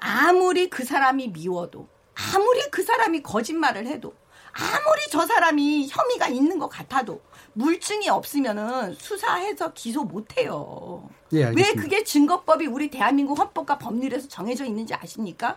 아무리 0.00 0.68
그 0.68 0.84
사람이 0.84 1.28
미워도 1.28 1.88
아무리 2.14 2.70
그 2.70 2.82
사람이 2.82 3.22
거짓말을 3.22 3.86
해도 3.86 4.14
아무리 4.52 5.02
저 5.10 5.26
사람이 5.26 5.88
혐의가 5.88 6.28
있는 6.28 6.58
것 6.58 6.68
같아도 6.68 7.20
물증이 7.52 8.08
없으면은 8.08 8.94
수사해서 8.94 9.72
기소 9.72 10.04
못 10.04 10.36
해요. 10.38 11.08
예, 11.32 11.44
왜. 11.54 11.72
그게 11.72 12.04
증거법이 12.04 12.66
우리 12.66 12.90
대한민국 12.90 13.38
헌법과 13.38 13.78
법률에서 13.78 14.28
정해져 14.28 14.64
있는지 14.64 14.94
아십니까? 14.94 15.56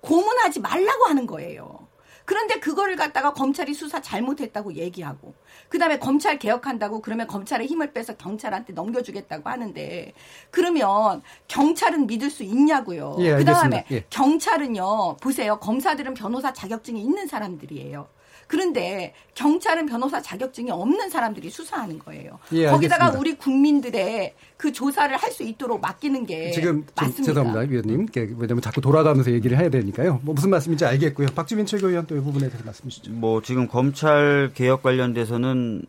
고문하지 0.00 0.60
말라고 0.60 1.06
하는 1.06 1.26
거예요. 1.26 1.88
그런데 2.26 2.58
그거를 2.60 2.96
갖다가 2.96 3.32
검찰이 3.32 3.74
수사 3.74 4.00
잘못했다고 4.00 4.74
얘기하고 4.74 5.34
그다음에 5.68 5.98
검찰 5.98 6.38
개혁한다고 6.38 7.00
그러면 7.00 7.26
검찰의 7.26 7.66
힘을 7.66 7.92
빼서 7.92 8.16
경찰한테 8.16 8.72
넘겨주겠다고 8.72 9.48
하는데 9.48 10.12
그러면 10.50 11.22
경찰은 11.48 12.06
믿을 12.06 12.30
수 12.30 12.42
있냐고요. 12.42 13.16
예, 13.20 13.36
그다음에. 13.36 13.84
예. 13.90 14.04
경찰은요 14.10 15.16
보세요 15.20 15.58
검사들은 15.58 16.14
변호사 16.14 16.52
자격증이 16.52 17.00
있는 17.00 17.26
사람들이에요. 17.26 18.08
그런데 18.46 19.14
경찰은 19.34 19.86
변호사 19.86 20.20
자격증이 20.22 20.70
없는 20.70 21.10
사람들이 21.10 21.50
수사하는 21.50 21.98
거예요. 21.98 22.38
예, 22.52 22.66
거기다가 22.68 23.06
알겠습니다. 23.06 23.20
우리 23.20 23.34
국민들의 23.36 24.34
그 24.56 24.72
조사를 24.72 25.14
할 25.16 25.34
수 25.34 25.42
있도록 25.42 25.80
맡기는 25.80 26.26
게 26.26 26.52
지금 26.52 26.84
좀 26.84 26.86
맞습니다. 26.94 27.24
죄송합니다, 27.24 27.60
위원님. 27.72 28.06
왜냐면 28.38 28.60
자꾸 28.60 28.80
돌아가면서 28.80 29.32
얘기를 29.32 29.58
해야 29.58 29.68
되니까요. 29.68 30.20
뭐 30.22 30.34
무슨 30.34 30.50
말씀인지 30.50 30.84
알겠고요. 30.84 31.28
박주민 31.34 31.66
최고위원 31.66 32.06
또 32.06 32.16
이 32.16 32.20
부분에 32.20 32.46
대해서 32.48 32.64
말씀 32.64 32.88
주시죠. 32.88 33.10
뭐 33.12 33.42
지금 33.42 33.66
검찰 33.66 34.50
개혁 34.54 34.82
관련돼서는 34.82 35.84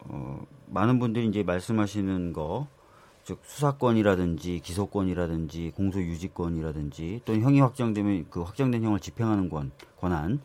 어, 0.00 0.44
많은 0.66 0.98
분들이 0.98 1.26
이제 1.26 1.42
말씀하시는 1.42 2.32
거, 2.34 2.66
즉 3.24 3.40
수사권이라든지 3.46 4.60
기소권이라든지 4.62 5.72
공소유지권이라든지 5.76 7.22
또 7.24 7.34
형이 7.34 7.60
확정되면 7.60 8.26
그 8.28 8.42
확정된 8.42 8.82
형을 8.82 9.00
집행하는 9.00 9.48
권, 9.48 9.70
권한. 9.98 10.40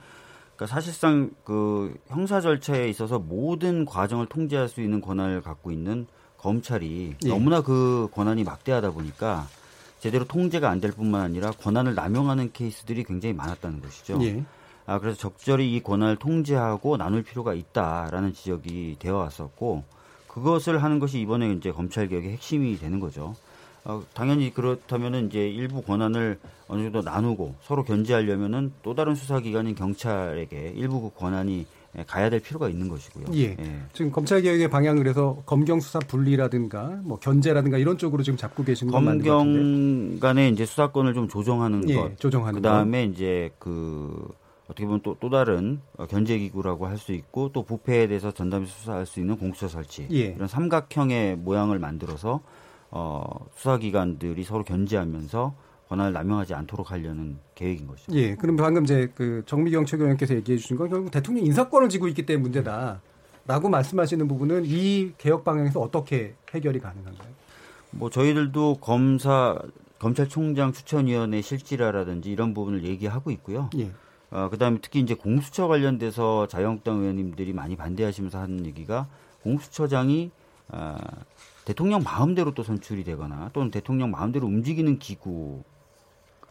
그러니까 0.60 0.76
사실상 0.76 1.32
그 1.45 1.97
형사 2.07 2.41
절차에 2.41 2.89
있어서 2.89 3.18
모든 3.18 3.86
과정을 3.86 4.26
통제할 4.26 4.68
수 4.68 4.82
있는 4.82 4.99
권한을 4.99 5.41
갖고 5.41 5.72
있는 5.72 6.05
검찰이 6.38 7.16
예. 7.24 7.30
너무나 7.30 7.62
그 7.62 8.10
권한이 8.12 8.43
막대하다 8.43 8.91
보니까 8.91 9.47
제대로 10.01 10.26
통제가 10.26 10.70
안 10.70 10.82
될 10.82 10.91
뿐만 10.91 11.22
아니라 11.22 11.51
권한을 11.51 11.95
남용하는 11.95 12.51
케이스들이 12.51 13.05
굉장히 13.05 13.34
많았다는 13.34 13.80
것이죠. 13.80 14.22
예. 14.24 14.43
아, 14.86 14.99
그래서 14.99 15.18
적절히 15.18 15.74
이 15.76 15.82
권한을 15.82 16.18
통제하고 16.18 16.97
나눌 16.97 17.24
필요가 17.24 17.53
있다라는 17.53 18.34
지적이 18.34 18.97
되어 18.99 19.16
왔었고, 19.16 19.84
그것을 20.28 20.84
하는 20.84 20.99
것이 20.99 21.22
이번에 21.22 21.53
이제 21.53 21.72
검찰 21.72 22.07
개혁의 22.07 22.32
핵심이 22.32 22.78
되는 22.78 22.99
거죠. 22.99 23.36
어, 23.86 24.03
당연히 24.13 24.53
그렇다면은 24.53 25.27
이제 25.27 25.47
일부 25.49 25.82
권한을 25.82 26.39
어느 26.67 26.84
정도 26.84 27.01
나누고 27.01 27.55
서로 27.61 27.84
견제하려면은 27.84 28.73
또 28.84 28.93
다른 28.93 29.15
수사기관인 29.15 29.75
경찰에게 29.75 30.73
일부 30.75 31.01
그 31.01 31.17
권한이 31.17 31.65
가야 32.05 32.30
될 32.30 32.39
필요가 32.39 32.69
있는 32.69 32.88
것이고요. 32.88 33.25
예. 33.34 33.57
지금 33.93 34.11
검찰 34.11 34.43
개혁의 34.43 34.69
방향을 34.69 35.07
해서 35.07 35.41
검경 35.47 35.80
수사 35.80 35.97
분리라든가 35.97 36.99
뭐 37.03 37.17
견제라든가 37.17 37.80
이런 37.80 37.97
쪽으로 37.97 38.21
지금 38.21 38.38
잡고 38.38 38.63
계신 38.63 38.91
건 38.91 39.05
맞는 39.05 39.25
것 39.25 39.38
같은데. 39.38 39.59
검경 39.59 40.19
간의 40.19 40.51
이제 40.51 40.65
수사권을 40.67 41.15
좀 41.15 41.27
조정하는 41.27 41.89
예, 41.89 41.95
것, 41.95 42.19
조정하는 42.19 42.61
그 42.61 42.61
다음에 42.61 43.05
이제 43.05 43.49
그 43.57 44.27
어떻게 44.65 44.86
보면 44.86 45.01
또, 45.01 45.17
또 45.19 45.32
다른 45.32 45.80
어, 45.97 46.05
견제 46.05 46.38
기구라고 46.38 46.86
할 46.86 46.99
수 46.99 47.11
있고 47.11 47.49
또 47.53 47.63
부패에 47.63 48.05
대해서 48.07 48.30
전담해서 48.32 48.71
수사할 48.71 49.05
수 49.07 49.19
있는 49.19 49.36
공수처 49.38 49.67
설치 49.67 50.07
예. 50.11 50.25
이런 50.36 50.47
삼각형의 50.47 51.38
모양을 51.38 51.80
만들어서 51.80 52.41
어, 52.91 53.23
수사기관들이 53.55 54.43
서로 54.43 54.63
견제하면서 54.63 55.53
권한을 55.89 56.13
남용하지 56.13 56.53
않도록 56.53 56.91
하려는 56.91 57.37
계획인 57.55 57.87
것이죠. 57.87 58.13
예, 58.13 58.35
그럼 58.35 58.55
방금 58.55 58.83
이제 58.83 59.11
그 59.15 59.43
정미경 59.45 59.85
최고위원께서 59.85 60.35
얘기해 60.35 60.57
주신 60.57 60.77
건 60.77 60.89
결국 60.89 61.11
대통령 61.11 61.45
인사권을 61.45 61.89
쥐고 61.89 62.07
있기 62.09 62.25
때문에 62.25 62.43
문제다 62.43 63.01
라고 63.47 63.69
말씀하시는 63.69 64.27
부분은 64.27 64.63
이 64.65 65.13
개혁 65.17 65.43
방향에서 65.43 65.79
어떻게 65.79 66.35
해결이 66.53 66.79
가능한가요? 66.79 67.29
뭐 67.91 68.11
저희들도 68.11 68.77
검사 68.81 69.57
검찰총장 69.97 70.71
추천위원회 70.71 71.41
실질화라든지 71.41 72.31
이런 72.31 72.53
부분을 72.53 72.83
얘기하고 72.83 73.31
있고요. 73.31 73.69
예. 73.77 73.91
어, 74.31 74.47
그다음에 74.49 74.77
특히 74.81 74.99
이제 74.99 75.15
공수처 75.15 75.67
관련돼서 75.67 76.47
자유한국당 76.47 76.99
의원님들이 76.99 77.51
많이 77.53 77.75
반대하시면서 77.75 78.39
하는 78.39 78.65
얘기가 78.65 79.07
공수처장이 79.41 80.31
아, 80.71 80.97
대통령 81.70 82.01
마음대로 82.01 82.51
또 82.55 82.63
선출이 82.63 83.03
되거나 83.03 83.51
또는 83.53 83.70
대통령 83.70 84.09
마음대로 84.09 84.47
움직이는 84.47 84.97
기구 84.97 85.61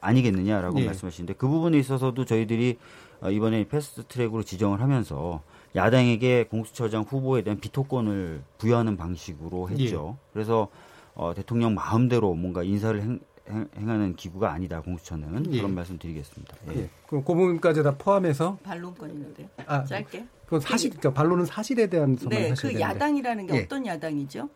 아니겠느냐라고 0.01 0.81
예. 0.81 0.87
말씀하시는데 0.87 1.35
그 1.35 1.49
부분에 1.49 1.77
있어서도 1.77 2.25
저희들이 2.25 2.79
어, 3.21 3.29
이번에 3.29 3.67
패스트 3.67 4.05
트랙으로 4.07 4.45
지정을 4.45 4.81
하면서 4.81 5.43
야당에게 5.75 6.45
공수처장 6.45 7.03
후보에 7.03 7.43
대한 7.43 7.59
비토권을 7.59 8.45
부여하는 8.59 8.97
방식으로 8.97 9.69
했죠. 9.71 10.19
그래서 10.33 10.69
어, 11.17 11.35
대통령 11.35 11.75
마음대로 11.75 12.35
뭔가 12.35 12.63
인사를 12.63 13.03
행, 13.03 13.19
행, 13.49 13.69
행하는 13.77 14.15
기구가 14.15 14.53
아니다 14.53 14.81
공수처는 14.83 15.53
예. 15.53 15.57
그런 15.57 15.75
말씀 15.75 15.99
드리겠습니다. 15.99 16.57
예. 16.71 16.83
예. 16.83 16.91
그럼 17.09 17.25
그 17.25 17.35
부분까지 17.35 17.83
다 17.83 17.97
포함해서 17.99 18.59
반론권 18.63 19.11
있는데요. 19.11 19.49
아, 19.67 19.83
짧게. 19.83 20.27
그건 20.45 20.61
사실 20.61 20.91
그러니까 20.91 21.13
반론은 21.13 21.45
사실에 21.45 21.89
대한 21.89 22.15
네, 22.15 22.51
그 22.51 22.55
되는데. 22.55 22.81
야당이라는 22.81 23.47
게 23.49 23.57
예. 23.57 23.63
어떤 23.65 23.85
야당이죠? 23.85 24.49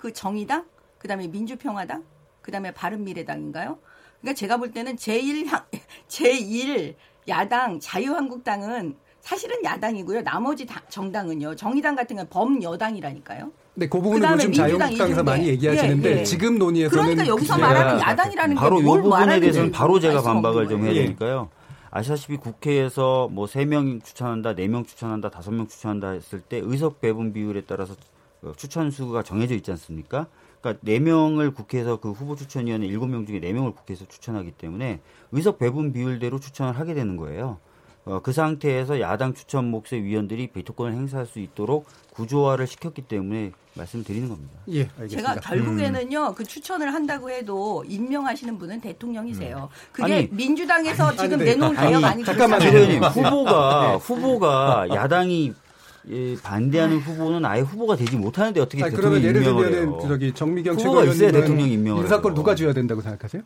그 0.00 0.14
정의당, 0.14 0.64
그 0.96 1.08
다음에 1.08 1.28
민주평화당, 1.28 2.02
그 2.40 2.50
다음에 2.50 2.70
바른미래당인가요? 2.72 3.76
그러니까 4.22 4.38
제가 4.38 4.56
볼 4.56 4.72
때는 4.72 4.96
제1 4.96 5.46
제1 6.08 6.94
야당 7.28 7.78
자유한국당은 7.78 8.96
사실은 9.20 9.62
야당이고요. 9.62 10.22
나머지 10.22 10.64
다- 10.64 10.80
정당은요. 10.88 11.54
정의당 11.54 11.94
같은 11.96 12.16
건 12.16 12.26
범여당이라니까요. 12.30 13.52
네, 13.74 13.86
그 13.88 13.98
부분은 13.98 14.20
그다음에 14.20 14.36
요즘 14.44 14.50
민주당 14.52 14.78
자유한국당에서. 14.78 15.22
많이 15.22 15.46
얘기하시는데 15.48 16.10
예, 16.16 16.20
예. 16.20 16.24
지금 16.24 16.58
논의에서는 16.58 17.02
그러니까 17.04 17.26
여기서 17.26 17.58
말하는 17.58 17.90
아니라 17.92 18.08
야당이라는 18.10 18.54
게 18.56 18.58
바로 18.60 18.80
이뭘 18.80 19.02
부분에 19.02 19.40
대해서는 19.40 19.70
바로 19.70 20.00
제가 20.00 20.22
반박을 20.22 20.68
좀 20.68 20.84
해야. 20.86 20.94
되니까요. 20.94 21.50
아시다시피 21.90 22.38
국회에서 22.38 23.28
뭐세명 23.32 24.00
추천한다, 24.00 24.54
네명 24.54 24.86
추천한다, 24.86 25.28
다섯 25.28 25.50
명 25.50 25.68
추천한다 25.68 26.12
했을 26.12 26.40
때 26.40 26.58
의석 26.64 27.02
배분 27.02 27.34
비율에 27.34 27.64
따라서 27.66 27.92
어, 27.92 27.96
추천 28.56 28.90
수가 28.90 29.22
정해져 29.22 29.54
있지 29.54 29.70
않습니까? 29.70 30.26
그러니까 30.60 30.80
네 30.84 30.98
명을 30.98 31.52
국회에서 31.52 31.96
그 31.98 32.12
후보 32.12 32.36
추천위원회 32.36 32.86
일곱 32.86 33.06
명 33.06 33.26
중에 33.26 33.40
네 33.40 33.52
명을 33.52 33.72
국회에서 33.72 34.06
추천하기 34.06 34.52
때문에 34.52 35.00
의석 35.32 35.58
배분 35.58 35.92
비율대로 35.92 36.38
추천을 36.38 36.78
하게 36.78 36.94
되는 36.94 37.16
거예요. 37.16 37.58
어, 38.06 38.20
그 38.22 38.32
상태에서 38.32 38.98
야당 39.00 39.34
추천 39.34 39.66
몫의 39.66 40.02
위원들이 40.02 40.48
베토권을 40.48 40.92
행사할 40.92 41.26
수 41.26 41.38
있도록 41.38 41.86
구조화를 42.14 42.66
시켰기 42.66 43.02
때문에 43.02 43.52
말씀드리는 43.74 44.28
겁니다. 44.28 44.54
예, 44.68 44.88
알겠습니다. 44.98 45.34
제가 45.34 45.34
결국에는요 45.40 46.34
그 46.34 46.44
추천을 46.44 46.92
한다고 46.92 47.30
해도 47.30 47.84
임명하시는 47.86 48.58
분은 48.58 48.80
대통령이세요. 48.80 49.68
그게 49.92 50.14
아니, 50.14 50.28
민주당에서 50.30 51.08
아니, 51.08 51.18
지금 51.18 51.38
내놓은 51.38 51.76
개혁 51.76 52.04
아니 52.04 52.24
잠깐만요. 52.24 52.60
최 52.60 52.68
의원님 52.70 53.00
네. 53.00 53.08
후보가 53.08 53.86
네. 53.86 53.96
후보가 53.96 54.86
야당이 54.96 55.54
예, 56.08 56.36
반대하는 56.36 56.98
후보는 56.98 57.44
아예 57.44 57.60
후보가 57.60 57.96
되지 57.96 58.16
못하는데 58.16 58.60
어떻게 58.60 58.82
아니, 58.82 58.94
그러면 58.94 59.20
대통령 59.20 59.28
예를 59.28 59.42
임명을 59.42 59.70
들면은 59.70 59.92
해요? 59.92 60.08
저기 60.08 60.32
정미경 60.32 60.76
후보가 60.76 61.04
있어야 61.04 61.32
대통령 61.32 61.68
임명을 61.68 62.02
인사권. 62.02 62.34
누가 62.34 62.54
줘야 62.54 62.72
된다고 62.72 63.00
생각하세요? 63.00 63.42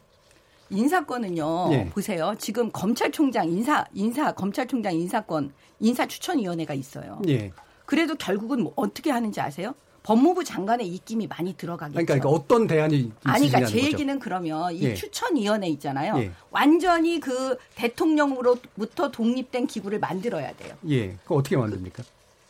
인사권은요. 0.71 1.69
예. 1.73 1.91
보세요. 1.91 2.35
지금 2.39 2.71
검찰총장 2.73 3.49
인사 3.49 3.85
인사 3.93 4.33
검찰총장 4.33 4.95
인사권 4.95 5.53
인사 5.81 6.07
추천위원회가 6.07 6.75
있어요. 6.75 7.21
예. 7.29 7.53
그래도 7.87 8.15
결국은 8.15 8.63
뭐 8.63 8.73
어떻게 8.77 9.11
하는지 9.11 9.41
아세요? 9.41 9.75
법무부 10.05 10.45
장관의 10.45 10.87
입김이 10.87 11.27
많이 11.27 11.55
들어가겠죠. 11.57 11.95
그러니까, 11.95 12.15
그러니까 12.15 12.29
어떤 12.29 12.67
대안이 12.67 13.11
아니, 13.25 13.49
그러니까 13.49 13.71
제 13.71 13.77
거죠. 13.77 13.87
얘기는 13.87 14.19
그러면 14.19 14.75
이 14.75 14.83
예. 14.83 14.95
추천위원회 14.95 15.69
있잖아요. 15.69 16.19
예. 16.19 16.31
완전히 16.51 17.21
그 17.21 17.57
대통령으로부터 17.75 19.11
독립된 19.11 19.67
기구를 19.67 20.01
만들어야 20.01 20.53
돼요. 20.57 20.75
예. 20.91 21.17
그거 21.23 21.37
어떻게 21.37 21.57
만듭니까? 21.57 22.03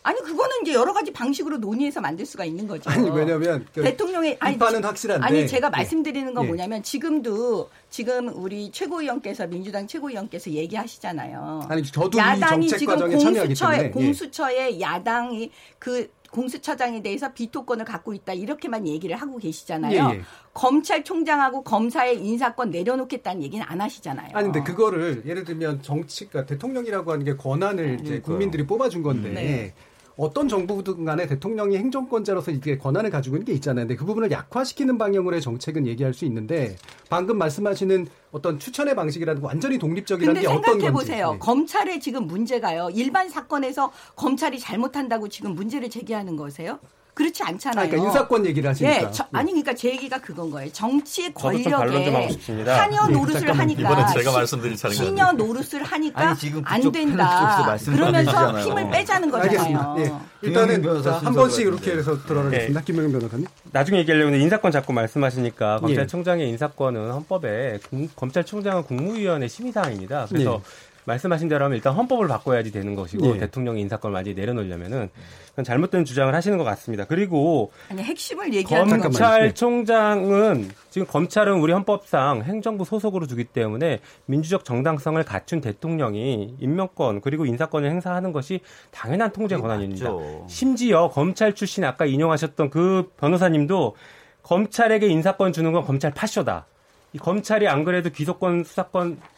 아니 0.05 0.21
그거는 0.21 0.57
이제 0.63 0.75
여러 0.75 0.93
가지 0.93 1.11
방식으로 1.13 1.57
논의해서 1.57 1.99
만들 2.03 2.27
수가 2.27 2.45
있는 2.45 2.69
거죠. 2.69 2.91
아니 2.91 3.09
왜냐면 3.09 3.67
그 3.73 3.83
대통령의 3.83 4.37
아니, 4.39 4.55
입안은 4.55 4.85
확실한데 4.85 5.27
아니 5.27 5.49
제가 5.49 5.69
예. 5.69 5.71
말씀드리는 5.71 6.35
건 6.35 6.45
예. 6.45 6.49
뭐냐면 6.49 6.83
지금도 6.83 7.71
지금 7.89 8.29
우리 8.29 8.71
최고위원께서 8.71 9.47
민주당 9.47 9.87
최고위원께서 9.87 10.51
얘기하시잖아요. 10.51 11.69
아니, 11.71 11.83
저도 11.83 12.19
이 12.19 12.21
야당이 12.21 12.69
지금 12.69 12.99
공수처에 12.99 13.85
예. 13.85 13.91
공수처에 13.91 14.79
야당이 14.79 15.51
그 15.79 16.11
공수처장에 16.31 17.01
대해서 17.01 17.33
비토권을 17.33 17.87
갖고 17.87 18.13
있다 18.13 18.35
이렇게만 18.35 18.87
얘기를 18.87 19.17
하고 19.17 19.39
계시잖아요. 19.39 20.11
예, 20.13 20.17
예. 20.17 20.23
검찰총장하고 20.53 21.63
검사의 21.63 22.21
인사권 22.23 22.71
내려놓겠다는 22.71 23.43
얘기는 23.43 23.65
안 23.67 23.81
하시잖아요. 23.81 24.31
아니 24.35 24.53
근데 24.53 24.63
그거를 24.63 25.23
예를 25.25 25.45
들면 25.45 25.81
정치 25.81 26.29
그러니까 26.29 26.53
대통령이라고 26.53 27.11
하는 27.11 27.25
게 27.25 27.37
권한을 27.37 27.95
이제 27.95 28.05
그러니까요. 28.05 28.23
국민들이 28.23 28.67
뽑아준 28.67 29.03
건데 29.03 29.31
네. 29.31 29.75
어떤 30.17 30.49
정부든 30.49 31.05
간에 31.05 31.27
대통령이 31.27 31.77
행정권자로서 31.77 32.53
이게 32.53 32.79
권한을 32.79 33.11
가지고 33.11 33.37
있는 33.37 33.47
게 33.47 33.53
있잖아요. 33.55 33.87
근데 33.87 33.97
그 33.97 34.05
부분을 34.05 34.31
약화시키는 34.31 34.97
방향으로의 34.97 35.41
정책은 35.43 35.87
얘기할 35.87 36.15
수 36.15 36.25
있는데 36.25 36.77
방금 37.11 37.39
말씀하시는 37.39 38.07
어떤 38.31 38.59
추천의 38.59 38.95
방식이라든가 38.95 39.47
완전히 39.47 39.79
독립적이라는 39.79 40.41
게 40.41 40.47
어떤 40.47 40.62
건지. 40.62 40.71
생각해 40.71 40.93
보세요. 40.93 41.33
예. 41.35 41.39
검찰의 41.39 42.01
지금 42.01 42.27
문제가요. 42.27 42.91
일반 42.95 43.29
사건에서 43.29 43.93
검찰이 44.17 44.59
잘못한다고 44.61 45.29
지금 45.29 45.55
문제를 45.55 45.91
제기하는 45.91 46.37
거세요? 46.37 46.79
그렇지 47.15 47.43
아, 47.45 47.47
않잖아요. 47.49 47.89
그러니까 47.89 48.09
인사권 48.09 48.45
얘기를 48.45 48.69
하시니까. 48.69 48.97
예, 48.97 49.11
저- 49.12 49.25
아니 49.33 49.53
그러니까 49.53 49.73
제 49.75 49.89
얘기가 49.91 50.19
그건 50.21 50.51
거예요. 50.51 50.71
정치 50.73 51.33
저도 51.33 51.62
좀 51.62 51.73
반론 51.73 52.05
좀 52.05 52.15
하고 52.17 52.27
권력에. 52.47 52.71
한여 52.71 53.07
네, 53.07 53.12
노릇을 53.12 53.41
잠깐만. 53.41 53.61
하니까 53.61 53.81
이번엔 53.83 54.07
제가 54.15 54.33
말씀드릴 54.33 54.77
차례인 54.77 54.99
것 54.99 55.05
신여 55.07 55.33
노릇을 55.33 55.83
하니까 55.85 56.21
아니, 56.29 56.39
지금 56.39 56.62
안 56.65 56.93
된다. 56.93 57.65
그러면서. 57.85 58.61
힘을 58.61 58.91
빼자는. 58.91 59.31
거잖아요. 59.31 59.95
예. 59.99 60.12
일단은 60.43 60.85
한 61.07 61.33
번씩 61.35 61.67
이렇게. 61.67 61.93
해서 61.95 62.21
들어가겠습니다. 62.25 62.81
김명민 62.81 63.12
변호사님. 63.12 63.47
나중에 63.71 63.99
얘기하려고 64.01 64.27
했는데 64.27 64.43
인사권 64.43 64.73
자꾸 64.73 64.93
말씀하시니까 64.93 65.77
예. 65.77 65.81
검찰총장의 65.81 66.49
인사권은 66.51 67.11
헌법에 67.12 67.79
공- 67.91 68.09
검찰총장은 68.17 68.83
국무위원회 68.85 69.47
심의사항입니다. 69.49 70.27
그래서 70.29 70.61
말씀하신 71.05 71.49
대로 71.49 71.65
하면 71.65 71.77
일단 71.77 71.95
헌법을 71.95 72.29
바꿔야지 72.29 72.73
되는 72.73 72.95
것이고 72.95 73.35
예. 73.35 73.39
대통령이 73.39 73.81
인사권을 73.83 74.15
완전히 74.15 74.35
내려놓으려면은 74.35 75.11
그건 75.51 75.65
잘못된 75.65 76.05
주장을 76.05 76.35
하시는 76.35 76.59
것 76.59 76.65
같습니다. 76.65 77.05
그리고 77.05 77.71
아니 77.89 78.03
핵심을 78.03 78.53
얘기하는 78.55 78.97
거 78.99 79.05
검찰총장은 79.05 80.71
지금 80.91 81.07
검찰은 81.07 81.61
우리 81.61 81.73
헌법상 81.73 82.43
행정부 82.43 82.85
소속으로 82.85 83.27
두기 83.27 83.45
때문에 83.45 84.01
민주적 84.27 84.65
정당성을 84.65 85.23
갖춘 85.25 85.61
대통령이 85.61 86.57
임명권 86.59 87.21
그리고 87.21 87.47
인사권을 87.47 87.89
행사하는 87.91 88.33
것이 88.33 88.61
당연한 88.91 89.33
통제 89.33 89.57
권한입니다. 89.57 90.11
맞죠. 90.11 90.47
심지어 90.49 91.09
검찰 91.09 91.55
출신 91.55 91.85
아까 91.85 92.07
인용하셨던 92.07 92.71
그 92.71 93.13
변호사님도 93.19 93.97
검찰에게 94.43 95.09
인사권 95.09 95.53
주는 95.53 95.73
건 95.73 95.85
검찰 95.85 96.13
파쇼다. 96.13 96.67
이 97.13 97.19
검찰이 97.19 97.69
안 97.69 97.85
그래도 97.85 98.11
기소권 98.11 98.65
수사권 98.65 99.19
어, 99.23 99.34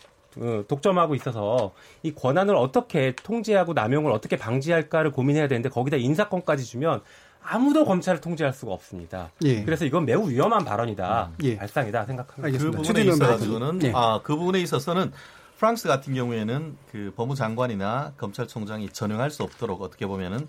독점하고 0.68 1.14
있어서 1.14 1.72
이 2.02 2.12
권한을 2.12 2.54
어떻게 2.56 3.14
통제하고 3.14 3.72
남용을 3.72 4.12
어떻게 4.12 4.36
방지할까를 4.36 5.12
고민해야 5.12 5.48
되는데 5.48 5.68
거기다 5.68 5.96
인사권까지 5.96 6.64
주면 6.64 7.00
아무도 7.42 7.84
검찰을 7.84 8.20
통제할 8.20 8.52
수가 8.52 8.72
없습니다. 8.72 9.30
예. 9.44 9.62
그래서 9.64 9.84
이건 9.84 10.04
매우 10.04 10.28
위험한 10.28 10.64
발언이다, 10.64 11.32
예. 11.44 11.56
발상이다 11.56 12.04
생각합니다. 12.04 12.46
알겠습니다. 12.46 12.78
그 12.78 12.82
부분에 12.82 13.04
있어가지고는 13.04 13.82
예. 13.84 13.92
아그 13.94 14.36
부분에 14.36 14.60
있어서는 14.60 15.12
프랑스 15.56 15.88
같은 15.88 16.12
경우에는 16.12 16.76
그 16.90 17.12
법무장관이나 17.16 18.14
검찰총장이 18.16 18.90
전용할 18.90 19.30
수 19.30 19.42
없도록 19.42 19.80
어떻게 19.80 20.06
보면은 20.06 20.48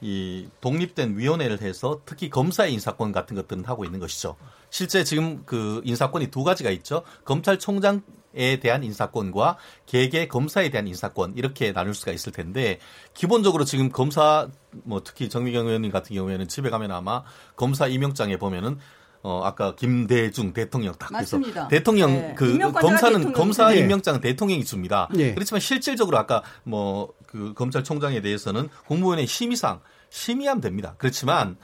이 0.00 0.48
독립된 0.60 1.18
위원회를 1.18 1.60
해서 1.60 2.00
특히 2.04 2.30
검사의 2.30 2.72
인사권 2.72 3.12
같은 3.12 3.36
것들은 3.36 3.64
하고 3.64 3.84
있는 3.84 4.00
것이죠. 4.00 4.36
실제 4.70 5.04
지금 5.04 5.42
그 5.44 5.80
인사권이 5.84 6.28
두 6.28 6.44
가지가 6.44 6.70
있죠. 6.70 7.02
검찰총장 7.24 8.02
에 8.34 8.60
대한 8.60 8.84
인사권과 8.84 9.56
개개 9.86 10.28
검사에 10.28 10.68
대한 10.68 10.86
인사권 10.86 11.32
이렇게 11.36 11.72
나눌 11.72 11.94
수가 11.94 12.12
있을 12.12 12.30
텐데 12.30 12.78
기본적으로 13.14 13.64
지금 13.64 13.90
검사 13.90 14.48
뭐 14.84 15.02
특히 15.02 15.28
정미경 15.30 15.66
의원님 15.66 15.90
같은 15.90 16.14
경우에는 16.14 16.46
집에 16.46 16.68
가면 16.68 16.90
아마 16.90 17.22
검사 17.56 17.86
임명장에 17.86 18.36
보면은 18.36 18.78
어 19.22 19.40
아까 19.42 19.74
김대중 19.74 20.52
대통령 20.52 20.94
딱 20.94 21.08
그래서 21.08 21.38
맞습니다. 21.38 21.68
대통령 21.68 22.12
네. 22.12 22.34
그 22.36 22.58
검사는. 22.72 23.32
검사 23.32 23.74
예. 23.74 23.80
임명장은 23.80 24.20
대통령이 24.20 24.64
줍니다. 24.64 25.08
예. 25.16 25.34
그렇지만 25.34 25.60
실질적으로 25.60 26.18
아까 26.18 26.42
뭐 26.64 27.18
그 27.28 27.52
검찰총장에 27.54 28.20
대해서는 28.22 28.68
국무원의 28.86 29.26
심의상 29.26 29.80
심의하면 30.10 30.60
됩니다. 30.60 30.94
그렇지만 30.98 31.56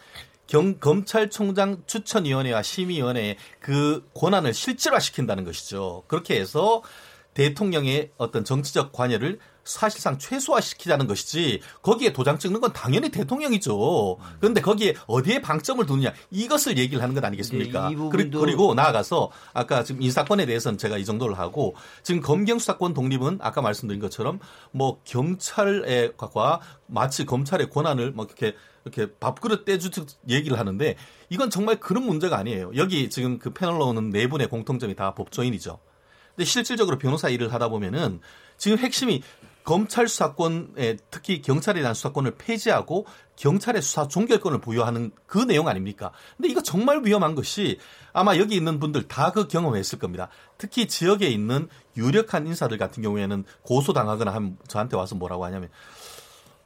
경, 0.47 0.79
검찰총장 0.79 1.85
추천위원회와 1.87 2.63
심의위원회의 2.63 3.37
그 3.61 4.09
권한을 4.15 4.55
실질화시킨다는 4.55 5.45
것이죠. 5.45 6.05
그렇게 6.07 6.39
해서 6.39 6.83
대통령의 7.35 8.11
어떤 8.17 8.45
정치적 8.45 8.93
관여를 8.93 9.39
사실상 9.65 10.19
최소화시키자는 10.19 11.07
것이지 11.07 11.61
거기에 11.83 12.13
도장 12.13 12.39
찍는 12.39 12.61
건 12.61 12.73
당연히 12.73 13.11
대통령이죠. 13.11 14.19
그런데 14.39 14.61
거기에 14.61 14.95
어디에 15.07 15.41
방점을 15.41 15.85
두느냐 15.87 16.13
이것을 16.31 16.77
얘기를 16.79 17.03
하는 17.03 17.15
것 17.15 17.25
아니겠습니까? 17.25 17.89
그리- 18.11 18.25
그리고 18.41 18.75
나아가서 18.75 19.31
아까 19.53 19.83
지금 19.85 20.03
인사권에 20.03 20.47
대해서는 20.47 20.79
제가 20.79 20.99
이 20.99 21.05
정도를 21.05 21.39
하고 21.39 21.75
지금 22.03 22.21
검경 22.21 22.59
수사권 22.59 22.95
독립은 22.95 23.39
아까 23.41 23.63
말씀드린 23.63 24.01
것처럼 24.01 24.39
뭐 24.71 25.01
경찰과 25.05 26.61
마치 26.87 27.25
검찰의 27.25 27.71
권한을 27.71 28.13
뭐 28.13 28.27
이렇게 28.27 28.55
이렇게 28.85 29.11
밥그릇 29.19 29.65
떼주듯 29.65 30.09
얘기를 30.29 30.59
하는데 30.59 30.97
이건 31.31 31.49
정말 31.49 31.81
그런 31.81 32.05
문제가 32.05 32.37
아니에요. 32.37 32.73
여기 32.77 33.09
지금 33.09 33.39
그 33.39 33.51
패널로 33.55 33.87
오는 33.89 34.11
네 34.11 34.29
분의 34.29 34.49
공통점이 34.49 34.95
다 34.95 35.15
법조인이죠. 35.15 35.79
근데 36.37 36.45
실질적으로 36.45 36.99
변호사 36.99 37.29
일을 37.31 37.53
하다 37.53 37.69
보면은 37.69 38.21
지금 38.59 38.77
핵심이 38.79 39.23
검찰 39.65 40.09
수사권에 40.09 40.99
특히 41.11 41.41
경찰에 41.41 41.81
대한 41.81 41.95
수사권을 41.95 42.37
폐지하고 42.37 43.07
경찰의 43.37 43.83
수사 43.83 44.07
종결권을 44.07 44.61
부여하는 44.61 45.11
그 45.27 45.39
내용 45.39 45.69
아닙니까? 45.69 46.13
근데 46.37 46.51
이거 46.51 46.63
정말 46.63 47.01
위험한 47.03 47.35
것이 47.35 47.79
아마 48.13 48.37
여기 48.37 48.55
있는 48.55 48.79
분들 48.79 49.09
다 49.09 49.33
그 49.33 49.49
경험했을 49.49 49.99
겁니다. 49.99 50.29
특히 50.59 50.87
지역에 50.87 51.27
있는 51.27 51.69
유력한 51.97 52.47
인사들 52.47 52.79
같은 52.79 53.03
경우에는 53.03 53.45
고소당하거나 53.63 54.33
하면 54.35 54.57
저한테 54.69 54.97
와서 54.97 55.17
뭐라고 55.17 55.45
하냐면 55.47 55.71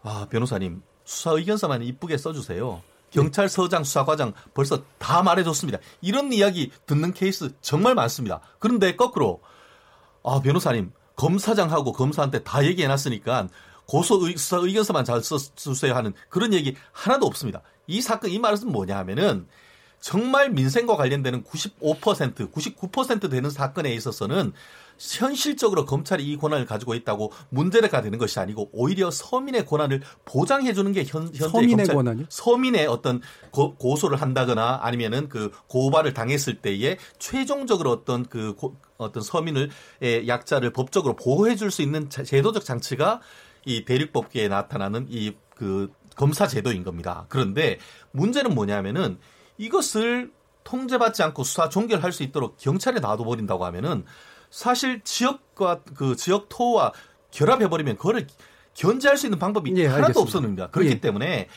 아 0.03 0.27
변호사님 0.29 0.83
수사 1.05 1.31
의견서만 1.31 1.83
이쁘게 1.83 2.19
써주세요. 2.19 2.83
경찰서장 3.11 3.85
수사과장 3.85 4.35
벌써 4.53 4.83
다 4.99 5.23
말해줬습니다. 5.23 5.79
이런 6.03 6.33
이야기 6.33 6.71
듣는 6.85 7.15
케이스 7.15 7.55
정말 7.63 7.95
많습니다. 7.95 8.41
그런데 8.59 8.97
거꾸로 8.97 9.41
아 10.23 10.41
변호사님 10.43 10.93
검사장하고 11.19 11.93
검사한테 11.93 12.43
다 12.45 12.65
얘기해놨으니까 12.65 13.49
고소 13.87 14.27
의, 14.27 14.37
수사 14.37 14.59
의견서만 14.59 15.05
잘 15.05 15.23
써주세요 15.23 15.95
하는 15.95 16.15
그런 16.29 16.55
얘기 16.55 16.75
하나도 16.93 17.27
없습니다. 17.27 17.63
이 17.87 18.01
사건 18.01 18.31
이 18.31 18.39
말은 18.39 18.71
뭐냐 18.71 18.97
하면은 18.99 19.47
정말 20.01 20.51
민생과 20.51 20.97
관련되는 20.97 21.45
95% 21.45 22.51
99% 22.53 23.31
되는 23.31 23.51
사건에 23.51 23.93
있어서는 23.95 24.53
현실적으로 24.99 25.85
검찰이 25.85 26.25
이 26.25 26.37
권한을 26.37 26.67
가지고 26.67 26.95
있다고 26.95 27.33
문제가 27.51 28.03
되는 28.03 28.19
것이 28.19 28.41
아니고 28.41 28.71
오히려 28.73 29.11
서민의 29.13 29.65
권한을 29.65 30.03
보장해 30.25 30.73
주는 30.73 30.91
게 30.93 31.05
현, 31.05 31.25
현재 31.27 31.49
서민의 31.49 31.77
검찰, 31.77 31.95
권한이요? 31.95 32.27
서민의 32.29 32.87
어떤 32.89 33.21
고, 33.53 33.75
고소를 33.77 34.21
한다거나 34.21 34.81
아니면은 34.83 35.29
그 35.29 35.53
고발을 35.69 36.15
당했을 36.15 36.57
때에 36.57 36.97
최종적으로 37.19 37.93
어떤 37.93 38.25
그 38.27 38.55
고, 38.57 38.77
어떤 38.97 39.23
서민을 39.23 39.71
의 40.01 40.27
약자를 40.27 40.73
법적으로 40.73 41.15
보호해 41.15 41.55
줄 41.55 41.71
수 41.71 41.83
있는 41.83 42.11
자- 42.11 42.25
제도적 42.25 42.65
장치가 42.65 43.21
이 43.65 43.85
대륙법계에 43.85 44.49
나타나는 44.49 45.07
이 45.11 45.33
그 45.59 45.93
검사 46.15 46.47
제도인 46.47 46.85
겁니다. 46.85 47.27
그런데 47.29 47.79
문제는 48.13 48.55
뭐냐면은 48.55 49.19
이것을 49.59 50.33
통제받지 50.65 51.23
않고 51.23 51.45
수사 51.45 51.69
종결할 51.69 52.13
수 52.13 52.23
있도록 52.23 52.57
경찰에 52.59 53.01
놔둬버린다고 53.01 53.65
하면은 53.67 54.05
사실 54.51 55.03
지역과 55.03 55.83
그 55.95 56.17
지역 56.17 56.49
토와 56.49 56.93
결합해버리면 57.31 57.97
그거를 57.97 58.27
견제할 58.75 59.17
수 59.17 59.27
있는 59.27 59.39
방법이 59.39 59.75
예, 59.77 59.87
하나도. 59.87 60.21
없었습니다. 60.21 60.69
그렇기 60.69 60.91
예. 60.91 61.01
때문에 61.01 61.49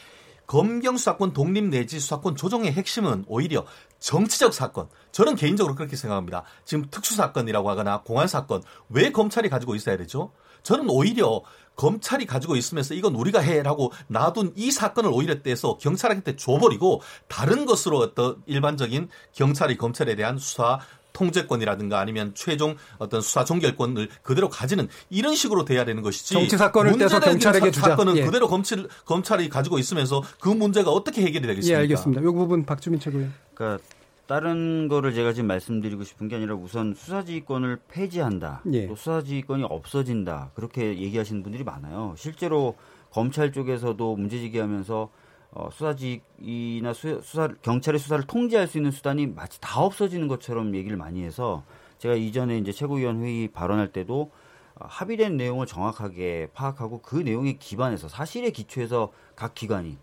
검경 0.47 0.97
수사권 0.97 1.31
독립 1.33 1.65
내지 1.65 1.99
수사권 1.99 2.35
조정의 2.35 2.73
핵심은 2.73 3.25
오히려 3.27 3.65
정치적 3.99 4.53
사건. 4.53 4.89
저는 5.11 5.35
개인적으로 5.35 5.75
그렇게 5.75 5.95
생각합니다. 5.95 6.43
지금 6.65 6.85
특수 6.91 7.15
사건이라고 7.15 7.69
하거나 7.69 8.01
공안 8.01 8.27
사건 8.27 8.61
왜 8.89 9.11
검찰이 9.11 9.47
가지고 9.49 9.75
있어야 9.75 9.95
되죠? 9.97 10.33
저는 10.63 10.89
오히려 10.89 11.41
검찰이 11.75 12.25
가지고 12.25 12.55
있으면서 12.55 12.93
이건 12.93 13.15
우리가 13.15 13.39
해라고 13.39 13.91
놔둔 14.07 14.53
이 14.55 14.71
사건을 14.71 15.09
오히려 15.11 15.41
떼서 15.41 15.77
경찰한테 15.77 16.35
줘버리고 16.35 17.01
다른 17.27 17.65
것으로 17.65 17.97
어떤 17.99 18.37
일반적인 18.45 19.09
경찰이 19.33 19.77
검찰에 19.77 20.15
대한 20.15 20.37
수사 20.37 20.79
통제권이라든가 21.13 21.99
아니면 21.99 22.31
최종 22.35 22.75
어떤 22.97 23.21
수사 23.21 23.43
종결권을 23.43 24.07
그대로 24.21 24.47
가지는 24.49 24.87
이런 25.09 25.35
식으로 25.35 25.65
돼야 25.65 25.83
되는 25.83 26.01
것이지. 26.03 26.33
정치 26.33 26.57
사건을 26.57 26.93
떼서 26.97 27.15
문제된 27.15 27.31
경찰에게 27.33 27.65
사- 27.65 27.71
주자. 27.71 27.87
사건은 27.89 28.17
예. 28.17 28.25
그대로 28.25 28.47
검찰 28.47 28.87
검찰이 29.05 29.49
가지고 29.49 29.77
있으면서 29.77 30.23
그 30.39 30.47
문제가 30.49 30.91
어떻게 30.91 31.21
해결이 31.23 31.45
되겠습니까? 31.47 31.77
예, 31.77 31.81
알겠습니다. 31.81 32.21
이 32.21 32.23
부분 32.25 32.65
박주민 32.65 32.99
최고위원. 32.99 33.33
그러니까 33.53 33.83
다른 34.27 34.87
거를 34.87 35.13
제가 35.13 35.33
지금 35.33 35.47
말씀드리고 35.47 36.03
싶은 36.03 36.27
게 36.27 36.37
아니라 36.37 36.55
우선 36.55 36.93
수사지휘권을 36.93 37.79
폐지한다. 37.89 38.61
예. 38.71 38.87
또 38.87 38.95
수사지휘권이 38.95 39.63
없어진다. 39.63 40.51
그렇게 40.53 40.99
얘기하시는 40.99 41.43
분들이 41.43 41.63
많아요. 41.63 42.13
실제로 42.17 42.75
검찰 43.09 43.51
쪽에서도 43.51 44.15
문제제기하면서 44.15 45.09
어, 45.53 45.69
수사지휘나 45.69 46.93
수, 46.93 47.19
수사 47.21 47.49
경찰의 47.61 47.99
수사를 47.99 48.23
통제할 48.25 48.67
수 48.67 48.77
있는 48.77 48.91
수단이 48.91 49.27
마치 49.27 49.59
다 49.59 49.81
없어지는 49.81 50.29
것처럼 50.29 50.73
얘기를 50.75 50.95
많이 50.95 51.23
해서 51.23 51.63
제가 51.97 52.15
이전에 52.15 52.57
이제 52.57 52.71
최고위원 52.71 53.21
회의 53.21 53.49
발언할 53.49 53.91
때도 53.91 54.31
어, 54.75 54.85
합의된 54.87 55.35
내용을 55.35 55.65
정확하게 55.65 56.51
파악하고 56.53 57.01
그 57.01 57.17
내용에 57.17 57.53
기반해서 57.53 58.07
사실에 58.07 58.51
기초해서 58.51 59.11
각 59.35 59.53
기관이 59.53 59.97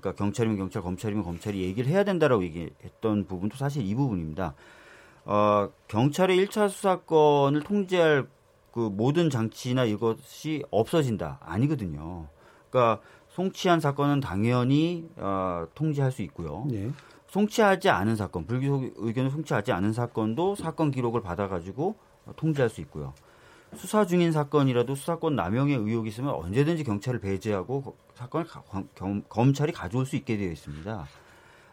그러니까 0.00 0.12
경찰이면 0.12 0.58
경찰, 0.58 0.82
검찰이면 0.82 1.24
검찰이 1.24 1.62
얘기를 1.62 1.90
해야 1.90 2.04
된다라고 2.04 2.42
얘기했던 2.44 3.26
부분도 3.26 3.56
사실 3.56 3.84
이 3.84 3.94
부분입니다. 3.94 4.54
어, 5.24 5.68
경찰의 5.88 6.46
1차 6.46 6.68
수사권을 6.68 7.62
통제할 7.62 8.26
그 8.72 8.80
모든 8.80 9.30
장치나 9.30 9.84
이것이 9.84 10.62
없어진다. 10.70 11.38
아니거든요. 11.42 12.28
그러니까 12.70 13.02
송치한 13.30 13.80
사건은 13.80 14.20
당연히 14.20 15.08
어, 15.16 15.66
통제할 15.74 16.12
수 16.12 16.22
있고요. 16.22 16.66
예. 16.72 16.90
송치하지 17.28 17.90
않은 17.90 18.16
사건, 18.16 18.46
불기소 18.46 18.90
의견을 18.96 19.30
송치하지 19.30 19.72
않은 19.72 19.92
사건도 19.92 20.54
사건 20.54 20.90
기록을 20.90 21.20
받아가지고 21.20 21.96
통제할 22.36 22.70
수 22.70 22.80
있고요. 22.80 23.12
수사 23.76 24.06
중인 24.06 24.32
사건이라도 24.32 24.94
수사권 24.94 25.36
남용의 25.36 25.76
의혹이 25.76 26.08
있으면 26.08 26.34
언제든지 26.34 26.84
경찰을 26.84 27.20
배제하고 27.20 27.82
거- 27.82 27.94
사건을 28.14 28.46
가- 28.46 28.62
검- 28.62 28.88
검- 28.96 29.22
검찰이 29.28 29.72
가져올 29.72 30.06
수 30.06 30.16
있게 30.16 30.36
되어 30.36 30.50
있습니다. 30.50 31.06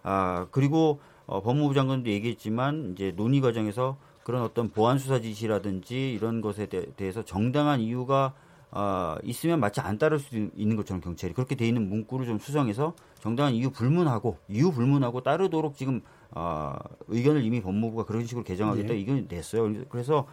아 0.04 0.48
그리고 0.52 1.00
어, 1.26 1.42
법무부 1.42 1.74
장관도 1.74 2.10
얘기했지만 2.10 2.92
이제 2.94 3.12
논의 3.16 3.42
과정에서 3.42 3.98
그런 4.24 4.44
어떤 4.44 4.70
보안 4.70 5.00
수사 5.00 5.20
지시라든지 5.20 6.14
이런 6.14 6.42
것에 6.42 6.68
대, 6.68 6.86
해서 7.02 7.24
정당한 7.24 7.80
이유가 7.80 8.34
어, 8.72 9.16
있으면 9.24 9.60
마치 9.60 9.80
안 9.80 9.98
따를 9.98 10.20
수 10.20 10.36
있는 10.56 10.76
것처럼 10.76 11.00
경찰이 11.02 11.34
그렇게 11.34 11.56
돼 11.56 11.68
있는 11.68 11.88
문구를 11.88 12.26
좀 12.26 12.38
수정해서 12.40 12.94
정당한 13.20 13.54
이유 13.54 13.72
불문하고 13.72 14.38
이유 14.50 14.72
불문하고 14.72 15.22
따르도록 15.22 15.76
지금 15.78 16.02
어, 16.32 16.76
의견을 17.08 17.44
이미 17.44 17.62
법무부가 17.62 18.04
그런 18.06 18.26
식으로 18.26 18.44
개정하겠다 18.44 18.94
예. 18.94 18.98
의견이 18.98 19.28
냈어요. 19.30 19.74
그래서 19.90 20.28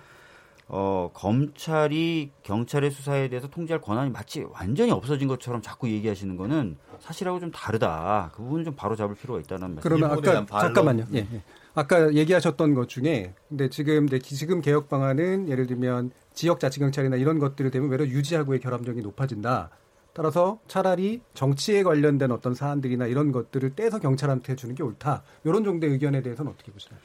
어, 0.75 1.11
검찰이 1.13 2.31
경찰의 2.43 2.91
수사에 2.91 3.29
대해서 3.29 3.47
통제할 3.47 3.83
권한이 3.83 4.09
마치 4.09 4.43
완전히 4.43 4.91
없어진 4.91 5.29
것처럼 5.29 5.61
자꾸 5.61 5.87
얘기하시는 5.91 6.35
거는 6.39 6.79
사실하고 6.99 7.41
좀 7.41 7.51
다르다. 7.51 8.31
그 8.35 8.43
부분을 8.43 8.65
좀 8.65 8.75
바로 8.75 8.97
잡을 8.97 9.15
필요가 9.15 9.39
있다는 9.39 9.75
말씀. 9.75 9.83
그러면 9.83 10.11
아까 10.11 10.47
잠깐만요. 10.47 11.05
예, 11.13 11.19
예. 11.19 11.43
아까 11.75 12.15
얘기하셨던 12.15 12.73
것 12.73 12.89
중에 12.89 13.35
근데 13.51 13.69
지금 13.69 14.07
네, 14.07 14.19
지금 14.19 14.63
개혁 14.63 14.89
방안은 14.89 15.51
예를 15.51 15.67
들면 15.67 16.11
지역 16.33 16.59
자치 16.59 16.81
경찰이나 16.81 17.17
이런 17.17 17.39
것들을 17.39 17.71
되면 17.71 17.91
외려 17.91 18.07
유지하고의 18.07 18.61
결함력이 18.61 19.03
높아진다. 19.03 19.69
따라서 20.15 20.59
차라리 20.69 21.21
정치에 21.35 21.83
관련된 21.83 22.31
어떤 22.31 22.55
사안들이나 22.55 23.09
이런 23.09 23.31
것들을 23.31 23.75
떼서 23.75 23.99
경찰한테 23.99 24.57
주는 24.57 24.75
게 24.75 24.83
옳다. 24.83 25.23
이런 25.45 25.65
정도의 25.65 25.93
의견에 25.93 26.23
대해서는 26.23 26.51
어떻게 26.51 26.73
보시나요? 26.73 26.99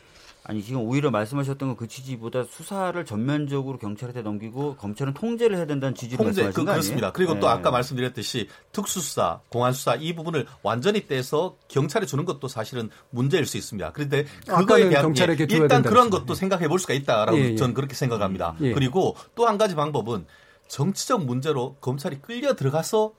아니 0.47 0.63
지금 0.63 0.81
오히려 0.81 1.11
말씀하셨던 1.11 1.67
건그 1.69 1.87
취지보다 1.87 2.45
수사를 2.45 3.03
전면적으로 3.05 3.77
경찰한테 3.77 4.21
넘기고 4.21 4.77
검찰은 4.77 5.13
통제를 5.13 5.57
해야 5.57 5.65
된다는 5.65 5.93
취지로 5.93 6.23
통제 6.23 6.43
말씀하신 6.43 6.65
그? 6.65 6.71
그렇습니다. 6.71 7.11
그리고 7.11 7.33
또 7.39 7.47
네. 7.47 7.53
아까 7.53 7.69
말씀드렸듯이 7.69 8.47
특수수사, 8.71 9.41
공안수사 9.49 9.95
이 9.95 10.15
부분을 10.15 10.47
완전히 10.63 11.05
떼서 11.05 11.57
경찰에 11.67 12.05
주는 12.05 12.23
것도 12.23 12.47
사실은 12.47 12.89
문제일 13.09 13.45
수 13.45 13.57
있습니다. 13.57 13.91
그런데 13.91 14.25
그거에 14.47 14.87
대한 14.87 15.03
경찰에게 15.03 15.47
예, 15.51 15.55
일단 15.57 15.81
그런. 15.83 16.09
것도 16.09 16.33
생각해 16.33 16.69
볼 16.69 16.79
수가 16.79 16.93
있다라고 16.93 17.37
예, 17.37 17.43
예. 17.51 17.55
저는 17.57 17.73
그렇게 17.73 17.93
생각합니다. 17.93 18.55
예. 18.61 18.71
그리고 18.73 19.17
또 19.35 19.45
한 19.45 19.57
가지 19.57 19.75
방법은 19.75 20.25
정치적 20.69 21.25
문제로 21.25 21.75
검찰이 21.81 22.19
끌려 22.21 22.55
들어가서 22.55 23.13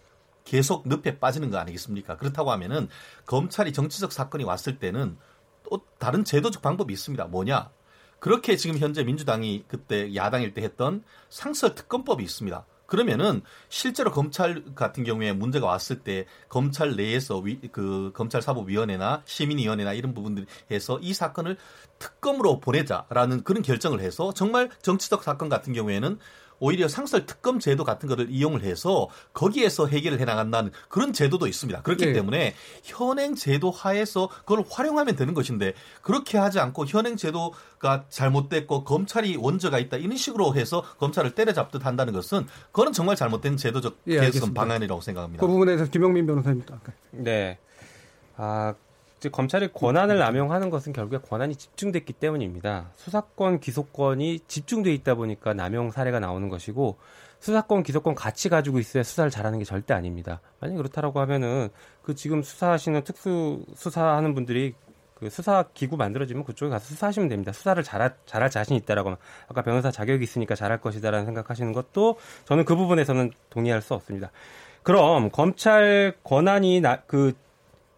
계속 0.45 0.89
늪에 0.89 1.19
빠지는 1.19 1.51
거 1.51 1.59
아니겠습니까? 1.59 2.17
그렇다고 2.17 2.51
하면은 2.53 2.89
검찰이 3.27 3.75
정치적 3.75 4.13
사건이 4.13 4.45
왔을 4.45 4.79
때는 4.79 5.19
또 5.71 5.83
다른 5.99 6.25
제도적 6.25 6.63
방법이 6.63 6.93
있습니다. 6.93 7.27
뭐냐? 7.27 7.71
그렇게 8.19 8.57
지금 8.57 8.79
현재 8.79 9.05
민주당이 9.05 9.65
그때 9.69 10.15
야당일 10.15 10.55
때 10.55 10.63
했던 10.63 11.05
상설 11.29 11.75
특검법이 11.75 12.25
있습니다. 12.25 12.65
그러면은 12.87 13.43
실제로 13.69 14.11
검찰 14.11 14.65
같은 14.75 15.05
경우에 15.05 15.35
문제가 15.35 15.67
왔을 15.67 16.01
때 16.01 16.25
검찰 16.49 16.97
내에서 16.97 17.37
위, 17.39 17.61
그 17.71 18.13
검찰 18.15 18.41
사법위원회나 18.41 19.23
시민위원회나 19.27 19.93
이런 19.93 20.15
부분들에서 20.15 20.99
이 21.03 21.13
사건을 21.13 21.59
특검으로 21.99 22.61
보내자라는 22.61 23.45
그런 23.45 23.63
결정을 23.63 24.01
해서 24.01 24.33
정말 24.33 24.71
정치적 24.81 25.23
사건 25.23 25.51
같은 25.51 25.75
경우에는 25.75 26.19
오히려 26.61 26.89
상설 26.89 27.27
특검 27.27 27.59
제도 27.59 27.85
같은 27.85 28.09
것을 28.09 28.29
이용을 28.31 28.63
해서 28.63 29.09
거기에서 29.33 29.87
해결을 29.87 30.21
해 30.21 30.25
나간다는 30.25 30.71
그런 30.89 31.13
제도도 31.13 31.47
있습니다. 31.47 31.83
그렇기 31.83 32.07
네. 32.07 32.13
때문에 32.13 32.55
현행 32.83 33.35
제도 33.35 33.71
하에서 33.71 34.29
그걸 34.29 34.65
활용하면 34.69 35.17
되는 35.17 35.35
것인데 35.35 35.75
그렇게 36.03 36.39
하지 36.39 36.61
않고 36.61 36.87
현행 36.87 37.17
제도가 37.17 38.05
잘못됐고 38.09 38.85
검찰이 38.85 39.37
원죄가 39.37 39.79
있다 39.79 39.97
이런 39.97 40.17
식으로 40.17 40.55
해서 40.55 40.83
검찰을 40.99 41.35
때려잡듯 41.35 41.85
한다는 41.85 42.13
것은 42.13 42.47
그거는 42.73 42.93
정말 42.93 43.17
잘못된 43.17 43.57
제도적 43.57 43.99
예, 44.07 44.13
개선 44.15 44.27
알겠습니다. 44.27 44.61
방안이라고 44.61 45.01
생각합니다. 45.01 45.41
그 45.41 45.47
부분에 45.47 45.77
대해서 45.77 45.91
김영민 45.91 46.29
아까 46.29 46.93
네. 47.11 47.59
아, 48.37 48.75
이제 49.19 49.29
검찰이 49.29 49.73
권한을 49.73 50.19
남용하는 50.19 50.71
것은 50.71 50.93
결국에 50.93 51.19
권한이 51.19 51.57
집중됐기 51.57 52.13
때문입니다. 52.15 52.91
수사권, 52.97 53.61
기소권이 53.61 54.41
집중돼 54.47 54.93
있다 54.95 55.17
보니까 55.17 55.55
남용 55.55 55.91
사례가 55.91 56.21
나오는 56.21 56.49
것이고 56.49 56.97
수사권, 57.41 57.83
기소권 57.83 58.15
같이 58.15 58.49
가지고 58.49 58.79
있어야 58.79 59.03
수사를 59.03 59.31
잘하는 59.31 59.59
게 59.59 59.65
절대 59.65 59.93
아닙니다. 59.93 60.41
만약 60.61 60.77
그렇다라고 60.77 61.21
하면은 61.21 61.69
그 62.03 62.15
지금 62.15 62.43
수사하시는 62.43 63.03
특수 63.03 63.65
수사하는 63.75 64.35
분들이 64.35 64.75
그 65.15 65.29
수사 65.31 65.65
기구 65.75 65.97
만들어지면 65.97 66.45
그쪽에 66.45 66.71
가서 66.71 66.87
수사하시면 66.87 67.29
됩니다. 67.29 67.53
수사를 67.53 67.83
잘할, 67.83 68.15
잘할 68.25 68.51
자신 68.51 68.77
있다라고 68.77 69.17
아까 69.49 69.63
변호사 69.63 69.91
자격이 69.91 70.23
있으니까 70.23 70.55
잘할 70.55 70.81
것이다라는 70.81 71.27
생각하시는 71.27 71.73
것도 71.73 72.19
저는 72.45 72.65
그 72.65 72.77
부분에서는 72.77 73.33
동의할 73.51 73.83
수 73.83 73.95
없습니다. 73.95 74.31
그럼 74.85 75.31
검찰 75.31 76.15
권한이 76.23 76.81
나, 76.81 77.03
그, 77.03 77.35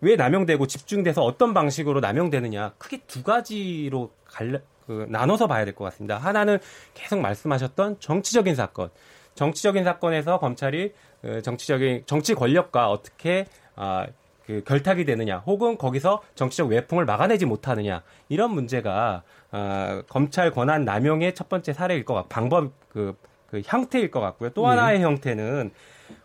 왜 0.00 0.16
남용되고 0.16 0.66
집중돼서 0.66 1.22
어떤 1.22 1.52
방식으로 1.54 2.00
남용되느냐 2.00 2.72
크게 2.78 2.98
두 3.06 3.22
가지로 3.22 4.12
갈려, 4.24 4.58
그, 4.86 5.06
나눠서 5.08 5.46
봐야 5.46 5.64
될 5.64 5.74
것 5.74 5.84
같습니다. 5.84 6.16
하나는 6.18 6.58
계속 6.94 7.20
말씀하셨던 7.20 8.00
정치적인 8.00 8.54
사건. 8.54 8.90
정치적인 9.34 9.84
사건에서 9.84 10.38
검찰이 10.38 10.92
어, 11.22 11.40
정치적인 11.42 12.04
정치 12.06 12.34
권력과 12.34 12.90
어떻게 12.90 13.46
아, 13.76 14.06
그 14.46 14.64
결탁이 14.64 15.04
되느냐, 15.04 15.38
혹은 15.46 15.78
거기서 15.78 16.22
정치적 16.34 16.68
외풍을 16.68 17.04
막아내지 17.04 17.46
못하느냐 17.46 18.02
이런 18.28 18.52
문제가 18.52 19.22
아, 19.52 20.02
검찰 20.08 20.50
권한 20.50 20.84
남용의 20.84 21.34
첫 21.34 21.48
번째 21.48 21.72
사례일 21.72 22.04
것 22.04 22.14
같고 22.14 22.28
방법 22.28 22.72
그, 22.88 23.14
그 23.50 23.62
형태일 23.64 24.10
것 24.10 24.20
같고요. 24.20 24.50
또 24.50 24.66
하나의 24.66 25.00
형태는 25.02 25.70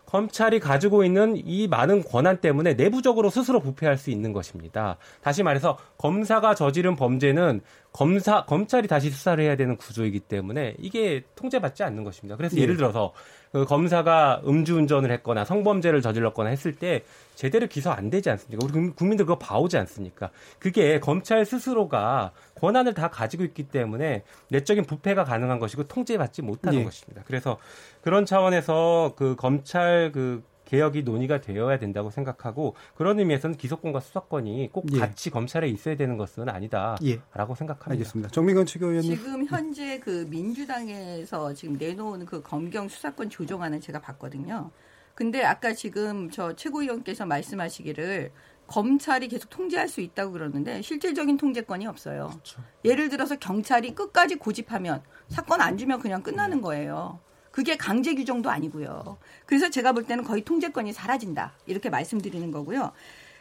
검찰이 0.06 0.60
가지고 0.60 1.04
있는 1.04 1.36
이 1.36 1.68
많은 1.68 2.02
권한 2.04 2.40
때문에 2.40 2.74
내부적으로 2.74 3.28
스스로 3.28 3.60
부패할 3.60 3.98
수 3.98 4.10
있는 4.10 4.32
것입니다. 4.32 4.96
다시 5.20 5.42
말해서 5.42 5.76
검사가 5.98 6.54
저지른 6.54 6.96
범죄는 6.96 7.60
검사 7.92 8.44
검찰이 8.44 8.88
다시 8.88 9.10
수사를 9.10 9.42
해야 9.42 9.56
되는 9.56 9.76
구조이기 9.76 10.20
때문에 10.20 10.74
이게 10.78 11.24
통제받지 11.34 11.82
않는 11.82 12.04
것입니다. 12.04 12.36
그래서 12.36 12.56
예. 12.56 12.62
예를 12.62 12.76
들어서 12.76 13.12
그 13.56 13.64
검사가 13.64 14.42
음주운전을 14.46 15.10
했거나 15.12 15.46
성범죄를 15.46 16.02
저질렀거나 16.02 16.50
했을 16.50 16.74
때 16.74 17.04
제대로 17.34 17.66
기소 17.66 17.90
안 17.90 18.10
되지 18.10 18.28
않습니까? 18.28 18.62
우리 18.62 18.70
국민- 18.70 18.94
국민들 18.94 19.24
그거 19.24 19.38
봐오지 19.38 19.78
않습니까? 19.78 20.28
그게 20.58 21.00
검찰 21.00 21.46
스스로가 21.46 22.32
권한을 22.56 22.92
다 22.92 23.08
가지고 23.08 23.44
있기 23.44 23.62
때문에 23.62 24.24
내적인 24.50 24.84
부패가 24.84 25.24
가능한 25.24 25.58
것이고 25.58 25.84
통제받지 25.84 26.42
못하는 26.42 26.80
예. 26.80 26.84
것입니다. 26.84 27.22
그래서 27.26 27.56
그런 28.02 28.26
차원에서 28.26 29.14
그 29.16 29.36
검찰 29.36 30.12
그 30.12 30.42
개혁이 30.66 31.02
논의가 31.02 31.40
되어야 31.40 31.78
된다고 31.78 32.10
생각하고 32.10 32.74
그런 32.94 33.18
의미에서는 33.18 33.56
기소권과 33.56 34.00
수사권이 34.00 34.70
꼭 34.72 34.86
예. 34.92 34.98
같이 34.98 35.30
검찰에 35.30 35.68
있어야 35.68 35.96
되는 35.96 36.18
것은 36.18 36.48
아니다라고 36.48 37.06
예. 37.06 37.20
생각합니다. 37.34 37.90
알겠습니다. 37.92 38.30
정민건 38.30 38.66
최고위원님. 38.66 39.16
지금 39.16 39.46
현재 39.46 39.98
그 39.98 40.26
민주당에서 40.28 41.54
지금 41.54 41.78
내놓은 41.78 42.26
그 42.26 42.42
검경 42.42 42.88
수사권 42.88 43.30
조정안을 43.30 43.80
제가 43.80 44.00
봤거든요. 44.00 44.70
근데 45.14 45.42
아까 45.42 45.72
지금 45.72 46.30
저 46.30 46.54
최고위원께서 46.54 47.24
말씀하시기를 47.24 48.32
검찰이 48.66 49.28
계속 49.28 49.48
통제할 49.48 49.88
수 49.88 50.00
있다고 50.00 50.32
그러는데 50.32 50.82
실질적인 50.82 51.36
통제권이 51.36 51.86
없어요. 51.86 52.38
예를 52.84 53.08
들어서 53.08 53.36
경찰이 53.36 53.94
끝까지 53.94 54.36
고집하면 54.36 55.02
사건 55.28 55.60
안 55.60 55.78
주면 55.78 56.00
그냥 56.00 56.22
끝나는 56.22 56.60
거예요. 56.60 57.20
그게 57.56 57.74
강제 57.78 58.14
규정도 58.14 58.50
아니고요. 58.50 59.16
그래서 59.46 59.70
제가 59.70 59.92
볼 59.92 60.04
때는 60.04 60.24
거의 60.24 60.44
통제권이 60.44 60.92
사라진다. 60.92 61.54
이렇게 61.64 61.88
말씀드리는 61.88 62.50
거고요. 62.50 62.92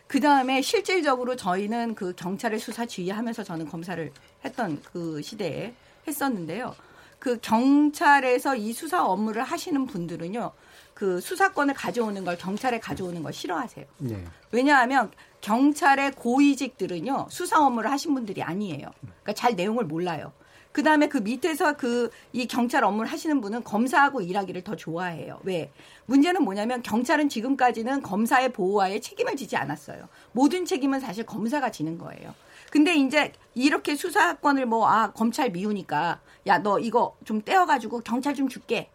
그 0.08 0.22
다음에 0.22 0.62
실질적으로 0.62 1.36
저희는 1.36 1.96
그 1.96 2.14
경찰의 2.16 2.60
수사 2.60 2.86
지휘하면서 2.86 3.44
저는 3.44 3.68
검사를 3.68 4.10
했던 4.46 4.82
그 4.94 5.22
시대에 5.22 5.74
했었는데요. 6.08 6.74
그 7.20 7.40
경찰에서 7.42 8.56
이 8.56 8.72
수사 8.72 9.04
업무를 9.04 9.44
하시는 9.44 9.86
분들은요. 9.86 10.50
그 10.94 11.20
수사권을 11.20 11.74
가져오는 11.74 12.24
걸 12.24 12.38
경찰에 12.38 12.80
가져오는 12.80 13.22
걸 13.22 13.34
싫어하세요. 13.34 13.86
예. 14.12 14.24
왜냐하면 14.54 15.12
경찰의 15.42 16.14
고위직들은요 16.14 17.28
수사 17.30 17.60
업무를 17.60 17.92
하신 17.92 18.14
분들이 18.14 18.42
아니에요. 18.42 18.94
그러니까 19.02 19.34
잘 19.34 19.58
내용을 19.58 19.84
몰라요. 19.84 20.32
그 20.76 20.84
다음에 20.84 21.08
그 21.08 21.20
밑에서 21.20 21.78
그 21.78 22.10
이 22.34 22.48
경찰 22.48 22.84
업무를 22.84 23.10
하시는 23.10 23.40
분은 23.40 23.64
검사하고 23.64 24.20
일하기를 24.20 24.64
더 24.64 24.76
좋아해요. 24.76 25.40
왜? 25.44 25.72
문제는 26.06 26.44
뭐냐면 26.44 26.84
경찰은 26.84 27.30
지금까지는 27.30 28.02
검사의 28.02 28.52
보호하에 28.52 29.00
책임을 29.00 29.38
지지 29.38 29.56
않았어요. 29.56 30.10
모든 30.34 30.66
책임은 30.66 31.00
사실 31.00 31.26
검사가 31.26 31.72
지는 31.72 31.98
거예요. 31.98 32.34
근데 32.72 32.94
이제 32.94 33.32
이렇게 33.54 33.96
수사권을 33.96 34.66
뭐, 34.66 34.86
아, 34.86 35.12
검찰 35.14 35.50
미우니까, 35.50 36.20
야, 36.48 36.58
너 36.58 36.78
이거 36.78 37.16
좀 37.24 37.42
떼어가지고 37.42 38.02
경찰 38.02 38.34
좀 38.36 38.50
줄게. 38.50 38.90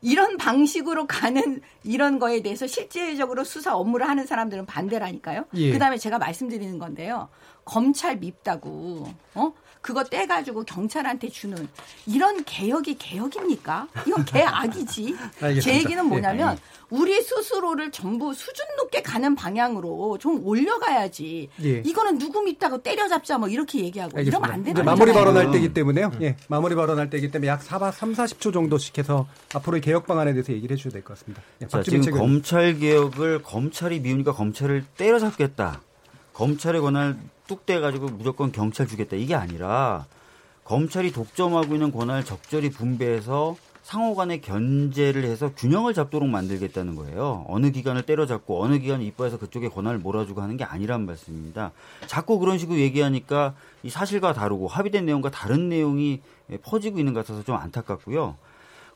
이런 0.00 0.36
방식으로 0.36 1.06
가는 1.06 1.60
이런 1.84 2.18
거에 2.18 2.42
대해서 2.42 2.66
실질적으로 2.66 3.44
수사 3.44 3.76
업무를 3.76 4.08
하는 4.08 4.26
사람들은 4.26 4.66
반대라니까요. 4.66 5.44
예. 5.54 5.70
그 5.70 5.78
다음에 5.78 5.98
제가 5.98 6.18
말씀드리는 6.18 6.76
건데요. 6.80 7.28
검찰 7.64 8.16
밉다고 8.16 9.06
어 9.36 9.52
그거 9.82 10.04
떼가지고 10.04 10.62
경찰한테 10.64 11.28
주는 11.28 11.68
이런 12.06 12.44
개혁이 12.44 12.96
개혁입니까? 12.98 13.88
이건 14.06 14.24
개악이지. 14.24 15.16
제 15.60 15.74
얘기는 15.74 16.06
뭐냐면 16.06 16.56
우리 16.88 17.20
스스로를 17.20 17.90
전부 17.90 18.32
수준 18.32 18.64
높게 18.76 19.02
가는 19.02 19.34
방향으로 19.34 20.18
좀 20.18 20.46
올려가야지. 20.46 21.48
예. 21.64 21.82
이거는 21.84 22.18
누구 22.18 22.42
믿다고 22.42 22.80
때려잡자 22.82 23.38
뭐 23.38 23.48
이렇게 23.48 23.80
얘기하고 23.80 24.16
알겠습니다. 24.18 24.38
이러면 24.38 24.50
안 24.54 24.62
되는 24.62 24.74
거예요. 24.84 24.84
마무리 24.84 25.12
발언할 25.12 25.50
때이기 25.50 25.74
때문에요. 25.74 26.12
예, 26.22 26.36
마무리 26.48 26.74
발언할 26.76 27.10
때이기 27.10 27.30
때문에 27.32 27.48
약 27.50 27.62
4, 27.62 27.90
3, 27.90 28.12
40초 28.12 28.52
정도씩 28.52 28.98
해서 28.98 29.26
앞으로의 29.54 29.80
개혁 29.80 30.06
방안에 30.06 30.32
대해서 30.32 30.52
얘기를 30.52 30.74
해주셔야 30.74 30.92
될 30.92 31.02
것 31.02 31.18
같습니다. 31.18 31.42
예, 31.60 31.66
자, 31.66 31.82
지금 31.82 32.02
책은. 32.02 32.18
검찰 32.20 32.78
개혁을 32.78 33.42
검찰이 33.42 33.98
미우니까 34.00 34.32
검찰을 34.32 34.84
때려잡겠다. 34.96 35.80
검찰의 36.34 36.80
권한을 36.80 37.16
뚝 37.52 37.66
떼가지고 37.66 38.06
무조건 38.06 38.50
경찰 38.50 38.86
주겠다. 38.86 39.16
이게 39.16 39.34
아니라 39.34 40.06
검찰이 40.64 41.12
독점하고 41.12 41.74
있는 41.74 41.92
권한을 41.92 42.24
적절히 42.24 42.70
분배해서 42.70 43.56
상호 43.82 44.14
간의 44.14 44.40
견제를 44.40 45.24
해서 45.24 45.52
균형을 45.54 45.92
잡도록 45.92 46.30
만들겠다는 46.30 46.94
거예요. 46.94 47.44
어느 47.48 47.70
기관을 47.70 48.02
때려잡고 48.02 48.62
어느 48.62 48.78
기관을 48.78 49.04
이뻐해서 49.04 49.38
그쪽에 49.38 49.68
권한을 49.68 49.98
몰아주고 49.98 50.40
하는 50.40 50.56
게 50.56 50.64
아니란 50.64 51.04
말씀입니다. 51.04 51.72
자꾸 52.06 52.38
그런 52.38 52.56
식으로 52.56 52.78
얘기하니까 52.78 53.54
이 53.82 53.90
사실과 53.90 54.32
다르고 54.32 54.66
합의된 54.66 55.04
내용과 55.04 55.30
다른 55.30 55.68
내용이 55.68 56.22
퍼지고 56.62 57.00
있는 57.00 57.12
것 57.12 57.26
같아서 57.26 57.44
좀 57.44 57.56
안타깝고요. 57.56 58.36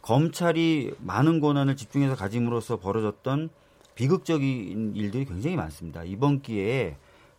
검찰이 0.00 0.94
많은 1.00 1.40
권한을 1.40 1.76
집중해서 1.76 2.14
가짐으로써 2.14 2.78
벌어졌던 2.78 3.50
비극적인 3.96 4.92
일들이 4.94 5.26
굉장히 5.26 5.56
많습니다. 5.56 6.04
이번 6.04 6.40
기회에 6.40 6.96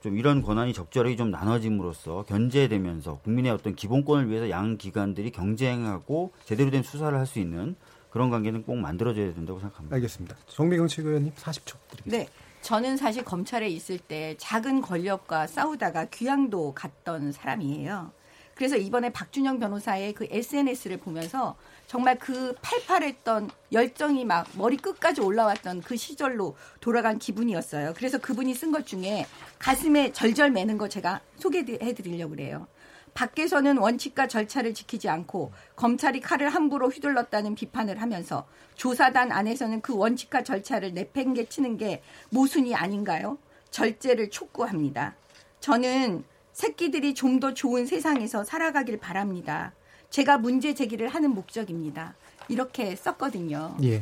좀 0.08 0.18
이런 0.18 0.42
권한이 0.42 0.72
적절하게 0.74 1.18
좀 1.18 1.32
나눠짐으로써 1.32 2.24
견제되면서 2.30 3.20
국민의 3.26 3.52
어떤 3.52 3.76
기본권을 3.76 4.30
위해서 4.30 4.50
양 4.50 4.78
기관들이 4.78 5.32
경쟁하고 5.32 6.32
제대로 6.46 6.72
된 6.72 6.82
수사를 6.82 7.18
할 7.18 7.28
수 7.28 7.40
있는 7.40 7.76
그런 8.10 8.30
관계는 8.30 8.64
꼭 8.64 8.78
만들어져야 8.78 9.34
된다고 9.34 9.60
생각합니다. 9.60 9.94
알겠습니다. 9.96 10.38
정미경 10.48 10.88
최고위원님 10.88 11.34
40초 11.34 11.76
드리겠습니다. 11.90 12.18
네. 12.18 12.30
저는 12.62 12.96
사실 12.96 13.26
검찰에 13.26 13.68
있을 13.68 14.00
때 14.00 14.36
작은 14.40 14.82
권력과 14.82 15.46
싸우다가 15.48 16.06
귀향도 16.06 16.74
갔던 16.74 17.34
사람이에요. 17.34 18.12
그래서 18.58 18.76
이번에 18.76 19.12
박준영 19.12 19.60
변호사의 19.60 20.14
그 20.14 20.28
SNS를 20.32 20.98
보면서 20.98 21.56
정말 21.86 22.18
그 22.18 22.56
팔팔했던 22.64 23.52
열정이 23.72 24.26
막 24.26 24.48
머리 24.58 24.78
끝까지 24.78 25.22
올라왔던 25.22 25.82
그 25.82 25.96
시절로 25.96 26.58
돌아간 26.82 27.20
기분이었어요. 27.20 27.94
그래서 27.96 28.18
그분이 28.18 28.56
쓴 28.56 28.72
것 28.72 28.88
중에 28.88 29.28
가슴에 29.60 30.12
절절 30.12 30.50
매는 30.50 30.80
거 30.80 30.90
제가 30.90 31.22
소개해 31.38 31.94
드리려고 31.94 32.32
그래요. 32.32 32.68
밖에서는 33.14 33.78
원칙과 33.78 34.28
절차를 34.28 34.74
지키지 34.74 35.08
않고 35.08 35.52
검찰이 35.76 36.20
칼을 36.20 36.50
함부로 36.50 36.90
휘둘렀다는 36.90 37.54
비판을 37.54 38.02
하면서 38.02 38.48
조사단 38.76 39.32
안에서는 39.32 39.82
그 39.82 39.96
원칙과 39.96 40.44
절차를 40.44 40.94
내팽개치는 40.94 41.78
게 41.78 42.02
모순이 42.32 42.74
아닌가요? 42.76 43.38
절제를 43.70 44.32
촉구합니다. 44.32 45.16
저는 45.60 46.24
새끼들이 46.58 47.14
좀 47.14 47.40
더 47.40 47.54
좋은 47.54 47.86
세상에서 47.86 48.44
살아가길 48.44 48.98
바랍니다. 48.98 49.74
제가 50.10 50.40
문제 50.40 50.74
제기를 50.74 51.08
하는 51.08 51.30
목적입니다. 51.36 52.16
이렇게 52.50 52.96
썼거든요. 52.96 53.78
예, 53.84 54.02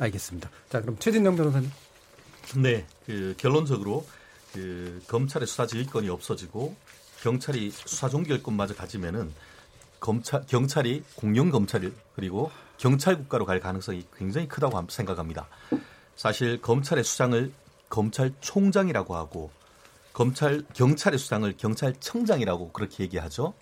알겠습니다. 0.00 0.50
자, 0.68 0.80
그럼 0.80 0.96
최진영 0.98 1.36
변호사님. 1.36 1.70
네, 2.56 2.84
그 3.06 3.36
결론적으로 3.38 4.04
그 4.52 5.00
검찰의 5.06 5.46
수사 5.46 5.64
지휘권이 5.64 6.08
없어지고 6.08 6.74
경찰이 7.22 7.70
수사 7.70 8.08
종결권마저 8.08 8.74
가지면은 8.74 9.32
검찰 10.00 10.44
경찰이 10.46 11.04
공영 11.14 11.50
검찰 11.50 11.92
그리고 12.16 12.50
경찰 12.78 13.16
국가로 13.16 13.46
갈 13.46 13.60
가능성이 13.60 14.04
굉장히 14.16 14.48
크다고 14.48 14.84
생각합니다. 14.90 15.46
사실 16.16 16.60
검찰의 16.60 17.04
수장을 17.04 17.52
검찰총장이라고 17.90 19.14
하고 19.14 19.52
검찰 20.12 20.62
경찰의 20.74 21.18
수장을 21.18 21.52
경찰청장이라고 21.56 22.72
그렇게 22.72 23.04
얘기하죠. 23.04 23.54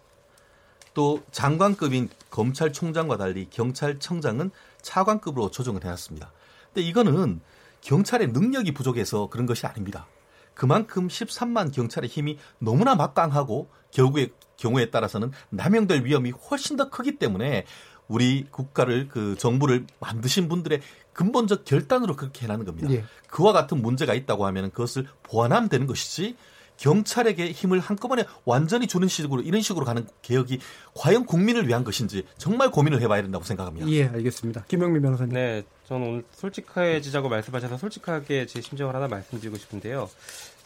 또 0.94 1.22
장관급인 1.30 2.08
검찰총장과 2.30 3.16
달리 3.16 3.48
경찰청장은 3.48 4.50
차관급으로 4.82 5.50
조정을 5.50 5.84
해놨습니다. 5.84 6.32
근데 6.66 6.86
이거는 6.86 7.40
경찰의 7.80 8.28
능력이 8.28 8.74
부족해서 8.74 9.28
그런 9.28 9.46
것이 9.46 9.66
아닙니다. 9.66 10.06
그만큼 10.54 11.08
13만 11.08 11.72
경찰의 11.72 12.10
힘이 12.10 12.38
너무나 12.58 12.94
막강하고 12.94 13.70
결국에 13.92 14.30
경우에 14.56 14.90
따라서는 14.90 15.32
남용될 15.50 16.04
위험이 16.04 16.32
훨씬 16.32 16.76
더 16.76 16.90
크기 16.90 17.16
때문에 17.16 17.64
우리 18.08 18.46
국가를 18.50 19.08
그 19.08 19.36
정부를 19.38 19.86
만드신 20.00 20.48
분들의 20.48 20.80
근본적 21.20 21.66
결단으로 21.66 22.16
그렇게 22.16 22.46
해나는 22.46 22.64
겁니다. 22.64 22.90
예. 22.90 23.04
그와 23.28 23.52
같은 23.52 23.82
문제가 23.82 24.14
있다고 24.14 24.46
하면 24.46 24.70
그것을 24.70 25.06
보완하면 25.22 25.68
되는 25.68 25.86
것이지 25.86 26.34
경찰에게 26.78 27.52
힘을 27.52 27.78
한꺼번에 27.78 28.24
완전히 28.46 28.86
주는 28.86 29.06
식으로 29.06 29.42
이런 29.42 29.60
식으로 29.60 29.84
가는 29.84 30.06
개혁이 30.22 30.60
과연 30.94 31.26
국민을 31.26 31.68
위한 31.68 31.84
것인지 31.84 32.24
정말 32.38 32.70
고민을 32.70 33.02
해봐야 33.02 33.20
된다고 33.20 33.44
생각합니다. 33.44 33.86
예, 33.90 34.06
알겠습니다. 34.06 34.64
김영민 34.66 35.02
변호사님. 35.02 35.34
네, 35.34 35.62
저는 35.86 36.08
오늘 36.08 36.24
솔직해지자고 36.32 37.28
말씀하셔서 37.28 37.76
솔직하게 37.76 38.46
제 38.46 38.62
심정을 38.62 38.94
하나 38.94 39.06
말씀드리고 39.06 39.58
싶은데요. 39.58 40.08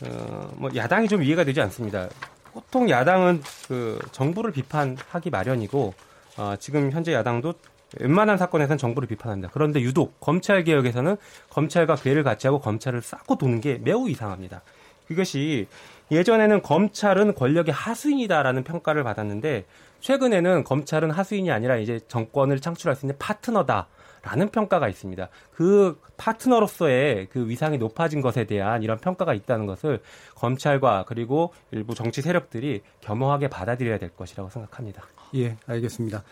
어, 0.05 0.55
뭐 0.55 0.70
야당이 0.72 1.09
좀 1.09 1.24
이해가 1.24 1.42
되지 1.42 1.61
않습니다. 1.62 2.09
보통 2.52 2.88
야당은 2.88 3.42
그 3.66 3.98
정부를 4.12 4.52
비판하기 4.52 5.30
마련이고 5.30 5.94
어, 6.36 6.55
지금 6.61 6.92
현재 6.92 7.12
야당도 7.12 7.55
웬만한 8.01 8.38
사건에서는 8.38 8.78
정부를 8.78 9.09
비판합니다. 9.09 9.51
그런데 9.53 9.80
유독 9.80 10.18
검찰 10.20 10.64
개혁에서는 10.64 11.16
검찰과 11.51 11.97
괴를 11.97 12.22
같이 12.22 12.47
하고 12.47 12.61
검찰을 12.61 13.03
쌓고 13.03 13.36
도는 13.36 13.61
게 13.61 13.78
매우 13.82 14.09
이상합니다. 14.09 14.62
그것이 15.07 15.66
예전에는 16.11 16.62
검찰은 16.62 17.34
권력의 17.34 17.72
하수인이다라는 17.72 18.64
평가를 18.64 19.05
받았는데 19.05 19.66
최근에는 20.01 20.64
검찰은 20.64 21.11
하수인이 21.11 21.51
아니라 21.51 21.76
이제 21.76 22.01
정권을 22.09 22.61
창출할 22.61 22.97
수 22.97 23.07
있는 23.07 23.16
파트너다. 23.18 23.88
라는 24.24 24.49
평가가 24.49 24.88
있습니다. 24.88 25.28
그 25.53 26.01
파트너로서의 26.16 27.28
그 27.30 27.47
위상이 27.47 27.76
높아진 27.76 28.22
것에 28.22 28.45
대한 28.45 28.82
이런 28.82 28.99
평가가 28.99 29.34
있다는 29.34 29.66
것을 29.66 30.01
검찰과 30.34 31.05
그리고 31.07 31.53
일부 31.70 31.95
정치 31.95 32.22
세력들이 32.22 32.80
겸허하게 33.03 33.49
받아들여야 33.49 33.99
될 33.99 34.09
것이라고 34.16 34.49
생각합니다. 34.49 35.03
예, 35.34 35.57
알겠습니다. 35.66 36.22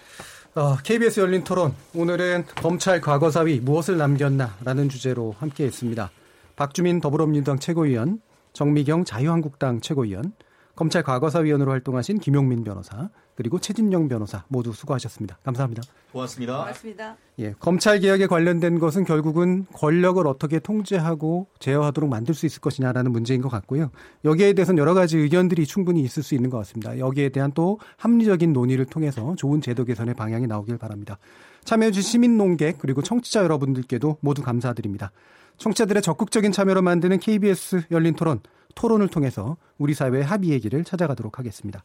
어, 0.54 0.76
KBS 0.76 1.20
열린 1.20 1.44
토론 1.44 1.74
오늘은 1.94 2.44
검찰 2.56 3.00
과거사위 3.00 3.60
무엇을 3.60 3.96
남겼나라는 3.96 4.90
주제로 4.90 5.34
함께했습니다. 5.38 6.10
박주민 6.56 7.00
더불어민주당 7.00 7.58
최고위원, 7.58 8.20
정미경 8.52 9.06
자유한국당 9.06 9.80
최고위원, 9.80 10.34
검찰 10.76 11.02
과거사위원으로 11.02 11.70
활동하신 11.70 12.18
김용민 12.18 12.64
변호사, 12.64 13.08
그리고 13.34 13.58
최진영 13.58 14.08
변호사 14.08 14.44
모두 14.48 14.72
수고하셨습니다. 14.72 15.38
감사합니다. 15.42 15.82
고맙습니다. 16.12 16.58
고맙습니다. 16.58 17.16
예, 17.38 17.54
검찰 17.58 18.00
개혁에 18.00 18.26
관련된 18.26 18.78
것은 18.78 19.04
결국은 19.04 19.66
권력을 19.72 20.24
어떻게 20.26 20.58
통제하고 20.58 21.46
제어하도록 21.58 22.08
만들 22.10 22.34
수 22.34 22.46
있을 22.46 22.60
것이냐라는 22.60 23.10
문제인 23.10 23.40
것 23.40 23.48
같고요. 23.48 23.90
여기에 24.24 24.52
대해서는 24.52 24.78
여러 24.78 24.94
가지 24.94 25.16
의견들이 25.16 25.66
충분히 25.66 26.02
있을 26.02 26.22
수 26.22 26.34
있는 26.34 26.50
것 26.50 26.58
같습니다. 26.58 26.98
여기에 26.98 27.30
대한 27.30 27.52
또 27.52 27.78
합리적인 27.96 28.52
논의를 28.52 28.84
통해서 28.84 29.34
좋은 29.36 29.60
제도 29.60 29.84
개선의 29.84 30.14
방향이 30.14 30.46
나오길 30.46 30.76
바랍니다. 30.76 31.18
참여해주신 31.64 32.10
시민 32.10 32.36
농객 32.36 32.78
그리고 32.78 33.02
청취자 33.02 33.42
여러분들께도 33.44 34.18
모두 34.20 34.42
감사드립니다. 34.42 35.12
청취자들의 35.58 36.02
적극적인 36.02 36.52
참여로 36.52 36.82
만드는 36.82 37.18
KBS 37.20 37.84
열린 37.90 38.14
토론, 38.14 38.40
토론을 38.74 39.08
통해서 39.08 39.56
우리 39.78 39.94
사회의 39.94 40.24
합의의 40.24 40.60
길을 40.60 40.84
찾아가도록 40.84 41.38
하겠습니다. 41.38 41.84